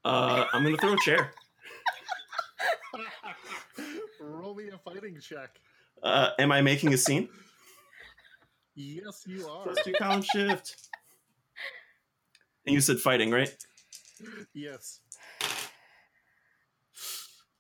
Uh, 0.03 0.45
I'm 0.51 0.63
gonna 0.63 0.77
throw 0.77 0.93
a 0.93 0.97
chair. 0.97 1.31
Roll 4.19 4.55
me 4.55 4.69
a 4.69 4.77
fighting 4.77 5.19
check. 5.19 5.59
Uh, 6.01 6.31
am 6.39 6.51
I 6.51 6.61
making 6.61 6.93
a 6.93 6.97
scene? 6.97 7.29
Yes, 8.73 9.23
you 9.27 9.47
are. 9.47 9.63
Plus 9.63 9.77
two 9.83 9.93
column 9.93 10.23
shift. 10.23 10.89
And 12.65 12.73
you 12.73 12.81
said 12.81 12.97
fighting, 12.97 13.29
right? 13.29 13.55
Yes. 14.53 15.01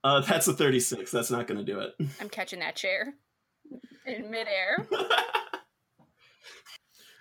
Uh, 0.03 0.21
that's 0.21 0.47
a 0.47 0.53
36. 0.53 1.11
That's 1.11 1.29
not 1.31 1.47
going 1.47 1.63
to 1.63 1.71
do 1.71 1.79
it. 1.79 1.93
I'm 2.19 2.29
catching 2.29 2.59
that 2.59 2.75
chair 2.75 3.13
in 4.05 4.29
midair. 4.29 4.87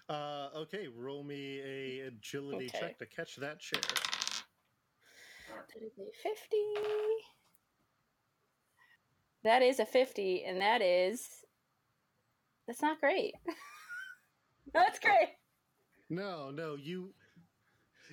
Uh, 0.08 0.48
okay, 0.56 0.88
roll 0.88 1.22
me 1.22 1.60
a 1.60 2.08
agility 2.08 2.66
Okay. 2.66 2.80
check 2.80 2.98
to 2.98 3.06
catch 3.06 3.36
that 3.36 3.60
chair. 3.60 3.80
That 5.48 5.80
is 5.80 5.92
a 6.00 6.10
50. 6.20 6.56
That 9.44 9.62
is 9.62 9.78
a 9.78 9.86
50, 9.86 10.42
and 10.46 10.60
that 10.60 10.82
is. 10.82 11.28
That's 12.66 12.82
not 12.82 12.98
great. 12.98 13.34
That's 14.74 14.98
great. 14.98 15.28
No, 16.08 16.50
no, 16.50 16.74
you. 16.74 17.14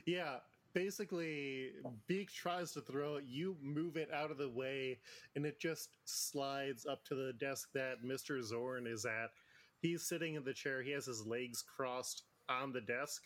Yeah, 0.05 0.36
basically, 0.74 1.72
Beak 2.07 2.32
tries 2.32 2.72
to 2.74 2.82
throw 2.82 3.15
it. 3.15 3.26
You 3.28 3.55
move 3.61 3.97
it 3.97 4.09
out 4.13 4.32
of 4.32 4.38
the 4.38 4.49
way, 4.49 4.99
and 5.36 5.45
it 5.45 5.59
just 5.59 5.89
slides 6.05 6.86
up 6.86 7.03
to 7.05 7.15
the 7.15 7.34
desk 7.34 7.70
that 7.74 8.03
Mr. 8.03 8.39
Xorn 8.39 8.91
is 8.91 9.05
at. 9.05 9.32
He's 9.80 10.03
sitting 10.03 10.36
in 10.36 10.43
the 10.43 10.53
chair. 10.53 10.82
He 10.82 10.91
has 10.91 11.05
his 11.05 11.26
legs 11.26 11.63
crossed 11.63 12.24
on 12.49 12.72
the 12.72 12.82
desk, 12.82 13.24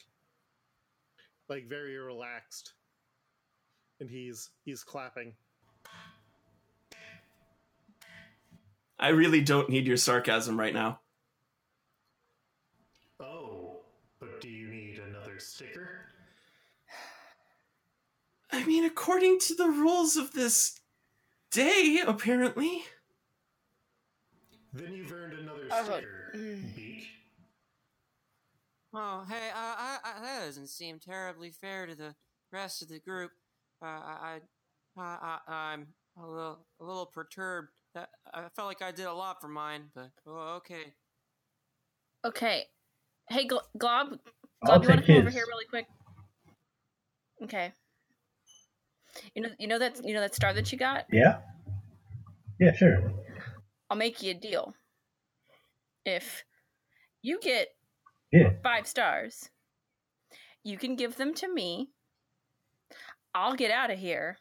like 1.50 1.68
very 1.68 1.98
relaxed, 1.98 2.74
and 4.00 4.10
he's 4.10 4.50
he's 4.66 4.84
clapping. 4.84 5.34
I 9.00 9.10
really 9.10 9.42
don't 9.42 9.70
need 9.70 9.88
your 9.88 9.98
sarcasm 9.98 10.60
right 10.60 10.74
now. 10.74 11.00
Oh, 13.20 13.78
but 14.20 14.42
do 14.42 14.50
you 14.50 14.68
need 14.68 15.00
another 15.00 15.40
sticker? 15.40 16.01
I 18.52 18.66
mean, 18.66 18.84
according 18.84 19.40
to 19.42 19.56
the 19.56 19.70
rules 19.70 20.18
of 20.18 20.34
this 20.34 20.80
day, 21.52 22.02
apparently. 22.06 22.84
Then 24.74 24.94
you've 24.94 25.12
earned 25.12 25.34
another 25.34 25.68
sticker, 25.70 26.34
mm. 26.36 26.76
Beak. 26.76 27.08
Oh, 28.94 29.26
hey, 29.30 29.50
uh, 29.50 29.56
I, 29.56 29.98
I, 30.04 30.22
that 30.22 30.46
doesn't 30.46 30.68
seem 30.68 31.00
terribly 31.00 31.50
fair 31.50 31.86
to 31.88 31.96
the 31.96 32.14
rest 32.52 32.82
of 32.82 32.90
the 32.90 33.00
group. 33.00 33.32
Uh, 33.82 33.86
I, 33.86 34.40
I, 34.98 35.02
I, 35.02 35.40
I, 35.48 35.54
I'm 35.54 35.88
a 36.22 36.28
little, 36.28 36.66
a 36.80 36.84
little 36.84 37.06
perturbed. 37.06 37.70
That 37.94 38.10
I 38.34 38.48
felt 38.56 38.68
like 38.68 38.82
I 38.82 38.92
did 38.92 39.06
a 39.06 39.14
lot 39.14 39.42
for 39.42 39.50
mine, 39.50 39.84
but 39.94 40.12
oh, 40.26 40.56
okay. 40.58 40.94
Okay. 42.26 42.66
Hey, 43.30 43.48
Gl- 43.48 43.62
Glob. 43.78 44.20
I'll 44.64 44.80
Glob, 44.80 44.84
you 44.84 44.90
want 44.90 45.02
to 45.02 45.08
come 45.08 45.18
over 45.18 45.30
here 45.30 45.46
really 45.48 45.66
quick? 45.66 45.88
Okay. 47.44 47.74
You 49.36 49.44
know, 49.44 49.50
you 49.60 49.68
know 49.68 49.80
that 49.80 50.04
you 50.06 50.14
know 50.14 50.22
that 50.22 50.36
star 50.36 50.54
that 50.54 50.72
you 50.72 50.78
got. 50.78 51.06
Yeah? 51.12 51.40
Yeah, 52.60 52.74
sure. 52.74 53.12
I'll 53.90 53.98
make 53.98 54.22
you 54.22 54.32
a 54.32 54.36
deal. 54.36 54.74
If 56.06 56.44
you 57.22 57.40
get 57.42 57.70
Yeah. 58.32 58.54
five 58.64 58.88
stars, 58.88 59.50
you 60.64 60.78
can 60.78 60.96
give 60.96 61.18
them 61.18 61.34
to 61.36 61.54
me. 61.54 61.90
I'll 63.34 63.56
get 63.56 63.72
out 63.72 63.92
of 63.92 64.00
here. 64.00 64.38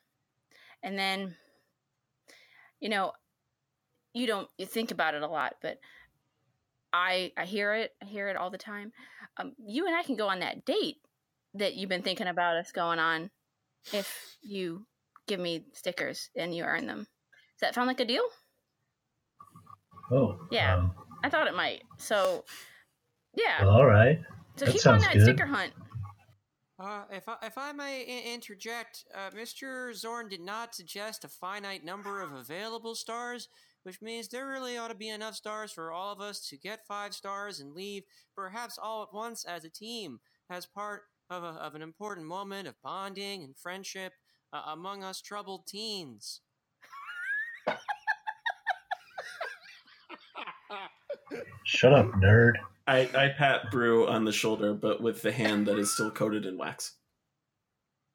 And 0.83 0.99
then, 0.99 1.37
you 2.81 2.89
know, 2.89 3.13
you 4.13 4.27
don't 4.27 4.49
you 4.59 4.67
think 4.67 4.91
about 4.91 5.15
it 5.15 5.23
a 5.23 5.29
lot, 5.29 5.57
but 5.63 5.79
I 6.93 7.33
I 7.37 7.45
hear 7.45 7.75
it. 7.75 7.93
I 8.03 8.07
hear 8.07 8.29
it 8.29 8.37
all 8.37 8.51
the 8.51 8.59
time. 8.59 8.93
Um, 9.37 9.53
you 9.59 9.87
and 9.87 9.95
I 9.95 10.03
can 10.03 10.17
go 10.17 10.29
on 10.29 10.41
that 10.41 10.65
date 10.65 10.97
that 11.55 11.75
you've 11.75 11.89
been 11.89 12.03
thinking 12.03 12.27
about 12.27 12.57
us 12.57 12.73
going 12.73 12.99
on 12.99 13.31
if 13.93 14.37
you 14.43 14.87
give 15.27 15.41
me 15.41 15.65
stickers 15.73 16.31
and 16.37 16.55
you 16.55 16.65
earn 16.65 16.87
them. 16.87 16.99
Does 16.99 17.61
that 17.63 17.75
sound 17.75 17.87
like 17.87 18.01
a 18.01 18.05
deal? 18.05 18.25
Oh. 20.13 20.39
Yeah. 20.51 20.77
um, 20.77 20.93
I 21.23 21.29
thought 21.31 21.47
it 21.47 21.55
might. 21.55 21.83
So, 21.99 22.45
yeah. 23.35 23.65
well, 23.65 23.75
all 23.75 23.87
right. 23.87 24.19
so 24.57 24.65
that 24.65 24.73
keep 24.73 24.87
on 24.87 24.99
that 25.01 25.13
good. 25.13 25.23
sticker 25.23 25.47
hunt. 25.47 25.73
Uh, 26.79 27.03
if 27.13 27.29
I, 27.29 27.37
if 27.43 27.59
I 27.59 27.73
may 27.73 28.01
I- 28.01 28.33
interject, 28.35 29.05
uh, 29.15 29.31
Mr. 29.37 29.91
Xorn 29.91 30.31
did 30.31 30.41
not 30.41 30.75
suggest 30.75 31.25
a 31.25 31.29
finite 31.29 31.85
number 31.85 32.23
of 32.23 32.33
available 32.33 32.95
stars, 32.95 33.49
which 33.83 34.01
means 34.01 34.29
there 34.29 34.49
really 34.49 34.79
ought 34.79 34.89
to 34.89 34.95
be 34.95 35.11
enough 35.11 35.35
stars 35.35 35.71
for 35.73 35.93
all 35.93 36.11
of 36.11 36.21
us 36.21 36.49
to 36.49 36.57
get 36.57 36.87
five 36.89 37.13
stars 37.15 37.61
and 37.61 37.75
leave, 37.75 38.05
perhaps 38.35 38.79
all 38.83 39.03
at 39.03 39.13
once 39.13 39.45
as 39.45 39.65
a 39.65 39.71
team, 39.71 40.21
as 40.49 40.65
part 40.65 41.03
of, 41.31 41.45
a, 41.45 41.47
of 41.47 41.75
an 41.75 41.83
important 41.83 42.27
moment 42.27 42.69
of 42.69 42.75
bonding 42.83 43.43
and 43.45 43.57
friendship 43.57 44.13
uh, 44.53 44.63
among 44.67 45.05
us 45.05 45.21
troubled 45.21 45.67
teens. 45.67 46.41
Shut 51.65 51.93
up, 51.93 52.11
nerd. 52.15 52.55
I, 52.87 53.09
I 53.15 53.29
pat 53.39 53.71
Broo 53.71 54.09
on 54.09 54.25
the 54.25 54.33
shoulder, 54.33 54.75
but 54.75 55.01
with 55.01 55.23
the 55.23 55.31
hand 55.31 55.67
that 55.69 55.79
is 55.79 55.95
still 55.95 56.11
coated 56.11 56.45
in 56.45 56.59
wax. 56.59 56.97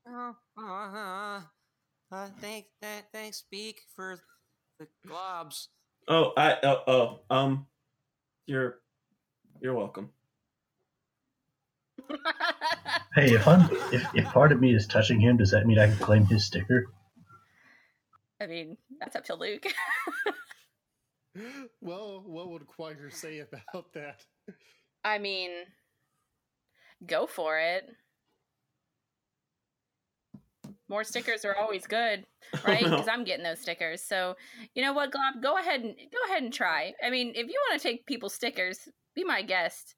Oh, 0.08 0.36
uh, 0.58 1.42
uh, 2.12 2.28
thank, 2.42 2.66
th- 2.82 3.06
thanks, 3.14 3.46
Beak, 3.50 3.80
for 3.96 4.20
the 4.80 4.88
globs. 5.08 5.68
Oh, 6.08 6.34
I 6.36 6.58
oh, 6.64 6.82
oh 6.88 7.20
um, 7.30 7.66
you're 8.46 8.80
you're 9.62 9.74
welcome. 9.74 10.10
Hey, 13.16 13.34
if 13.34 13.48
I'm 13.48 13.70
if, 13.94 14.06
if 14.14 14.26
part 14.26 14.52
of 14.52 14.60
me 14.60 14.76
is 14.76 14.86
touching 14.88 15.22
him, 15.22 15.38
does 15.38 15.52
that 15.52 15.66
mean 15.66 15.80
I 15.80 15.88
can 15.88 15.96
claim 15.96 16.26
his 16.26 16.46
sticker? 16.46 16.88
I 18.42 18.46
mean, 18.46 18.76
that's 19.00 19.16
up 19.16 19.24
to 19.26 19.36
Luke. 19.36 19.66
Well, 21.82 22.24
what 22.26 22.50
would 22.50 22.66
Quire 22.68 23.10
say 23.10 23.40
about 23.40 23.94
that? 23.94 24.24
I 25.04 25.18
mean, 25.20 25.52
go 27.06 27.28
for 27.28 27.60
it. 27.60 27.90
More 30.88 31.04
stickers 31.04 31.44
are 31.46 31.56
always 31.56 31.88
good, 31.88 32.26
right? 32.66 32.82
no. 32.84 32.92
Because 32.92 33.08
I'm 33.08 33.24
getting 33.24 33.44
those 33.44 33.60
stickers. 33.60 34.02
So, 34.02 34.36
you 34.76 34.84
know 34.84 34.94
what, 34.94 35.12
Glob? 35.12 35.42
Go 35.42 35.58
ahead 35.58 35.82
and 35.82 35.96
go 35.96 36.18
ahead 36.32 36.44
and 36.44 36.54
try. 36.54 36.94
I 37.04 37.10
mean, 37.10 37.34
if 37.36 37.48
you 37.48 37.60
want 37.70 37.82
to 37.82 37.88
take 37.88 38.06
people's 38.06 38.34
stickers, 38.34 38.88
be 39.16 39.24
my 39.24 39.42
guest. 39.42 39.96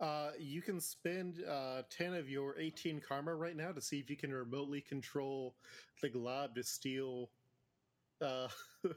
Uh, 0.00 0.30
you 0.38 0.62
can 0.62 0.80
spend 0.80 1.44
uh, 1.44 1.82
10 1.90 2.14
of 2.14 2.28
your 2.28 2.58
18 2.58 3.02
karma 3.06 3.34
right 3.34 3.54
now 3.54 3.70
to 3.70 3.82
see 3.82 3.98
if 3.98 4.08
you 4.08 4.16
can 4.16 4.32
remotely 4.32 4.80
control 4.80 5.54
the 6.00 6.08
glob 6.08 6.54
to 6.54 6.62
steal 6.62 7.30
uh, 8.22 8.48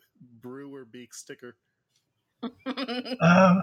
Brewer 0.41 0.85
Beak 0.85 1.13
sticker. 1.13 1.57
Uh, 2.65 3.55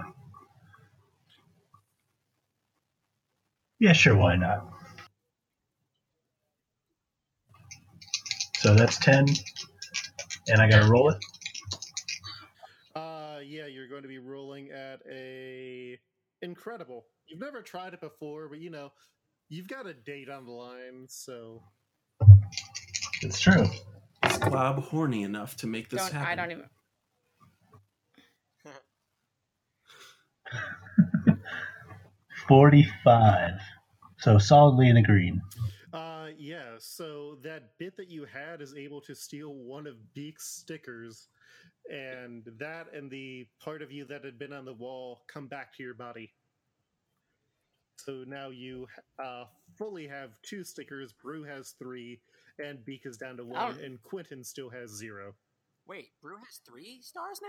yeah, 3.78 3.93
sure, 3.93 4.16
why 4.16 4.36
not? 4.36 4.66
So 8.59 8.74
that's 8.74 8.99
10, 8.99 9.26
and 10.49 10.61
I 10.61 10.68
gotta 10.68 10.91
roll 10.91 11.11
it? 11.11 11.16
Uh, 12.95 13.38
yeah, 13.43 13.66
you're 13.66 13.88
going 13.88 14.03
to 14.03 14.09
be 14.09 14.18
rolling 14.18 14.70
at 14.70 15.01
a 15.11 15.99
incredible. 16.43 17.07
You've 17.26 17.41
never 17.41 17.62
tried 17.62 17.95
it 17.95 18.01
before, 18.01 18.49
but 18.49 18.61
you 18.61 18.70
know, 18.70 18.93
you've 19.49 19.68
got 19.68 19.86
a 19.86 19.95
date 19.95 20.28
on 20.28 20.47
the 20.47 20.53
line, 20.53 21.07
so 21.09 21.62
It's 23.22 23.41
true. 23.41 23.66
Is 24.26 24.38
Glob 24.38 24.82
horny 24.82 25.22
enough 25.22 25.57
to 25.59 25.66
make 25.66 25.88
this 25.91 26.03
don't, 26.03 26.12
happen? 26.12 26.38
I 26.38 26.43
don't 26.43 26.51
even. 26.53 26.64
45. 32.49 33.53
So 34.18 34.38
solidly 34.38 34.88
in 34.88 34.97
the 34.97 35.03
green. 35.03 35.41
Uh, 35.93 36.28
yeah. 36.36 36.74
So 36.78 37.38
that 37.43 37.78
bit 37.78 37.97
that 37.97 38.09
you 38.09 38.24
had 38.24 38.61
is 38.61 38.74
able 38.74 39.01
to 39.03 39.14
steal 39.14 39.55
one 39.55 39.86
of 39.86 39.97
Beak's 40.14 40.47
stickers, 40.47 41.28
and 41.91 42.45
that 42.59 42.86
and 42.95 43.11
the 43.11 43.47
part 43.62 43.82
of 43.82 43.91
you 43.93 44.05
that 44.07 44.24
had 44.24 44.38
been 44.38 44.53
on 44.53 44.64
the 44.64 44.72
wall 44.72 45.22
come 45.26 45.47
back 45.49 45.74
to 45.76 45.82
your 45.82 45.95
body. 45.95 46.32
So 47.97 48.24
now 48.26 48.49
you 48.49 48.86
uh, 49.22 49.45
fully 49.76 50.07
have 50.09 50.30
two 50.43 50.64
stickers. 50.64 51.12
Broo 51.12 51.43
has 51.45 51.74
three, 51.78 52.20
and 52.59 52.82
Beak 52.84 53.03
is 53.05 53.16
down 53.18 53.36
to 53.36 53.43
Oh. 53.43 53.47
one, 53.47 53.78
and 53.80 54.03
Quentin 54.03 54.43
still 54.45 54.70
has 54.70 54.91
zero. 54.91 55.34
Wait, 55.86 56.09
Broo 56.22 56.36
has 56.38 56.61
three 56.66 57.01
stars 57.03 57.41
now? 57.43 57.49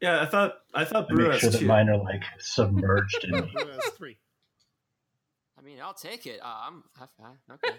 Yeah, 0.00 0.22
I 0.22 0.26
thought 0.26 0.54
I 0.74 0.84
thought 0.84 1.10
I 1.10 1.14
Broo 1.14 1.28
make 1.30 1.40
sure 1.40 1.50
has 1.50 1.52
that 1.54 1.58
two. 1.60 1.66
mine 1.66 1.88
are 1.90 1.98
like 1.98 2.22
submerged 2.38 3.24
in 3.24 3.30
Broo 3.52 3.66
has 3.68 3.84
three. 3.98 4.16
I 5.58 5.62
mean, 5.62 5.78
I'll 5.82 5.94
take 5.94 6.26
it. 6.26 6.40
Uh, 6.42 6.68
I'm 6.68 6.84
I, 6.98 7.06
I, 7.22 7.54
okay. 7.54 7.78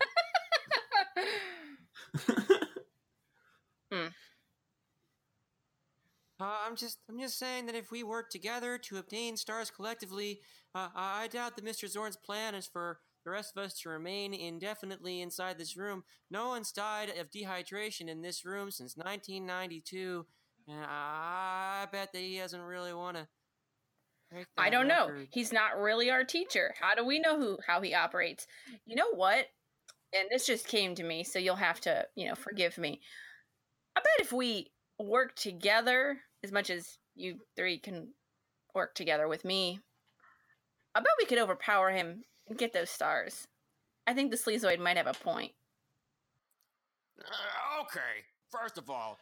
Uh, 6.40 6.58
I'm 6.68 6.76
just, 6.76 7.00
I'm 7.10 7.20
just 7.20 7.40
saying 7.40 7.66
that 7.68 7.76
if 7.76 7.92
we 7.92 8.04
work 8.04 8.30
together 8.30 8.78
to 8.78 8.98
obtain 8.98 9.38
stars 9.38 9.72
collectively, 9.72 10.42
uh, 10.74 10.90
I 10.94 11.28
doubt 11.28 11.56
that 11.56 11.66
Mr. 11.66 11.90
Xorn's 11.90 12.18
plan 12.18 12.56
is 12.56 12.68
for 12.68 13.00
the 13.24 13.32
rest 13.32 13.54
of 13.56 13.64
us 13.64 13.80
to 13.80 13.90
remain 13.90 14.34
indefinitely 14.34 15.22
inside 15.22 15.58
this 15.58 15.76
room. 15.76 16.04
No 16.30 16.50
one's 16.50 16.72
died 16.72 17.10
of 17.18 17.32
dehydration 17.32 18.10
in 18.10 18.22
this 18.22 18.46
room 18.46 18.70
since 18.70 18.96
1992, 18.96 20.26
and 20.68 20.86
I 20.88 21.88
bet 21.92 22.12
that 22.14 22.20
he 22.20 22.38
doesn't 22.38 22.62
really 22.62 22.94
want 22.94 23.18
to. 23.18 23.28
I 24.58 24.70
don't 24.70 24.88
know. 24.88 25.10
He's 25.32 25.54
not 25.54 25.80
really 25.80 26.10
our 26.12 26.24
teacher. 26.24 26.74
How 26.80 26.94
do 26.96 27.06
we 27.06 27.20
know 27.20 27.40
who 27.40 27.58
how 27.66 27.82
he 27.82 27.94
operates? 27.94 28.48
You 28.86 28.96
know 28.96 29.12
what? 29.14 29.46
And 30.14 30.28
this 30.30 30.46
just 30.46 30.68
came 30.68 30.96
to 30.96 31.04
me, 31.04 31.24
so 31.24 31.40
you'll 31.40 31.56
have 31.56 31.80
to, 31.82 32.06
you 32.16 32.28
know, 32.28 32.36
forgive 32.36 32.78
me. 32.78 33.02
I 33.96 34.02
bet 34.02 34.26
if 34.26 34.34
we 34.34 34.72
work 35.00 35.36
together 35.36 36.20
as 36.44 36.52
much 36.52 36.70
as 36.70 36.98
you 37.16 37.40
three 37.56 37.78
can 37.78 38.10
work 38.74 38.96
together 38.96 39.28
with 39.28 39.46
me, 39.46 39.80
I 40.94 41.00
bet 41.00 41.08
we 41.18 41.26
could 41.26 41.40
overpower 41.40 41.92
him 41.92 42.24
and 42.48 42.58
get 42.58 42.74
those 42.74 42.90
stars. 42.90 43.48
I 44.08 44.14
think 44.14 44.32
the 44.32 44.38
Sleazoid 44.38 44.80
might 44.80 44.98
have 44.98 45.08
a 45.08 45.14
point. 45.14 45.52
Uh, 47.20 47.82
okay. 47.82 48.24
First 48.52 48.78
of 48.78 48.90
all, 48.90 49.18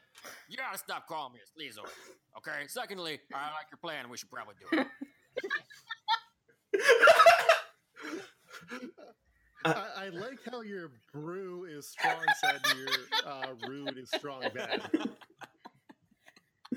you 0.47 0.57
gotta 0.57 0.77
stop 0.77 1.07
calling 1.07 1.33
me 1.33 1.39
a 1.39 1.59
sleazoid. 1.59 1.89
Okay. 2.37 2.67
Secondly, 2.67 3.19
I 3.33 3.51
like 3.53 3.67
your 3.71 3.77
plan. 3.81 4.09
We 4.09 4.17
should 4.17 4.29
probably 4.29 4.55
do 4.59 4.79
it. 4.79 4.87
I, 9.65 9.87
I 9.97 10.09
like 10.09 10.39
how 10.51 10.61
your 10.61 10.91
broo 11.13 11.65
is 11.65 11.87
strong 11.87 12.25
side 12.41 12.59
and 12.69 12.79
your 12.79 12.89
uh, 13.25 13.47
rude 13.67 13.97
is 13.97 14.09
strong 14.09 14.43
bad. 14.53 14.81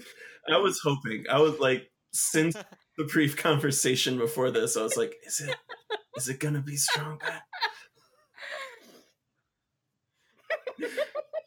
I 0.53 0.59
was 0.59 0.81
hoping. 0.83 1.25
I 1.31 1.39
was 1.41 1.59
like, 1.59 1.91
since 2.13 2.57
the 2.97 3.05
brief 3.05 3.37
conversation 3.37 4.17
before 4.19 4.51
this, 4.51 4.77
I 4.77 4.83
was 4.83 4.97
like, 4.97 5.15
is 5.25 5.41
it 5.41 5.57
is 6.17 6.29
it 6.29 6.41
gonna 6.41 6.63
be 6.63 6.77
stronger? 6.77 7.27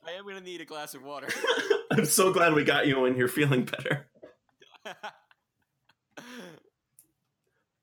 I 0.06 0.12
am 0.12 0.26
gonna 0.28 0.42
need 0.42 0.62
a 0.62 0.66
glass 0.66 0.94
of 0.94 1.04
water. 1.04 1.28
I'm 1.92 2.06
so 2.06 2.32
glad 2.34 2.54
we 2.54 2.64
got 2.64 2.88
you 2.88 3.00
when 3.00 3.16
you're 3.16 3.28
feeling 3.28 3.66
better. 3.66 4.08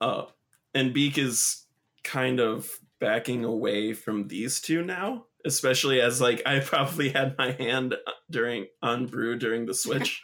Uh, 0.00 0.26
and 0.74 0.92
Beak 0.92 1.18
is 1.18 1.64
kind 2.04 2.40
of 2.40 2.70
backing 3.00 3.44
away 3.44 3.92
from 3.92 4.28
these 4.28 4.60
two 4.60 4.82
now, 4.82 5.24
especially 5.44 6.00
as 6.00 6.20
like 6.20 6.42
I 6.46 6.60
probably 6.60 7.08
had 7.10 7.36
my 7.38 7.52
hand 7.52 7.96
during 8.30 8.66
on 8.82 9.06
Broo 9.06 9.36
during 9.36 9.66
the 9.66 9.74
switch. 9.74 10.22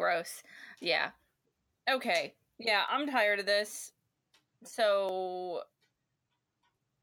Gross. 0.00 0.42
Yeah. 0.80 1.10
Okay. 1.88 2.32
Yeah, 2.58 2.84
I'm 2.90 3.06
tired 3.06 3.38
of 3.38 3.44
this. 3.44 3.92
So 4.64 5.60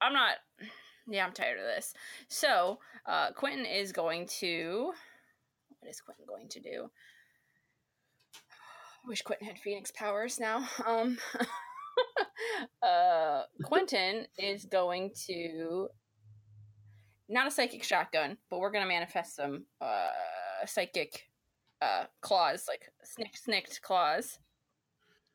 I'm 0.02 0.14
not 0.14 0.38
yeah, 1.08 1.24
I'm 1.24 1.32
tired 1.32 1.60
of 1.60 1.66
this. 1.66 1.94
So, 2.28 2.80
uh 3.06 3.34
Quentin 3.34 3.68
is 3.68 3.92
going 3.92 4.26
to 4.40 4.94
what 5.80 5.90
is 5.92 6.02
Quentin 6.02 6.26
going 6.28 6.50
to 6.50 6.60
do? 6.60 6.90
Wish 9.08 9.22
Quentin 9.22 9.46
had 9.46 9.60
Phoenix 9.60 9.92
powers 9.92 10.40
now. 10.40 10.68
Um 10.88 11.20
uh 12.82 13.44
Quentin 13.64 14.26
is 14.40 14.66
going 14.66 15.12
to 15.28 15.90
not 17.30 17.46
a 17.46 17.52
psychic 17.52 17.84
shotgun, 17.84 18.38
but 18.50 18.58
we're 18.58 18.72
gonna 18.72 18.88
manifest 18.88 19.36
some 19.36 19.66
uh 19.80 20.08
psychic 20.66 21.27
uh 21.82 22.06
claws, 22.22 22.66
like 22.68 22.92
snick 23.04 23.36
snicked 23.38 23.82
claws. 23.82 24.40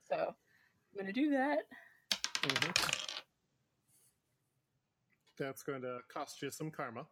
So 0.09 0.17
I'm 0.17 1.01
gonna 1.01 1.13
do 1.13 1.31
that. 1.31 1.61
Mhm. 2.43 2.99
That's 5.39 5.63
going 5.63 5.83
to 5.83 6.01
cost 6.13 6.43
you 6.43 6.51
some 6.51 6.71
karma. 6.71 7.07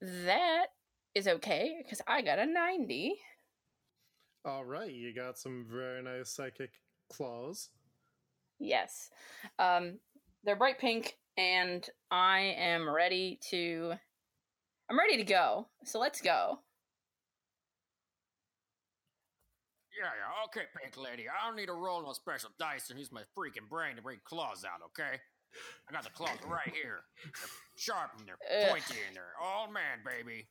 That 0.00 0.66
is 1.14 1.26
okay 1.26 1.76
because 1.82 2.02
I 2.06 2.22
got 2.22 2.38
a 2.38 2.46
ninety. 2.46 3.18
All 4.44 4.64
right, 4.64 4.92
you 4.92 5.14
got 5.14 5.38
some 5.38 5.66
very 5.70 6.02
nice 6.02 6.30
psychic 6.30 6.70
claws. 7.10 7.70
Yes. 8.58 9.10
Um 9.58 9.98
they're 10.44 10.56
bright 10.56 10.78
pink 10.78 11.16
and 11.36 11.88
I 12.10 12.54
am 12.58 12.88
ready 12.88 13.38
to 13.50 13.94
I'm 14.90 14.98
ready 14.98 15.16
to 15.16 15.24
go. 15.24 15.68
So 15.84 15.98
let's 15.98 16.20
go. 16.20 16.60
Yeah, 19.98 20.04
yeah, 20.04 20.44
okay, 20.46 20.66
Pink 20.80 20.96
Lady. 20.96 21.24
I 21.28 21.46
don't 21.46 21.56
need 21.56 21.66
to 21.66 21.72
roll 21.72 22.02
no 22.02 22.12
special 22.12 22.50
dice 22.58 22.90
and 22.90 22.98
use 22.98 23.10
my 23.10 23.22
freaking 23.36 23.68
brain 23.68 23.96
to 23.96 24.02
bring 24.02 24.18
claws 24.24 24.64
out, 24.64 24.80
okay? 24.86 25.18
I 25.88 25.92
got 25.92 26.04
the 26.04 26.10
claws 26.10 26.38
right 26.46 26.72
here. 26.72 27.00
They're 27.24 27.48
sharp 27.76 28.12
and 28.18 28.28
they're 28.28 28.36
Ugh. 28.62 28.68
pointy 28.70 29.00
and 29.08 29.16
they're 29.16 29.34
all 29.42 29.70
man, 29.72 29.98
baby. 30.04 30.46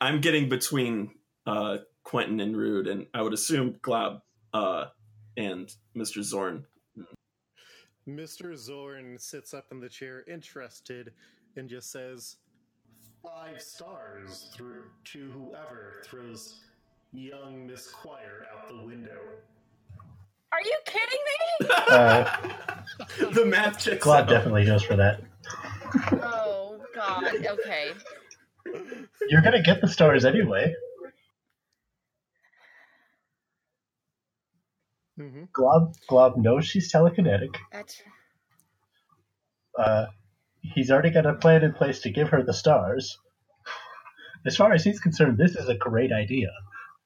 I'm 0.00 0.22
getting 0.22 0.48
between 0.48 1.10
uh, 1.46 1.78
Quentin 2.04 2.40
and 2.40 2.56
Rude, 2.56 2.86
and 2.86 3.06
I 3.12 3.20
would 3.20 3.34
assume 3.34 3.76
Glob 3.82 4.22
uh, 4.54 4.86
and 5.36 5.70
Mr. 5.94 6.20
Xorn. 6.20 6.64
Mr. 8.08 8.54
Xorn 8.54 9.20
sits 9.20 9.52
up 9.52 9.66
in 9.72 9.80
the 9.80 9.90
chair, 9.90 10.24
interested, 10.26 11.12
and 11.56 11.68
just 11.68 11.92
says, 11.92 12.36
Five 13.22 13.60
stars 13.60 14.50
through 14.54 14.84
to 15.12 15.30
whoever 15.30 16.02
throws 16.06 16.60
young 17.12 17.66
Miss 17.66 17.88
Quire 17.88 18.46
out 18.52 18.68
the 18.68 18.82
window. 18.86 19.18
Are 20.52 20.62
you 20.64 20.76
kidding 20.86 21.18
me? 21.26 21.68
Uh, 21.90 22.38
the 23.32 23.44
math 23.44 23.78
checks 23.80 24.02
Glad 24.04 24.22
out. 24.24 24.28
definitely 24.28 24.64
goes 24.64 24.82
for 24.82 24.96
that. 24.96 25.20
oh 26.22 26.80
god. 26.94 27.24
Okay. 27.44 27.90
You're 29.28 29.42
gonna 29.42 29.62
get 29.62 29.80
the 29.80 29.88
stars 29.88 30.24
anyway. 30.24 30.74
Mm-hmm. 35.18 35.44
Glob 35.52 35.94
Glob 36.08 36.36
knows 36.36 36.64
she's 36.66 36.92
telekinetic. 36.92 37.54
That's 37.72 38.00
Uh, 39.78 40.06
he's 40.60 40.90
already 40.90 41.10
got 41.10 41.26
a 41.26 41.34
plan 41.34 41.62
in 41.62 41.72
place 41.72 42.00
to 42.00 42.10
give 42.10 42.28
her 42.30 42.42
the 42.42 42.54
stars. 42.54 43.18
As 44.46 44.56
far 44.56 44.72
as 44.72 44.82
he's 44.84 45.00
concerned, 45.00 45.36
this 45.38 45.54
is 45.56 45.68
a 45.68 45.74
great 45.74 46.12
idea. 46.12 46.48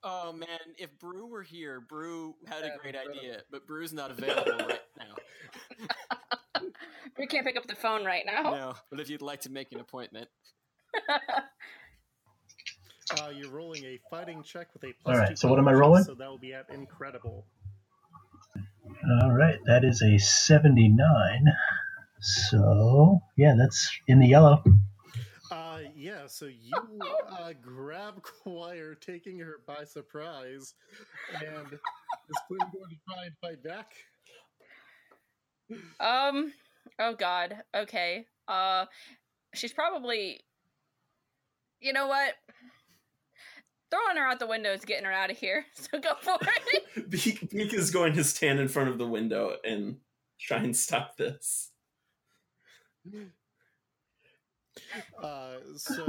Oh 0.04 0.32
man, 0.32 0.48
if 0.76 0.90
Broo 0.98 1.26
were 1.26 1.42
here, 1.42 1.80
Broo 1.80 2.34
had 2.46 2.62
a 2.62 2.76
great 2.80 2.94
idea, 2.94 3.40
but 3.50 3.66
Broo's 3.66 3.92
not 3.92 4.10
available 4.10 4.66
right 4.68 4.80
now. 4.98 6.60
we 7.18 7.26
can't 7.26 7.46
pick 7.46 7.56
up 7.56 7.66
the 7.66 7.74
phone 7.74 8.04
right 8.04 8.24
now. 8.26 8.42
No, 8.42 8.74
but 8.90 9.00
if 9.00 9.08
you'd 9.08 9.22
like 9.22 9.40
to 9.42 9.50
make 9.50 9.72
an 9.72 9.80
appointment, 9.80 10.28
Uh, 13.20 13.28
you're 13.28 13.50
rolling 13.50 13.84
a 13.84 13.98
fighting 14.10 14.42
check 14.42 14.68
with 14.72 14.82
a 14.84 14.92
plus 15.02 15.14
All 15.14 15.20
right, 15.20 15.28
two 15.30 15.36
so 15.36 15.48
what 15.48 15.58
am 15.58 15.68
I 15.68 15.72
rolling? 15.72 16.04
So 16.04 16.14
that 16.14 16.28
will 16.28 16.38
be 16.38 16.54
at 16.54 16.66
incredible. 16.70 17.46
All 19.22 19.30
right, 19.30 19.58
that 19.66 19.84
is 19.84 20.02
a 20.02 20.16
79. 20.18 21.44
So, 22.20 23.20
yeah, 23.36 23.54
that's 23.58 23.90
in 24.08 24.20
the 24.20 24.26
yellow. 24.26 24.64
Uh, 25.50 25.80
yeah, 25.94 26.26
so 26.26 26.46
you 26.46 26.72
uh, 27.30 27.52
grab 27.60 28.22
Quire, 28.22 28.94
taking 28.94 29.38
her 29.38 29.60
by 29.66 29.84
surprise, 29.84 30.74
and 31.34 31.72
is 31.72 32.38
Quinn 32.46 32.58
going 32.72 32.90
to 32.90 32.96
try 33.08 33.24
and 33.24 33.34
fight 33.40 33.62
back? 33.62 33.92
Um. 36.00 36.52
Oh 36.98 37.14
God. 37.14 37.56
Okay. 37.74 38.26
Uh, 38.48 38.86
she's 39.54 39.72
probably. 39.72 40.40
You 41.80 41.92
know 41.92 42.06
what? 42.06 42.34
Throwing 43.90 44.16
her 44.16 44.26
out 44.26 44.38
the 44.38 44.46
window 44.46 44.72
is 44.72 44.84
getting 44.84 45.04
her 45.04 45.12
out 45.12 45.30
of 45.30 45.38
here. 45.38 45.66
So 45.74 46.00
go 46.00 46.12
for 46.20 46.38
it. 46.72 47.10
Beak, 47.10 47.50
Beak 47.50 47.74
is 47.74 47.90
going 47.90 48.14
to 48.14 48.24
stand 48.24 48.58
in 48.58 48.68
front 48.68 48.88
of 48.88 48.98
the 48.98 49.06
window 49.06 49.56
and 49.64 49.98
try 50.40 50.58
and 50.58 50.76
stop 50.76 51.16
this. 51.16 51.70
Uh, 55.22 55.56
so, 55.76 56.04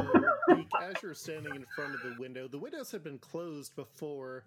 Beak, 0.50 0.68
as 0.82 1.02
you're 1.02 1.14
standing 1.14 1.56
in 1.56 1.66
front 1.76 1.94
of 1.94 2.02
the 2.02 2.16
window, 2.20 2.48
the 2.48 2.58
windows 2.58 2.92
have 2.92 3.04
been 3.04 3.20
closed 3.20 3.76
before, 3.76 4.46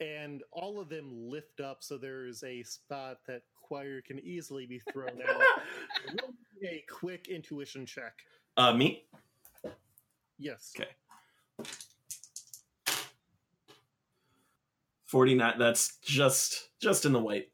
and 0.00 0.42
all 0.52 0.80
of 0.80 0.88
them 0.88 1.28
lift 1.28 1.60
up, 1.60 1.82
so 1.82 1.98
there 1.98 2.26
is 2.26 2.42
a 2.44 2.62
spot 2.62 3.18
that 3.26 3.42
Quire 3.62 4.00
can 4.00 4.20
easily 4.20 4.66
be 4.66 4.78
thrown 4.92 5.20
out. 5.28 5.42
A 6.62 6.84
quick 6.88 7.28
intuition 7.28 7.84
check. 7.84 8.14
Uh, 8.56 8.72
me. 8.72 9.04
Yes. 10.38 10.72
Okay. 10.78 10.90
49 15.04 15.58
that's 15.58 15.98
just 16.02 16.70
just 16.80 17.04
in 17.04 17.12
the 17.12 17.18
white 17.18 17.48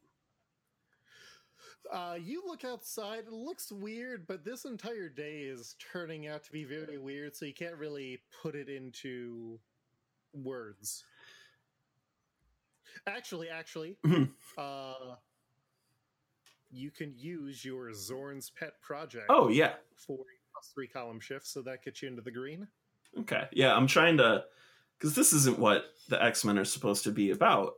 Uh, 1.92 2.14
you 2.18 2.42
look 2.46 2.64
outside. 2.64 3.24
It 3.26 3.32
looks 3.32 3.70
weird, 3.70 4.26
but 4.26 4.44
this 4.44 4.64
entire 4.64 5.10
day 5.10 5.42
is 5.42 5.76
turning 5.92 6.26
out 6.26 6.42
to 6.44 6.52
be 6.52 6.64
very 6.64 6.96
weird. 6.96 7.36
So 7.36 7.44
you 7.44 7.52
can't 7.52 7.76
really 7.76 8.22
put 8.42 8.54
it 8.54 8.68
into 8.70 9.58
words. 10.32 11.04
Actually, 13.06 13.48
actually, 13.50 13.96
Mhm. 14.04 14.32
uh, 14.56 15.16
you 16.70 16.90
can 16.90 17.14
use 17.18 17.62
your 17.64 17.90
Xorn's 17.90 18.48
pet 18.50 18.80
project. 18.80 19.26
oh 19.28 19.48
yeah 19.48 19.74
for 19.94 20.24
plus 20.52 20.68
three 20.72 20.88
column 20.88 21.20
shift, 21.20 21.46
so 21.46 21.60
that 21.62 21.84
gets 21.84 22.00
you 22.02 22.08
into 22.08 22.22
the 22.22 22.30
green. 22.30 22.66
okay 23.18 23.46
yeah 23.52 23.76
i'm 23.76 23.86
trying 23.86 24.16
to 24.16 24.42
because 24.96 25.14
this 25.14 25.34
isn't 25.34 25.58
what 25.58 25.94
the 26.08 26.22
x-men 26.22 26.58
are 26.58 26.64
supposed 26.64 27.04
to 27.04 27.10
be 27.12 27.30
about 27.30 27.74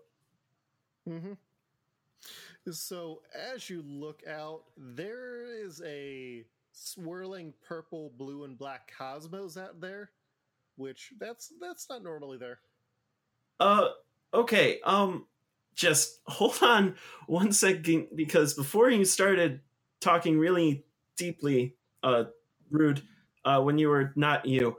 Mm-hmm. 1.09 1.33
So 2.71 3.23
as 3.35 3.69
you 3.71 3.83
look 3.83 4.23
out, 4.27 4.65
there 4.77 5.45
is 5.45 5.81
a 5.85 6.45
swirling 6.73 7.53
purple, 7.67 8.11
blue, 8.17 8.45
and 8.45 8.59
black 8.59 8.93
cosmos 8.97 9.57
out 9.57 9.81
there, 9.81 10.11
which 10.77 11.13
that's 11.19 11.53
that's 11.61 11.89
not 11.89 12.03
normally 12.03 12.39
there. 12.39 12.59
uh 13.61 13.89
okay 14.33 14.81
um 14.85 15.27
just 15.75 16.21
hold 16.27 16.59
on 16.63 16.95
one 17.27 17.53
second 17.53 18.09
because 18.15 18.55
before 18.55 18.91
you 18.91 19.05
started 19.05 19.61
talking 20.01 20.39
really 20.39 20.85
deeply 21.17 21.77
uh 22.03 22.25
rude 22.71 23.03
uh 23.45 23.61
when 23.61 23.79
you 23.79 23.89
were 23.89 24.13
not 24.17 24.45
you 24.47 24.77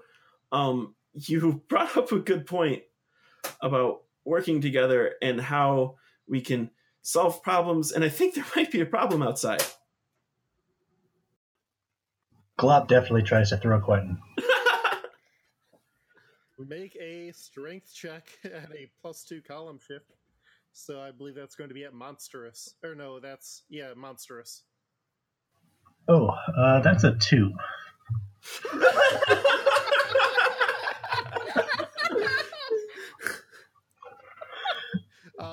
um 0.51 0.93
you 1.13 1.61
brought 1.69 1.95
up 1.97 2.11
a 2.11 2.19
good 2.19 2.45
point 2.45 2.83
about 3.61 4.03
working 4.25 4.61
together 4.61 5.13
and 5.21 5.39
how 5.39 5.95
we 6.27 6.41
can 6.41 6.69
solve 7.05 7.41
problems 7.43 7.91
and 7.91 8.03
i 8.03 8.09
think 8.09 8.33
there 8.33 8.45
might 8.55 8.71
be 8.71 8.81
a 8.81 8.85
problem 8.85 9.21
outside 9.21 9.63
Glob 12.57 12.87
definitely 12.87 13.23
tries 13.23 13.49
to 13.49 13.57
throw 13.57 13.81
Quentin. 13.81 14.17
We 16.57 16.65
make 16.65 16.95
a 16.95 17.31
strength 17.33 17.93
check 17.93 18.29
at 18.45 18.71
a 18.71 18.89
plus 19.01 19.23
two 19.23 19.41
column 19.41 19.79
shift. 19.85 20.13
So 20.71 21.01
I 21.01 21.11
believe 21.11 21.35
that's 21.35 21.55
going 21.55 21.69
to 21.69 21.73
be 21.73 21.83
at 21.83 21.93
monstrous. 21.93 22.75
Or 22.83 22.95
no, 22.95 23.19
that's 23.19 23.63
yeah, 23.69 23.93
monstrous. 23.95 24.63
Oh, 26.07 26.27
uh, 26.57 26.81
that's 26.81 27.03
a 27.03 27.15
two. 27.15 27.51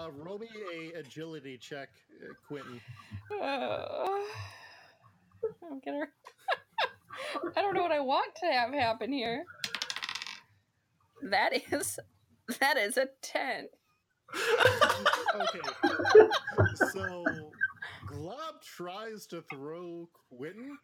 Uh, 0.02 0.10
roll 0.12 0.38
me 0.38 0.48
a 0.74 0.98
agility 0.98 1.56
check, 1.56 1.88
uh, 2.22 2.32
Quentin. 2.48 2.80
Uh, 3.40 4.08
I'm 5.70 5.80
gonna. 5.84 6.06
I 7.56 7.62
don't 7.62 7.74
know 7.74 7.82
what 7.82 7.92
I 7.92 8.00
want 8.00 8.34
to 8.42 8.46
have 8.46 8.72
happen 8.72 9.12
here. 9.12 9.44
That 11.22 11.52
is, 11.72 12.00
that 12.58 12.76
is 12.76 12.96
a 12.96 13.06
ten. 13.20 13.68
Okay. 15.34 15.60
so 16.92 17.24
Glob 18.08 18.60
tries 18.76 19.26
to 19.26 19.42
throw 19.52 20.08
Quentin, 20.36 20.76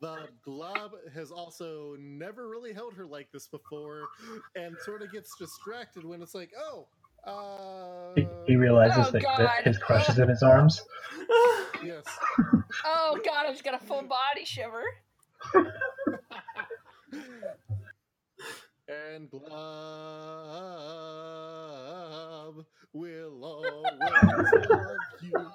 but 0.00 0.30
Glob 0.44 0.92
has 1.14 1.30
also 1.32 1.96
never 1.98 2.48
really 2.48 2.72
held 2.72 2.94
her 2.94 3.06
like 3.06 3.32
this 3.32 3.48
before 3.48 4.06
and 4.54 4.76
sort 4.84 5.02
of 5.02 5.10
gets 5.10 5.34
distracted 5.36 6.04
when 6.04 6.22
it's 6.22 6.34
like, 6.34 6.52
oh, 6.58 6.86
uh, 7.26 8.14
He, 8.16 8.28
he 8.46 8.56
realizes 8.56 9.06
Oh, 9.08 9.10
that, 9.12 9.22
that 9.38 9.64
his 9.64 9.78
crush 9.78 10.08
is 10.08 10.18
in 10.18 10.28
his 10.28 10.42
arms. 10.42 10.82
yes. 11.84 12.04
Oh 12.84 13.18
God, 13.24 13.46
I 13.46 13.52
just 13.52 13.64
got 13.64 13.74
a 13.74 13.78
full 13.86 14.02
body 14.02 14.44
shiver. 14.44 14.84
And 18.88 19.30
Glob 19.30 19.46
will 22.92 23.44
always 23.44 24.52
love 24.70 24.96
you. 25.20 25.52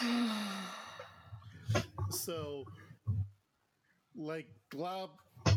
So, 2.10 2.64
like, 4.16 4.46
Glob 4.70 5.10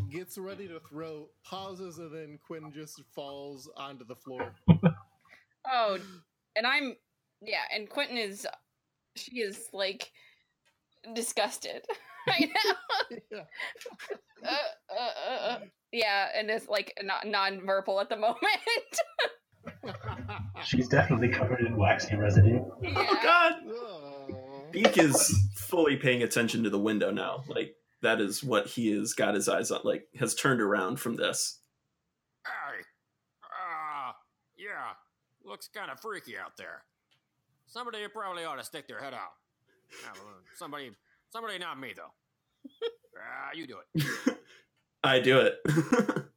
gets 0.10 0.38
ready 0.38 0.68
to 0.68 0.80
throw, 0.90 1.28
pauses, 1.46 1.98
and 2.00 2.14
then 2.14 2.40
Quinn 2.46 2.72
just 2.74 3.02
falls 3.14 3.70
onto 3.78 4.06
the 4.06 4.16
floor. 4.16 4.54
oh, 5.68 5.98
and 6.56 6.66
I'm 6.68 6.96
yeah, 7.42 7.62
and 7.74 7.90
Quentin 7.90 8.18
is 8.18 8.48
she 9.16 9.40
is 9.40 9.68
like 9.74 10.12
disgusted 11.14 11.84
right 12.28 12.50
now. 12.54 13.18
yeah. 13.32 13.44
uh, 14.48 14.96
uh, 14.98 15.30
uh, 15.30 15.48
uh. 15.48 15.60
Yeah, 15.92 16.28
and 16.36 16.50
it's 16.50 16.68
like 16.68 16.94
not 17.04 17.26
non-verbal 17.28 18.00
at 18.02 18.10
the 18.10 18.18
moment. 18.18 18.40
She's 20.64 20.88
definitely 20.88 21.30
covered 21.30 21.62
in 21.62 21.76
waxy 21.76 22.16
residue. 22.16 22.60
oh 22.96 23.20
god 23.24 23.54
Oh. 23.68 24.64
beak 24.72 24.98
is 24.98 25.34
fully 25.56 25.96
paying 25.96 26.24
attention 26.24 26.64
to 26.64 26.70
the 26.70 26.80
window 26.80 27.10
now 27.12 27.44
like 27.48 27.74
that 28.02 28.22
is 28.22 28.44
what 28.44 28.68
he 28.68 28.92
has 28.92 29.14
got 29.14 29.34
his 29.36 29.50
eyes 29.50 29.72
on 29.72 29.82
like 29.84 30.08
has 30.20 30.36
turned 30.36 30.62
around 30.62 31.00
from 31.00 31.16
this 31.16 31.60
Hey, 32.46 32.82
uh, 33.44 34.12
yeah, 34.58 34.94
looks 35.44 35.68
kind 35.68 35.90
of 35.90 36.00
freaky 36.00 36.38
out 36.38 36.56
there. 36.58 36.84
Somebody 37.66 38.08
probably 38.08 38.46
ought 38.46 38.58
to 38.58 38.64
stick 38.64 38.88
their 38.88 39.02
head 39.02 39.16
out. 39.16 39.34
Uh, 40.08 40.14
somebody, 40.56 40.92
somebody, 41.32 41.58
not 41.58 41.80
me 41.80 41.94
though. 41.96 42.12
Ah, 43.18 43.52
you 43.56 43.66
do 43.66 43.78
it. 43.96 44.38
i 45.06 45.20
do 45.20 45.40
it 45.40 45.56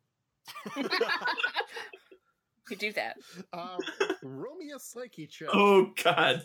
You 2.71 2.77
do 2.77 2.93
that. 2.93 3.17
Um, 3.53 3.79
roll 4.23 4.57
me 4.57 4.71
a 4.75 4.79
psyche 4.79 5.27
check. 5.27 5.49
oh 5.53 5.91
god 6.05 6.45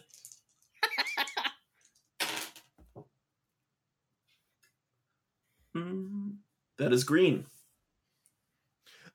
Mm, 5.76 6.36
that 6.78 6.94
is 6.94 7.04
green 7.04 7.46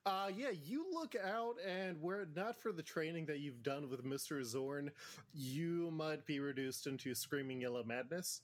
Uh, 0.06 0.30
yeah, 0.34 0.50
you 0.64 0.86
look 0.92 1.14
out, 1.22 1.56
and 1.66 2.00
were 2.00 2.22
it 2.22 2.28
not 2.34 2.58
for 2.58 2.72
the 2.72 2.82
training 2.82 3.26
that 3.26 3.40
you've 3.40 3.62
done 3.62 3.90
with 3.90 4.04
Mr. 4.04 4.40
Xorn, 4.40 4.90
you 5.34 5.90
might 5.90 6.24
be 6.24 6.40
reduced 6.40 6.86
into 6.86 7.14
screaming 7.14 7.60
yellow 7.60 7.84
madness 7.84 8.40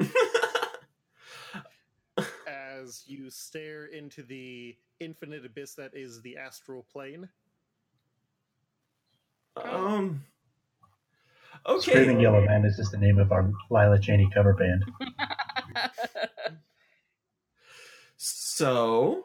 as 2.46 3.04
you 3.06 3.30
stare 3.30 3.86
into 3.86 4.22
the 4.22 4.76
infinite 5.00 5.44
abyss 5.44 5.74
that 5.74 5.90
is 5.94 6.22
the 6.22 6.36
astral 6.36 6.86
plane. 6.92 7.28
um 9.56 10.22
okay 11.66 11.90
Screaming 11.90 12.20
Yellow 12.20 12.44
Man 12.44 12.64
is 12.64 12.76
just 12.76 12.92
the 12.92 12.98
name 12.98 13.18
of 13.18 13.32
our 13.32 13.50
Lila 13.70 13.98
Cheney 13.98 14.30
cover 14.32 14.54
band. 14.54 14.84
So 18.62 19.24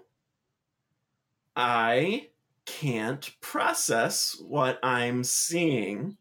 I 1.56 2.30
can't 2.66 3.30
process 3.40 4.36
what 4.42 4.80
I'm 4.82 5.24
seeing. 5.24 6.18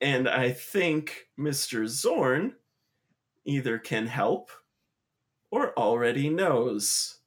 And 0.00 0.28
I 0.28 0.50
think 0.50 1.28
Mr. 1.38 1.84
Xorn 1.84 2.54
either 3.44 3.78
can 3.78 4.08
help 4.08 4.50
or 5.52 5.72
already 5.78 6.30
knows. 6.30 7.18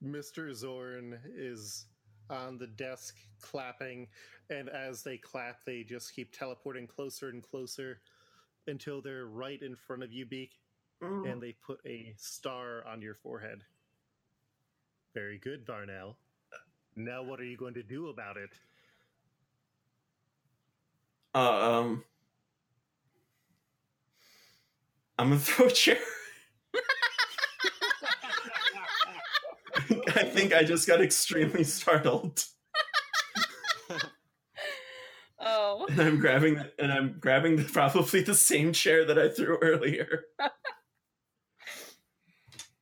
Mr. 0.00 0.52
Xorn 0.52 1.18
is 1.34 1.86
on 2.30 2.58
the 2.58 2.68
desk 2.68 3.16
clapping, 3.40 4.06
and 4.50 4.68
as 4.68 5.02
they 5.02 5.18
clap, 5.18 5.64
they 5.64 5.82
just 5.82 6.14
keep 6.14 6.30
teleporting 6.30 6.86
closer 6.86 7.30
and 7.30 7.42
closer 7.42 7.98
until 8.68 9.02
they're 9.02 9.26
right 9.26 9.60
in 9.60 9.74
front 9.74 10.02
of 10.02 10.12
you, 10.12 10.26
Beak, 10.26 10.52
and 11.00 11.42
they 11.42 11.56
put 11.66 11.78
a 11.86 12.14
star 12.16 12.84
on 12.86 13.02
your 13.02 13.14
forehead. 13.14 13.62
Very 15.14 15.38
good, 15.38 15.66
Barnell. 15.66 16.16
Now, 16.96 17.22
what 17.22 17.40
are 17.40 17.44
you 17.44 17.56
going 17.56 17.74
to 17.74 17.82
do 17.82 18.08
about 18.08 18.36
it? 18.36 18.50
Uh, 21.34 21.38
um, 21.80 22.04
I'm 25.18 25.28
gonna 25.28 25.40
throw 25.44 25.66
a 25.66 25.70
chair. 25.70 25.98
I 30.16 30.24
think 30.24 30.52
I 30.54 30.64
just 30.64 30.86
got 30.86 31.00
extremely 31.00 31.64
startled. 31.64 32.44
And 35.88 36.00
I'm 36.00 36.18
grabbing 36.20 36.62
and 36.78 36.92
I'm 36.92 37.16
grabbing 37.20 37.56
the, 37.56 37.64
probably 37.64 38.22
the 38.22 38.34
same 38.34 38.72
chair 38.72 39.04
that 39.04 39.18
I 39.18 39.28
threw 39.28 39.58
earlier. 39.62 40.24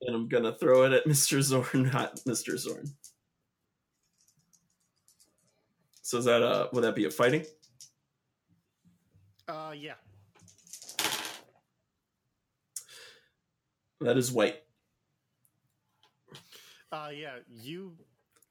and 0.01 0.15
I'm 0.15 0.27
gonna 0.27 0.53
throw 0.53 0.83
it 0.83 0.93
at 0.93 1.05
Mr. 1.05 1.39
Xorn, 1.39 1.91
not 1.93 2.17
Mr. 2.27 2.53
Xorn. 2.53 2.89
So 6.01 6.19
is 6.19 6.25
that 6.25 6.41
uh 6.41 6.67
would 6.71 6.83
that 6.83 6.95
be 6.95 7.05
a 7.05 7.11
fighting? 7.11 7.45
Uh, 9.47 9.73
yeah. 9.75 9.93
That 14.01 14.17
is 14.17 14.31
white. 14.31 14.57
Uh, 16.91 17.09
yeah. 17.13 17.37
You 17.49 17.93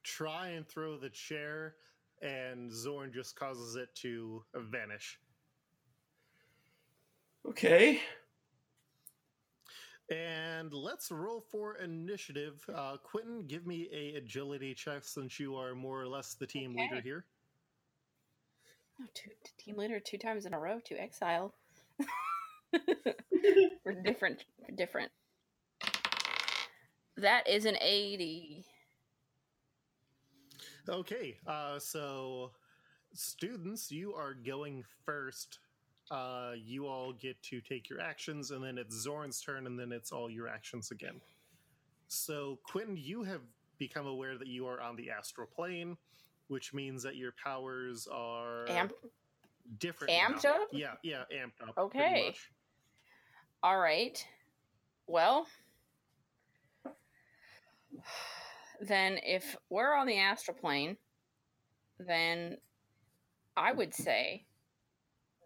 try 0.03 0.49
and 0.49 0.66
throw 0.66 0.97
the 0.97 1.11
chair, 1.11 1.74
and 2.23 2.71
Xorn 2.71 3.12
just 3.12 3.37
causes 3.37 3.77
it 3.77 3.95
to 3.97 4.43
vanish. 4.55 5.19
Okay. 7.49 8.01
And 10.11 10.73
let's 10.73 11.11
roll 11.11 11.41
for 11.41 11.77
initiative. 11.77 12.64
Uh, 12.73 12.97
Quentin, 13.03 13.45
give 13.47 13.67
me 13.67 13.89
a 13.93 14.17
agility 14.17 14.73
check 14.75 15.05
since 15.05 15.41
you 15.41 15.57
are 15.57 15.75
more 15.75 16.01
or 16.01 16.07
less 16.07 16.35
the 16.35 16.47
team 16.47 16.77
leader 16.77 17.01
here. 17.01 17.25
Oh, 19.01 19.07
two, 19.14 19.31
team 19.59 19.77
leader 19.77 20.01
two 20.01 20.17
times 20.17 20.47
in 20.47 20.55
a 20.55 20.59
row, 20.59 20.81
to 20.85 20.95
exile. 20.95 21.53
We're 23.85 24.03
different. 24.03 24.45
Different. 24.75 25.11
That 27.17 27.49
is 27.49 27.64
an 27.64 27.77
80. 27.81 28.64
Okay, 30.89 31.37
uh, 31.47 31.78
so 31.78 32.53
students, 33.12 33.91
you 33.91 34.14
are 34.14 34.34
going 34.34 34.84
first. 35.05 35.59
Uh, 36.11 36.53
you 36.57 36.87
all 36.87 37.12
get 37.12 37.41
to 37.43 37.61
take 37.61 37.91
your 37.91 38.01
actions, 38.01 38.53
and 38.53 38.62
then 38.62 38.78
it's 38.78 39.07
Xorn's 39.07 39.41
turn, 39.41 39.66
and 39.66 39.78
then 39.78 39.91
it's 39.91 40.12
all 40.12 40.30
your 40.30 40.47
actions 40.47 40.93
again. 40.93 41.20
So, 42.07 42.59
Quinn, 42.62 42.97
you 42.97 43.24
have 43.24 43.41
become 43.78 44.07
aware 44.07 44.39
that 44.39 44.47
you 44.47 44.66
are 44.68 44.80
on 44.80 44.95
the 44.95 45.11
astral 45.11 45.49
plane, 45.49 45.97
which 46.47 46.72
means 46.72 47.03
that 47.03 47.16
your 47.16 47.32
powers 47.43 48.07
are 48.11 48.68
Amp. 48.68 48.93
different. 49.78 50.12
amped 50.12 50.45
now. 50.45 50.51
up? 50.51 50.68
Yeah, 50.70 50.95
yeah, 51.03 51.24
amped 51.34 51.68
up. 51.68 51.76
Okay. 51.76 52.32
All 53.64 53.78
right. 53.78 54.24
Well, 55.09 55.49
then 58.81 59.18
if 59.22 59.57
we're 59.70 59.95
on 59.95 60.07
the 60.07 60.18
astral 60.18 60.57
plane, 60.57 60.97
then 61.99 62.57
I 63.57 63.72
would 63.72 63.95
say 63.95 64.45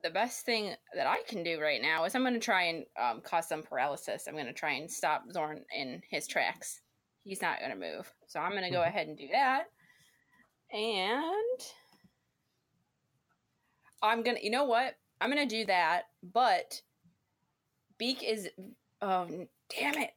the 0.02 0.10
best 0.10 0.44
thing 0.44 0.74
that 0.94 1.06
I 1.06 1.22
can 1.28 1.42
do 1.42 1.60
right 1.60 1.80
now 1.80 2.04
is 2.04 2.14
I'm 2.14 2.22
going 2.22 2.34
to 2.34 2.40
try 2.40 2.64
and 2.64 2.84
um, 3.00 3.20
cause 3.20 3.48
some 3.48 3.62
paralysis. 3.62 4.26
I'm 4.26 4.34
going 4.34 4.46
to 4.46 4.52
try 4.52 4.72
and 4.72 4.90
stop 4.90 5.24
Xorn 5.34 5.60
in 5.76 6.00
his 6.10 6.26
tracks. 6.26 6.80
He's 7.22 7.42
not 7.42 7.58
going 7.58 7.70
to 7.70 7.76
move. 7.76 8.12
So 8.26 8.40
I'm 8.40 8.52
going 8.52 8.64
to 8.64 8.70
go 8.70 8.80
Mhm. 8.80 8.86
ahead 8.88 9.08
and 9.08 9.18
do 9.18 9.28
that. 9.32 9.64
And 10.72 11.60
I'm 14.02 14.22
going 14.22 14.36
to, 14.36 14.44
you 14.44 14.50
know 14.50 14.64
what? 14.64 14.96
I'm 15.20 15.30
going 15.30 15.46
to 15.46 15.54
do 15.56 15.66
that, 15.66 16.04
but 16.22 16.80
Beak 17.98 18.22
is, 18.22 18.48
oh, 19.02 19.26
damn 19.68 19.98
it. 19.98 20.12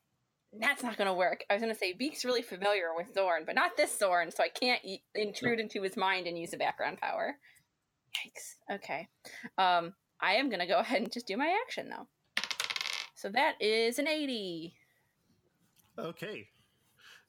That's 0.60 0.84
not 0.84 0.97
going 0.97 1.08
to 1.08 1.14
work. 1.14 1.43
I 1.49 1.54
was 1.56 1.62
going 1.62 1.74
to 1.74 1.80
say 1.80 1.93
Beak's 1.93 2.24
really 2.24 2.41
familiar 2.41 2.89
with 2.95 3.14
Xorn, 3.16 3.45
but 3.45 3.56
not 3.56 3.76
this 3.76 3.97
Xorn, 3.97 4.36
so 4.36 4.43
I 4.43 4.49
can't 4.49 4.82
y- 4.86 4.99
intrude 5.16 5.60
into 5.60 5.82
his 5.82 5.97
mind 5.97 6.28
and 6.28 6.38
use 6.38 6.54
a 6.54 6.58
background 6.58 6.99
power. 6.99 7.36
Yikes. 8.16 8.76
Okay. 8.76 9.08
Um, 9.58 9.93
I 10.22 10.34
am 10.34 10.49
going 10.49 10.60
to 10.60 10.68
go 10.68 10.78
ahead 10.80 11.01
and 11.01 11.12
just 11.12 11.26
do 11.28 11.38
my 11.38 11.58
action, 11.66 11.89
though. 11.89 12.08
So 13.16 13.30
that 13.30 13.56
is 13.60 13.97
an 13.99 14.08
80. 14.08 14.76
Okay. 15.97 16.47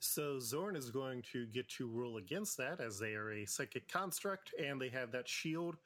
So 0.01 0.37
Xorn 0.37 0.77
is 0.77 0.91
going 0.91 1.23
to 1.33 1.47
get 1.47 1.69
to 1.71 1.87
rule 1.89 2.19
against 2.19 2.59
that 2.59 2.81
as 2.81 2.99
they 2.99 3.15
are 3.15 3.33
a 3.33 3.47
psychic 3.47 3.91
construct 3.91 4.53
and 4.63 4.79
they 4.79 4.91
have 4.91 5.11
that 5.13 5.27
shield, 5.29 5.77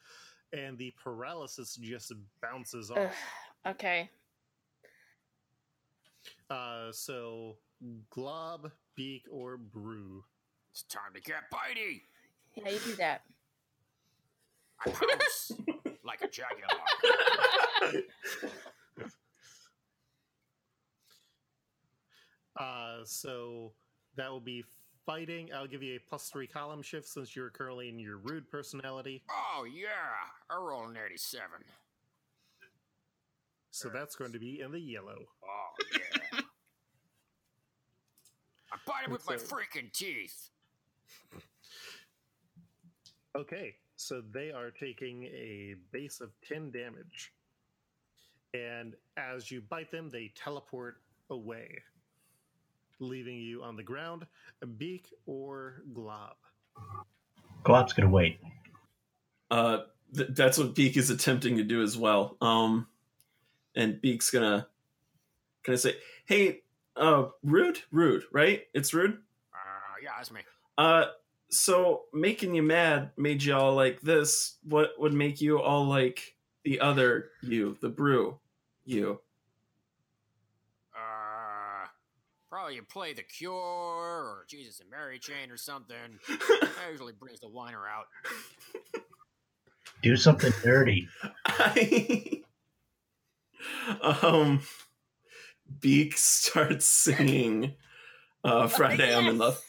and 0.52 0.76
the 0.76 0.92
paralysis 1.02 1.76
just 1.76 2.12
bounces 2.42 2.90
Ugh, 2.90 2.98
off. 2.98 3.14
okay. 3.74 4.10
Uh, 6.50 6.90
so 6.92 7.56
Glob, 8.10 8.70
Beak, 8.96 9.24
or 9.30 9.56
Broo. 9.56 10.24
It's 10.70 10.82
time 10.84 11.12
to 11.14 11.20
get 11.20 11.50
bitey. 11.52 12.02
Yeah, 12.54 12.70
you 12.70 12.78
do 12.84 12.94
that. 12.96 13.22
I 14.84 14.90
pounce 14.90 15.52
like 16.04 16.22
a 16.22 16.28
jaguar. 16.28 18.02
Uh, 22.58 23.04
so 23.04 23.72
that 24.16 24.28
will 24.30 24.40
be 24.40 24.64
fighting. 25.06 25.48
I'll 25.54 25.68
give 25.68 25.82
you 25.82 25.94
a 25.94 25.98
plus 26.08 26.28
three 26.28 26.46
column 26.48 26.82
shift 26.82 27.06
since 27.08 27.36
you're 27.36 27.50
currently 27.50 27.88
in 27.88 28.00
your 28.00 28.16
rude 28.18 28.50
personality. 28.50 29.22
Oh 29.30 29.64
yeah, 29.64 29.88
I 30.50 30.56
roll 30.56 30.88
an 30.88 30.96
eighty-seven. 30.96 31.62
So 33.70 33.88
that's 33.88 34.16
going 34.16 34.32
to 34.32 34.40
be 34.40 34.60
in 34.60 34.72
the 34.72 34.80
yellow. 34.80 35.18
Oh 35.44 35.84
yeah. 35.92 36.17
I 38.72 38.76
bite 38.86 39.06
him 39.06 39.12
with 39.12 39.26
my 39.26 39.36
freaking 39.36 39.92
teeth. 39.92 40.50
Okay, 43.36 43.76
so 43.96 44.22
they 44.32 44.50
are 44.50 44.70
taking 44.70 45.24
a 45.24 45.74
base 45.92 46.20
of 46.20 46.30
10 46.46 46.70
damage. 46.70 47.32
And 48.54 48.94
as 49.16 49.50
you 49.50 49.60
bite 49.60 49.90
them, 49.90 50.08
they 50.10 50.32
teleport 50.34 50.96
away, 51.30 51.78
leaving 52.98 53.38
you 53.38 53.62
on 53.62 53.76
the 53.76 53.82
ground, 53.82 54.26
a 54.62 54.66
beak 54.66 55.12
or 55.26 55.82
glob. 55.92 56.36
Glob's 57.64 57.92
gonna 57.92 58.08
wait. 58.08 58.40
Uh, 59.50 59.78
th- 60.14 60.30
that's 60.30 60.58
what 60.58 60.74
Beak 60.74 60.96
is 60.96 61.10
attempting 61.10 61.56
to 61.56 61.64
do 61.64 61.82
as 61.82 61.96
well. 61.96 62.36
Um, 62.40 62.86
and 63.74 64.00
Beak's 64.00 64.30
gonna 64.30 64.66
gonna 65.64 65.78
say, 65.78 65.96
"Hey, 66.24 66.62
uh, 66.98 67.28
rude, 67.42 67.80
rude, 67.90 68.24
right? 68.32 68.62
It's 68.74 68.92
rude. 68.92 69.12
Uh, 69.12 69.94
yeah, 70.02 70.10
that's 70.16 70.30
me. 70.30 70.40
Uh, 70.76 71.06
so 71.50 72.02
making 72.12 72.54
you 72.54 72.62
mad 72.62 73.10
made 73.16 73.42
you 73.42 73.54
all 73.54 73.74
like 73.74 74.00
this. 74.00 74.56
What 74.64 74.90
would 74.98 75.14
make 75.14 75.40
you 75.40 75.60
all 75.60 75.86
like 75.86 76.36
the 76.64 76.80
other 76.80 77.30
you, 77.42 77.76
the 77.80 77.88
broo 77.88 78.38
you? 78.84 79.20
Uh, 80.94 81.86
probably 82.50 82.74
you 82.74 82.82
play 82.82 83.14
the 83.14 83.22
Cure 83.22 83.54
or 83.54 84.44
Jesus 84.48 84.80
and 84.80 84.90
Mary 84.90 85.18
Chain 85.18 85.50
or 85.50 85.56
something. 85.56 86.18
That 86.60 86.92
usually 86.92 87.12
brings 87.12 87.40
the 87.40 87.48
whiner 87.48 87.86
out. 87.88 88.06
Do 90.00 90.16
something 90.16 90.52
dirty. 90.62 91.08
I, 91.46 92.42
um, 94.22 94.60
Beak 95.80 96.16
starts 96.16 96.86
singing. 96.86 97.74
Uh, 98.44 98.68
Friday 98.68 99.14
I'm 99.14 99.26
in 99.26 99.38
love. 99.38 99.60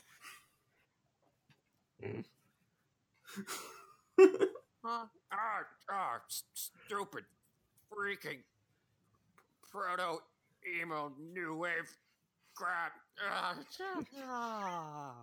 Huh? 4.83 5.05
Ah, 5.31 5.63
ah, 5.91 6.19
stupid, 6.27 7.23
freaking 7.91 8.39
proto 9.71 10.19
emo 10.81 11.11
new 11.33 11.55
wave 11.55 11.89
crap. 12.55 12.93
Ah, 13.21 13.55
Ah. 14.23 15.13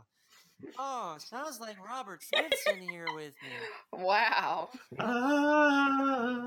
Oh, 0.79 1.17
sounds 1.19 1.61
like 1.61 1.77
Robert 1.85 2.23
Flint's 2.23 2.65
in 2.73 2.89
here 2.89 3.07
with 3.15 3.35
me. 3.43 3.51
Wow. 3.93 4.71
Ah, 4.99 6.47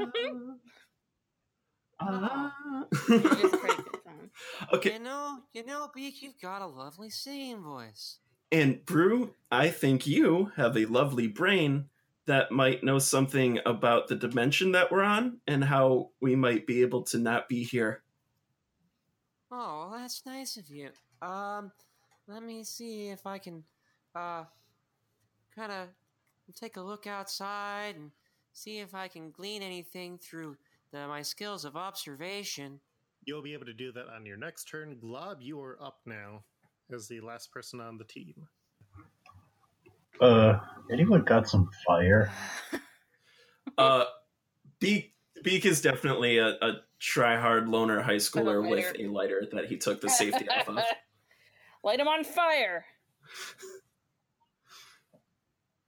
ah. 2.00 2.86
It 3.10 3.99
is 4.18 4.30
a 4.30 4.58
pretty 4.58 4.70
good 4.70 4.70
song. 4.70 4.70
okay, 4.74 4.94
You 4.94 5.00
know, 5.00 5.40
you 5.54 5.66
know, 5.66 5.90
Beak, 5.94 6.22
you've 6.22 6.40
got 6.42 6.62
a 6.62 6.68
lovely 6.68 7.10
singing 7.10 7.62
voice. 7.62 8.20
and 8.52 8.84
Broo, 8.86 9.36
I 9.52 9.70
think 9.70 10.08
you 10.08 10.52
have 10.56 10.76
a 10.78 10.86
lovely 10.86 11.28
brain 11.28 11.90
that 12.26 12.52
might 12.52 12.84
know 12.84 13.00
something 13.00 13.60
about 13.66 14.08
the 14.08 14.16
dimension 14.16 14.72
that 14.74 14.92
we're 14.92 15.04
on 15.04 15.40
and 15.48 15.64
how 15.64 16.10
we 16.22 16.36
might 16.36 16.68
be 16.68 16.82
able 16.82 17.02
to 17.04 17.18
not 17.18 17.50
be 17.50 17.64
here. 17.64 18.04
Oh, 19.52 19.90
well, 19.90 20.00
that's 20.00 20.26
nice 20.26 20.58
of 20.58 20.70
you. 20.70 20.90
Um, 21.22 21.72
let 22.28 22.44
me 22.44 22.64
see 22.64 23.10
if 23.10 23.26
I 23.26 23.40
can, 23.40 23.64
uh, 24.16 24.44
kind 25.56 25.72
of 25.72 25.88
take 26.56 26.78
a 26.78 26.82
look 26.82 27.08
outside 27.08 27.96
and 27.96 28.12
see 28.54 28.80
if 28.80 28.94
I 28.94 29.08
can 29.08 29.32
glean 29.32 29.62
anything 29.64 30.18
through 30.20 30.58
the, 30.92 31.08
my 31.08 31.22
skills 31.24 31.66
of 31.66 31.76
observation. 31.76 32.80
You'll 33.30 33.44
be 33.44 33.54
able 33.54 33.68
to 33.68 33.74
do 33.74 33.92
that 33.92 34.08
on 34.10 34.26
your 34.26 34.38
next 34.38 34.64
turn. 34.64 34.98
Glob, 35.00 35.38
you 35.40 35.62
are 35.62 35.78
up 35.80 36.00
now 36.08 36.42
as 36.92 37.08
the 37.08 37.22
last 37.22 37.52
person 37.52 37.80
on 37.80 37.96
the 37.96 38.04
team. 38.04 38.34
Uh, 40.20 40.58
anyone 40.92 41.22
got 41.22 41.48
some 41.48 41.70
fire? 41.86 42.32
Uh, 43.78 44.04
Beak 44.82 45.14
Beak 45.42 45.66
is 45.66 45.80
definitely 45.80 46.38
a, 46.38 46.48
a 46.48 46.82
try 47.00 47.38
hard 47.38 47.70
loner 47.70 48.02
high 48.02 48.16
schooler 48.16 48.68
with 48.68 48.94
a 49.00 49.08
lighter 49.08 49.44
that 49.54 49.68
he 49.68 49.78
took 49.78 50.02
the 50.02 50.10
safety 50.10 50.50
off 50.50 50.68
of. 50.68 50.80
Light 51.84 52.00
him 52.00 52.08
on 52.10 52.26
fire. 52.26 52.84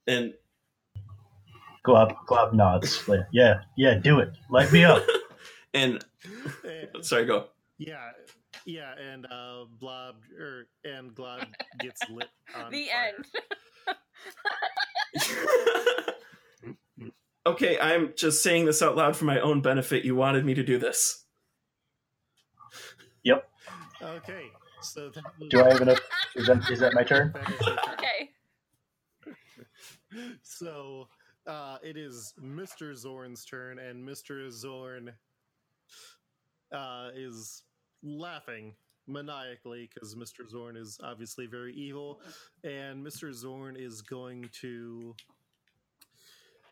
And 0.07 0.33
Glob 1.83 2.13
Glob 2.27 2.53
nods. 2.53 3.09
Yeah, 3.33 3.61
yeah, 3.75 3.95
do 3.95 4.19
it. 4.19 4.29
Light 4.49 4.71
me 4.71 4.85
up. 4.85 5.03
And 5.73 6.03
And- 6.63 7.05
sorry, 7.05 7.25
go. 7.25 7.47
yeah, 7.77 8.11
yeah, 8.65 8.93
and 8.97 9.25
uh, 9.25 9.65
Blob 9.79 10.15
er, 10.39 10.67
and 10.83 11.13
Glob 11.15 11.45
gets 11.79 12.01
lit 12.09 12.27
on 12.55 12.71
the 12.71 12.87
fire. 12.87 13.13
end. 13.87 13.95
okay, 17.45 17.79
I'm 17.79 18.13
just 18.15 18.43
saying 18.43 18.65
this 18.65 18.81
out 18.81 18.95
loud 18.97 19.15
for 19.15 19.25
my 19.25 19.39
own 19.39 19.61
benefit. 19.61 20.03
You 20.05 20.15
wanted 20.15 20.45
me 20.45 20.53
to 20.53 20.63
do 20.63 20.77
this. 20.77 21.25
Yep. 23.23 23.47
Okay, 24.03 24.45
so 24.81 25.09
that 25.09 25.23
was, 25.39 25.49
Do 25.49 25.63
I 25.63 25.69
have 25.71 25.81
enough? 25.81 25.99
Is 26.35 26.47
that 26.47 26.69
is 26.69 26.79
that 26.79 26.93
my 26.93 27.03
turn? 27.03 27.31
that 27.35 27.49
is 27.49 27.65
your 27.67 27.75
turn. 27.77 27.93
Okay. 27.93 28.29
So 30.43 31.07
uh, 31.47 31.77
it 31.83 31.95
is 31.97 32.33
Mr. 32.41 32.91
Xorn's 32.93 33.45
turn, 33.45 33.79
and 33.79 34.05
Mr. 34.07 34.47
Xorn 34.49 35.13
uh, 36.71 37.09
is 37.15 37.63
laughing 38.03 38.73
maniacally 39.07 39.89
because 39.93 40.15
Mr. 40.15 40.49
Xorn 40.51 40.77
is 40.77 40.99
obviously 41.03 41.45
very 41.45 41.73
evil, 41.73 42.21
and 42.63 43.05
Mr. 43.05 43.29
Xorn 43.29 43.79
is 43.79 44.01
going 44.01 44.49
to 44.61 45.15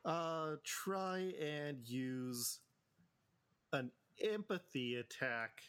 uh, 0.05 0.55
try 0.63 1.33
and 1.41 1.77
use 1.87 2.59
an 3.73 3.91
empathy 4.23 4.95
attack 4.95 5.61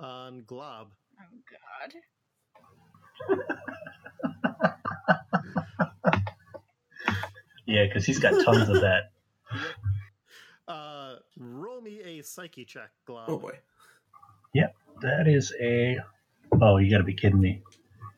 on 0.00 0.42
Glob. 0.46 0.88
Oh 1.20 1.38
God. 3.28 3.38
Yeah, 7.72 7.86
because 7.86 8.04
he's 8.04 8.18
got 8.18 8.44
tons 8.44 8.68
of 8.68 8.80
that. 8.80 9.12
Uh, 10.68 11.16
roll 11.38 11.80
me 11.80 12.00
a 12.00 12.22
psyche 12.22 12.64
check, 12.64 12.90
Glob. 13.06 13.28
Oh 13.28 13.38
boy. 13.38 13.58
Yep, 14.54 14.74
that 15.00 15.28
is 15.28 15.52
a. 15.60 15.98
Oh, 16.60 16.76
you 16.76 16.90
got 16.90 16.98
to 16.98 17.04
be 17.04 17.14
kidding 17.14 17.40
me. 17.40 17.62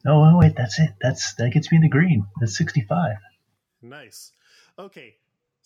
Oh, 0.07 0.23
oh, 0.23 0.39
wait, 0.39 0.55
that's 0.57 0.79
it. 0.79 0.91
That's 1.01 1.35
that 1.35 1.51
gets 1.51 1.71
me 1.71 1.77
in 1.77 1.83
the 1.83 1.89
green. 1.89 2.27
That's 2.41 2.57
sixty-five. 2.57 3.17
Nice. 3.83 4.33
Okay, 4.79 5.15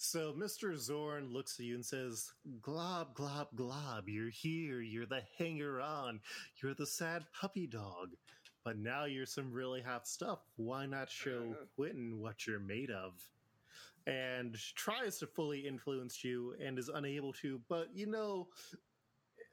so 0.00 0.32
Mr. 0.32 0.74
Xorn 0.74 1.32
looks 1.32 1.58
at 1.58 1.66
you 1.66 1.74
and 1.74 1.84
says, 1.84 2.32
Glob, 2.62 3.14
glob, 3.14 3.48
glob, 3.56 4.08
you're 4.08 4.30
here. 4.30 4.80
You're 4.80 5.06
the 5.06 5.22
hanger 5.38 5.80
on. 5.80 6.20
You're 6.62 6.74
the 6.74 6.86
sad 6.86 7.24
puppy 7.32 7.66
dog. 7.66 8.10
But 8.64 8.78
now 8.78 9.06
you're 9.06 9.26
some 9.26 9.52
really 9.52 9.82
hot 9.82 10.06
stuff. 10.06 10.38
Why 10.54 10.86
not 10.86 11.10
show 11.10 11.56
Quentin 11.76 12.20
what 12.20 12.46
you're 12.46 12.60
made 12.60 12.90
of? 12.92 13.14
And 14.08 14.56
tries 14.74 15.18
to 15.18 15.26
fully 15.26 15.60
influence 15.60 16.24
you 16.24 16.54
and 16.64 16.78
is 16.78 16.88
unable 16.88 17.32
to. 17.34 17.60
But 17.68 17.88
you 17.94 18.06
know, 18.06 18.48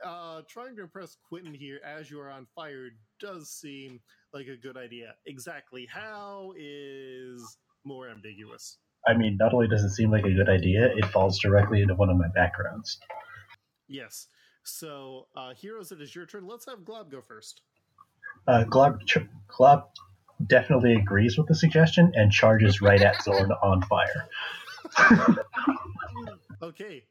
uh, 0.04 0.42
trying 0.48 0.76
to 0.78 0.84
impress 0.84 1.18
Quentin 1.28 1.54
here 1.54 1.80
as 1.86 2.10
you 2.10 2.20
are 2.20 2.30
on 2.30 2.48
fire 2.56 2.90
does 3.20 3.50
seem 3.50 4.00
like 4.34 4.48
a 4.48 4.58
good 4.58 4.78
idea. 4.78 5.14
Exactly 5.26 5.88
how 5.92 6.54
is 6.58 7.58
more 7.84 8.10
ambiguous. 8.10 8.78
I 9.08 9.14
mean, 9.14 9.38
not 9.40 9.54
only 9.54 9.68
does 9.68 9.84
it 9.84 9.92
seem 9.92 10.12
like 10.12 10.26
a 10.26 10.32
good 10.32 10.50
idea, 10.50 10.90
it 10.96 11.06
falls 11.08 11.40
directly 11.40 11.82
into 11.82 11.94
one 11.96 12.10
of 12.10 12.18
my 12.18 12.28
backgrounds. 12.34 12.98
Yes. 13.88 14.28
So, 14.64 15.28
uh, 15.36 15.54
heroes, 15.54 15.92
it 15.92 16.02
is 16.02 16.16
your 16.16 16.26
turn. 16.26 16.48
Let's 16.48 16.66
have 16.66 16.84
Glob 16.84 17.12
go 17.12 17.22
first. 17.22 17.62
Uh, 18.48 18.64
Glob, 18.64 19.06
ch- 19.06 19.28
Glob 19.48 19.84
definitely 20.48 20.94
agrees 20.96 21.38
with 21.38 21.48
the 21.48 21.56
suggestion 21.56 22.12
and 22.16 22.32
charges 22.32 22.82
right 22.82 23.02
at 23.02 23.16
Xorn 23.16 23.52
on 23.64 23.82
fire. 23.84 24.28
Okay, 26.62 27.04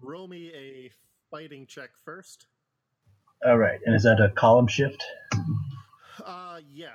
roll 0.00 0.26
me 0.26 0.50
a 0.54 0.90
fighting 1.30 1.66
check 1.66 1.90
first. 2.04 2.46
All 3.44 3.58
right, 3.58 3.78
and 3.84 3.94
is 3.94 4.04
that 4.04 4.20
a 4.20 4.30
column 4.30 4.68
shift? 4.68 5.04
Uh, 6.24 6.60
yeah. 6.72 6.94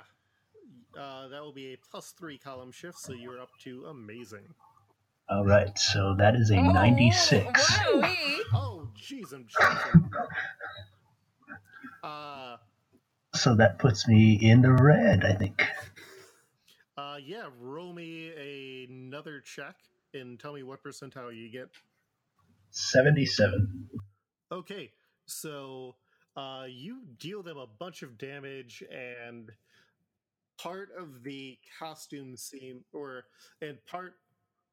Uh, 0.98 1.28
that 1.28 1.42
will 1.42 1.52
be 1.52 1.74
a 1.74 1.76
plus 1.90 2.12
three 2.18 2.38
column 2.38 2.72
shift, 2.72 2.98
so 2.98 3.12
you're 3.12 3.38
up 3.40 3.50
to 3.60 3.84
amazing. 3.86 4.52
All 5.28 5.44
right, 5.44 5.78
so 5.78 6.14
that 6.18 6.34
is 6.34 6.50
a 6.50 6.56
96. 6.60 7.44
Oh, 7.86 8.00
wowee. 8.02 8.38
Oh, 8.54 8.88
jeez, 9.00 9.32
I'm 9.32 9.46
joking. 9.46 10.10
Uh, 12.02 12.56
So 13.38 13.54
that 13.54 13.78
puts 13.78 14.08
me 14.08 14.32
in 14.34 14.62
the 14.62 14.72
red, 14.72 15.24
I 15.24 15.32
think. 15.32 15.62
uh, 16.96 17.18
yeah, 17.24 17.46
roll 17.60 17.92
me 17.92 18.86
another 18.90 19.40
check 19.40 19.76
and 20.12 20.40
tell 20.40 20.54
me 20.54 20.64
what 20.64 20.82
percentile 20.82 21.32
you 21.32 21.48
get. 21.48 21.68
77. 22.70 23.88
Okay, 24.50 24.90
so 25.26 25.94
uh, 26.36 26.64
you 26.68 27.02
deal 27.20 27.44
them 27.44 27.58
a 27.58 27.66
bunch 27.66 28.02
of 28.02 28.18
damage, 28.18 28.82
and 28.90 29.52
part 30.60 30.88
of 30.98 31.22
the 31.22 31.58
costume 31.78 32.36
seem, 32.36 32.84
or 32.92 33.24
and 33.62 33.78
part 33.86 34.14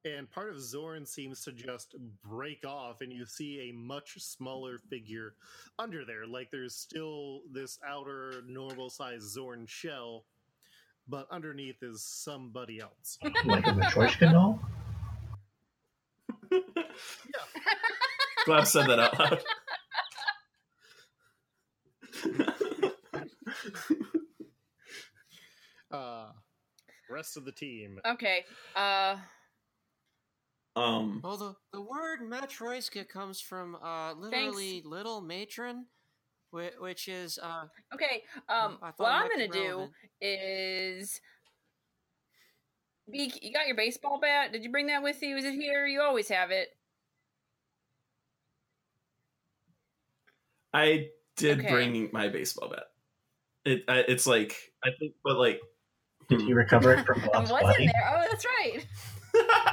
and 0.06 0.30
part 0.30 0.52
of 0.52 0.58
Xorn 0.58 1.08
seems 1.08 1.42
to 1.42 1.52
just 1.52 1.96
break 2.24 2.64
off, 2.66 3.02
and 3.02 3.12
you 3.12 3.26
see 3.26 3.70
a 3.70 3.74
much 3.74 4.22
smaller 4.22 4.78
figure 4.78 5.34
under 5.80 6.06
there. 6.06 6.28
Like 6.28 6.52
there's 6.52 6.76
still 6.76 7.42
this 7.52 7.80
outer 7.86 8.44
normal 8.48 8.90
size 8.90 9.36
Xorn 9.38 9.68
shell, 9.68 10.26
but 11.08 11.28
underneath 11.32 11.82
is 11.82 12.04
somebody 12.04 12.80
else. 12.80 13.18
Like 13.46 13.68
a 13.68 13.72
Matryoshka 13.72 14.32
doll? 14.32 14.60
Glad 18.46 18.68
said 18.68 18.88
that 18.88 19.00
out 19.00 19.20
loud. 19.20 19.42
Uh, 25.92 26.32
rest 27.10 27.38
of 27.38 27.46
the 27.46 27.52
team. 27.54 28.00
Okay. 28.06 28.44
Uh. 28.76 29.16
Um, 30.76 31.22
Well, 31.24 31.38
the, 31.38 31.56
the 31.72 31.82
word 31.82 32.20
Matryoshka 32.22 33.08
comes 33.08 33.40
from 33.40 33.76
uh, 33.76 34.14
literally 34.14 34.82
little 34.86 35.22
matron, 35.22 35.86
which, 36.52 36.74
which 36.80 37.08
is 37.08 37.40
uh, 37.42 37.66
Okay. 37.94 38.24
Um. 38.50 38.78
What 38.98 39.12
I'm 39.12 39.30
gonna 39.30 39.48
be 39.48 39.54
do 39.54 39.90
is. 40.22 41.22
Beak, 43.12 43.38
you 43.44 43.54
got 43.54 43.68
your 43.68 43.76
baseball 43.76 44.20
bat? 44.20 44.52
Did 44.52 44.64
you 44.64 44.72
bring 44.72 44.88
that 44.88 45.04
with 45.04 45.22
you? 45.22 45.38
Is 45.38 45.46
it 45.46 45.54
here? 45.54 45.86
You 45.86 46.02
always 46.02 46.28
have 46.30 46.50
it. 46.50 46.70
I 50.74 51.10
did 51.38 51.60
Okay. 51.60 51.70
bring 51.70 52.10
my 52.12 52.28
baseball 52.30 52.70
bat. 52.70 52.86
It, 53.64 53.84
I, 53.88 54.00
it's 54.08 54.26
like 54.28 54.56
I 54.84 54.90
think, 55.00 55.14
but 55.24 55.38
like, 55.38 55.62
Did 56.30 56.42
you 56.42 56.56
recover 56.56 56.94
it 56.96 57.06
from 57.06 57.22
And 57.22 57.32
Blob's 57.32 57.52
what's 57.52 57.64
body? 57.64 57.86
there? 57.86 58.10
Oh, 58.12 58.26
that's 58.28 58.46
right. 58.46 58.86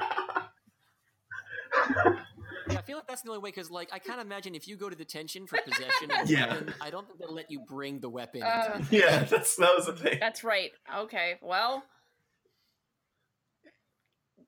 yeah, 2.70 2.78
I 2.78 2.82
feel 2.82 2.96
like 2.96 3.06
that's 3.06 3.22
the 3.22 3.30
only 3.30 3.40
way 3.42 3.50
because 3.50 3.70
like 3.70 3.90
I 3.92 3.98
can't 3.98 4.20
imagine 4.20 4.54
if 4.54 4.66
you 4.68 4.76
go 4.76 4.88
to 4.88 4.96
detention 4.96 5.46
for 5.46 5.58
possession 5.64 6.10
of 6.10 6.30
Yeah. 6.30 6.48
weapon, 6.54 6.74
I 6.80 6.90
don't 6.90 7.06
think 7.06 7.18
they'll 7.18 7.34
let 7.34 7.50
you 7.50 7.60
bring 7.68 8.00
the 8.00 8.08
weapon. 8.10 8.42
Uh, 8.42 8.82
yeah, 8.90 9.24
that's 9.24 9.56
that 9.56 9.70
was 9.76 9.86
the 9.86 9.92
thing. 9.94 10.18
That's 10.20 10.42
right. 10.44 10.70
Okay. 10.98 11.36
Well, 11.42 11.84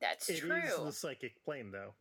that's 0.01 0.27
true. 0.27 0.55
It 0.57 0.65
is 0.65 0.77
the 0.79 0.93
psychic 0.93 1.43
plane, 1.45 1.71
though. 1.73 1.95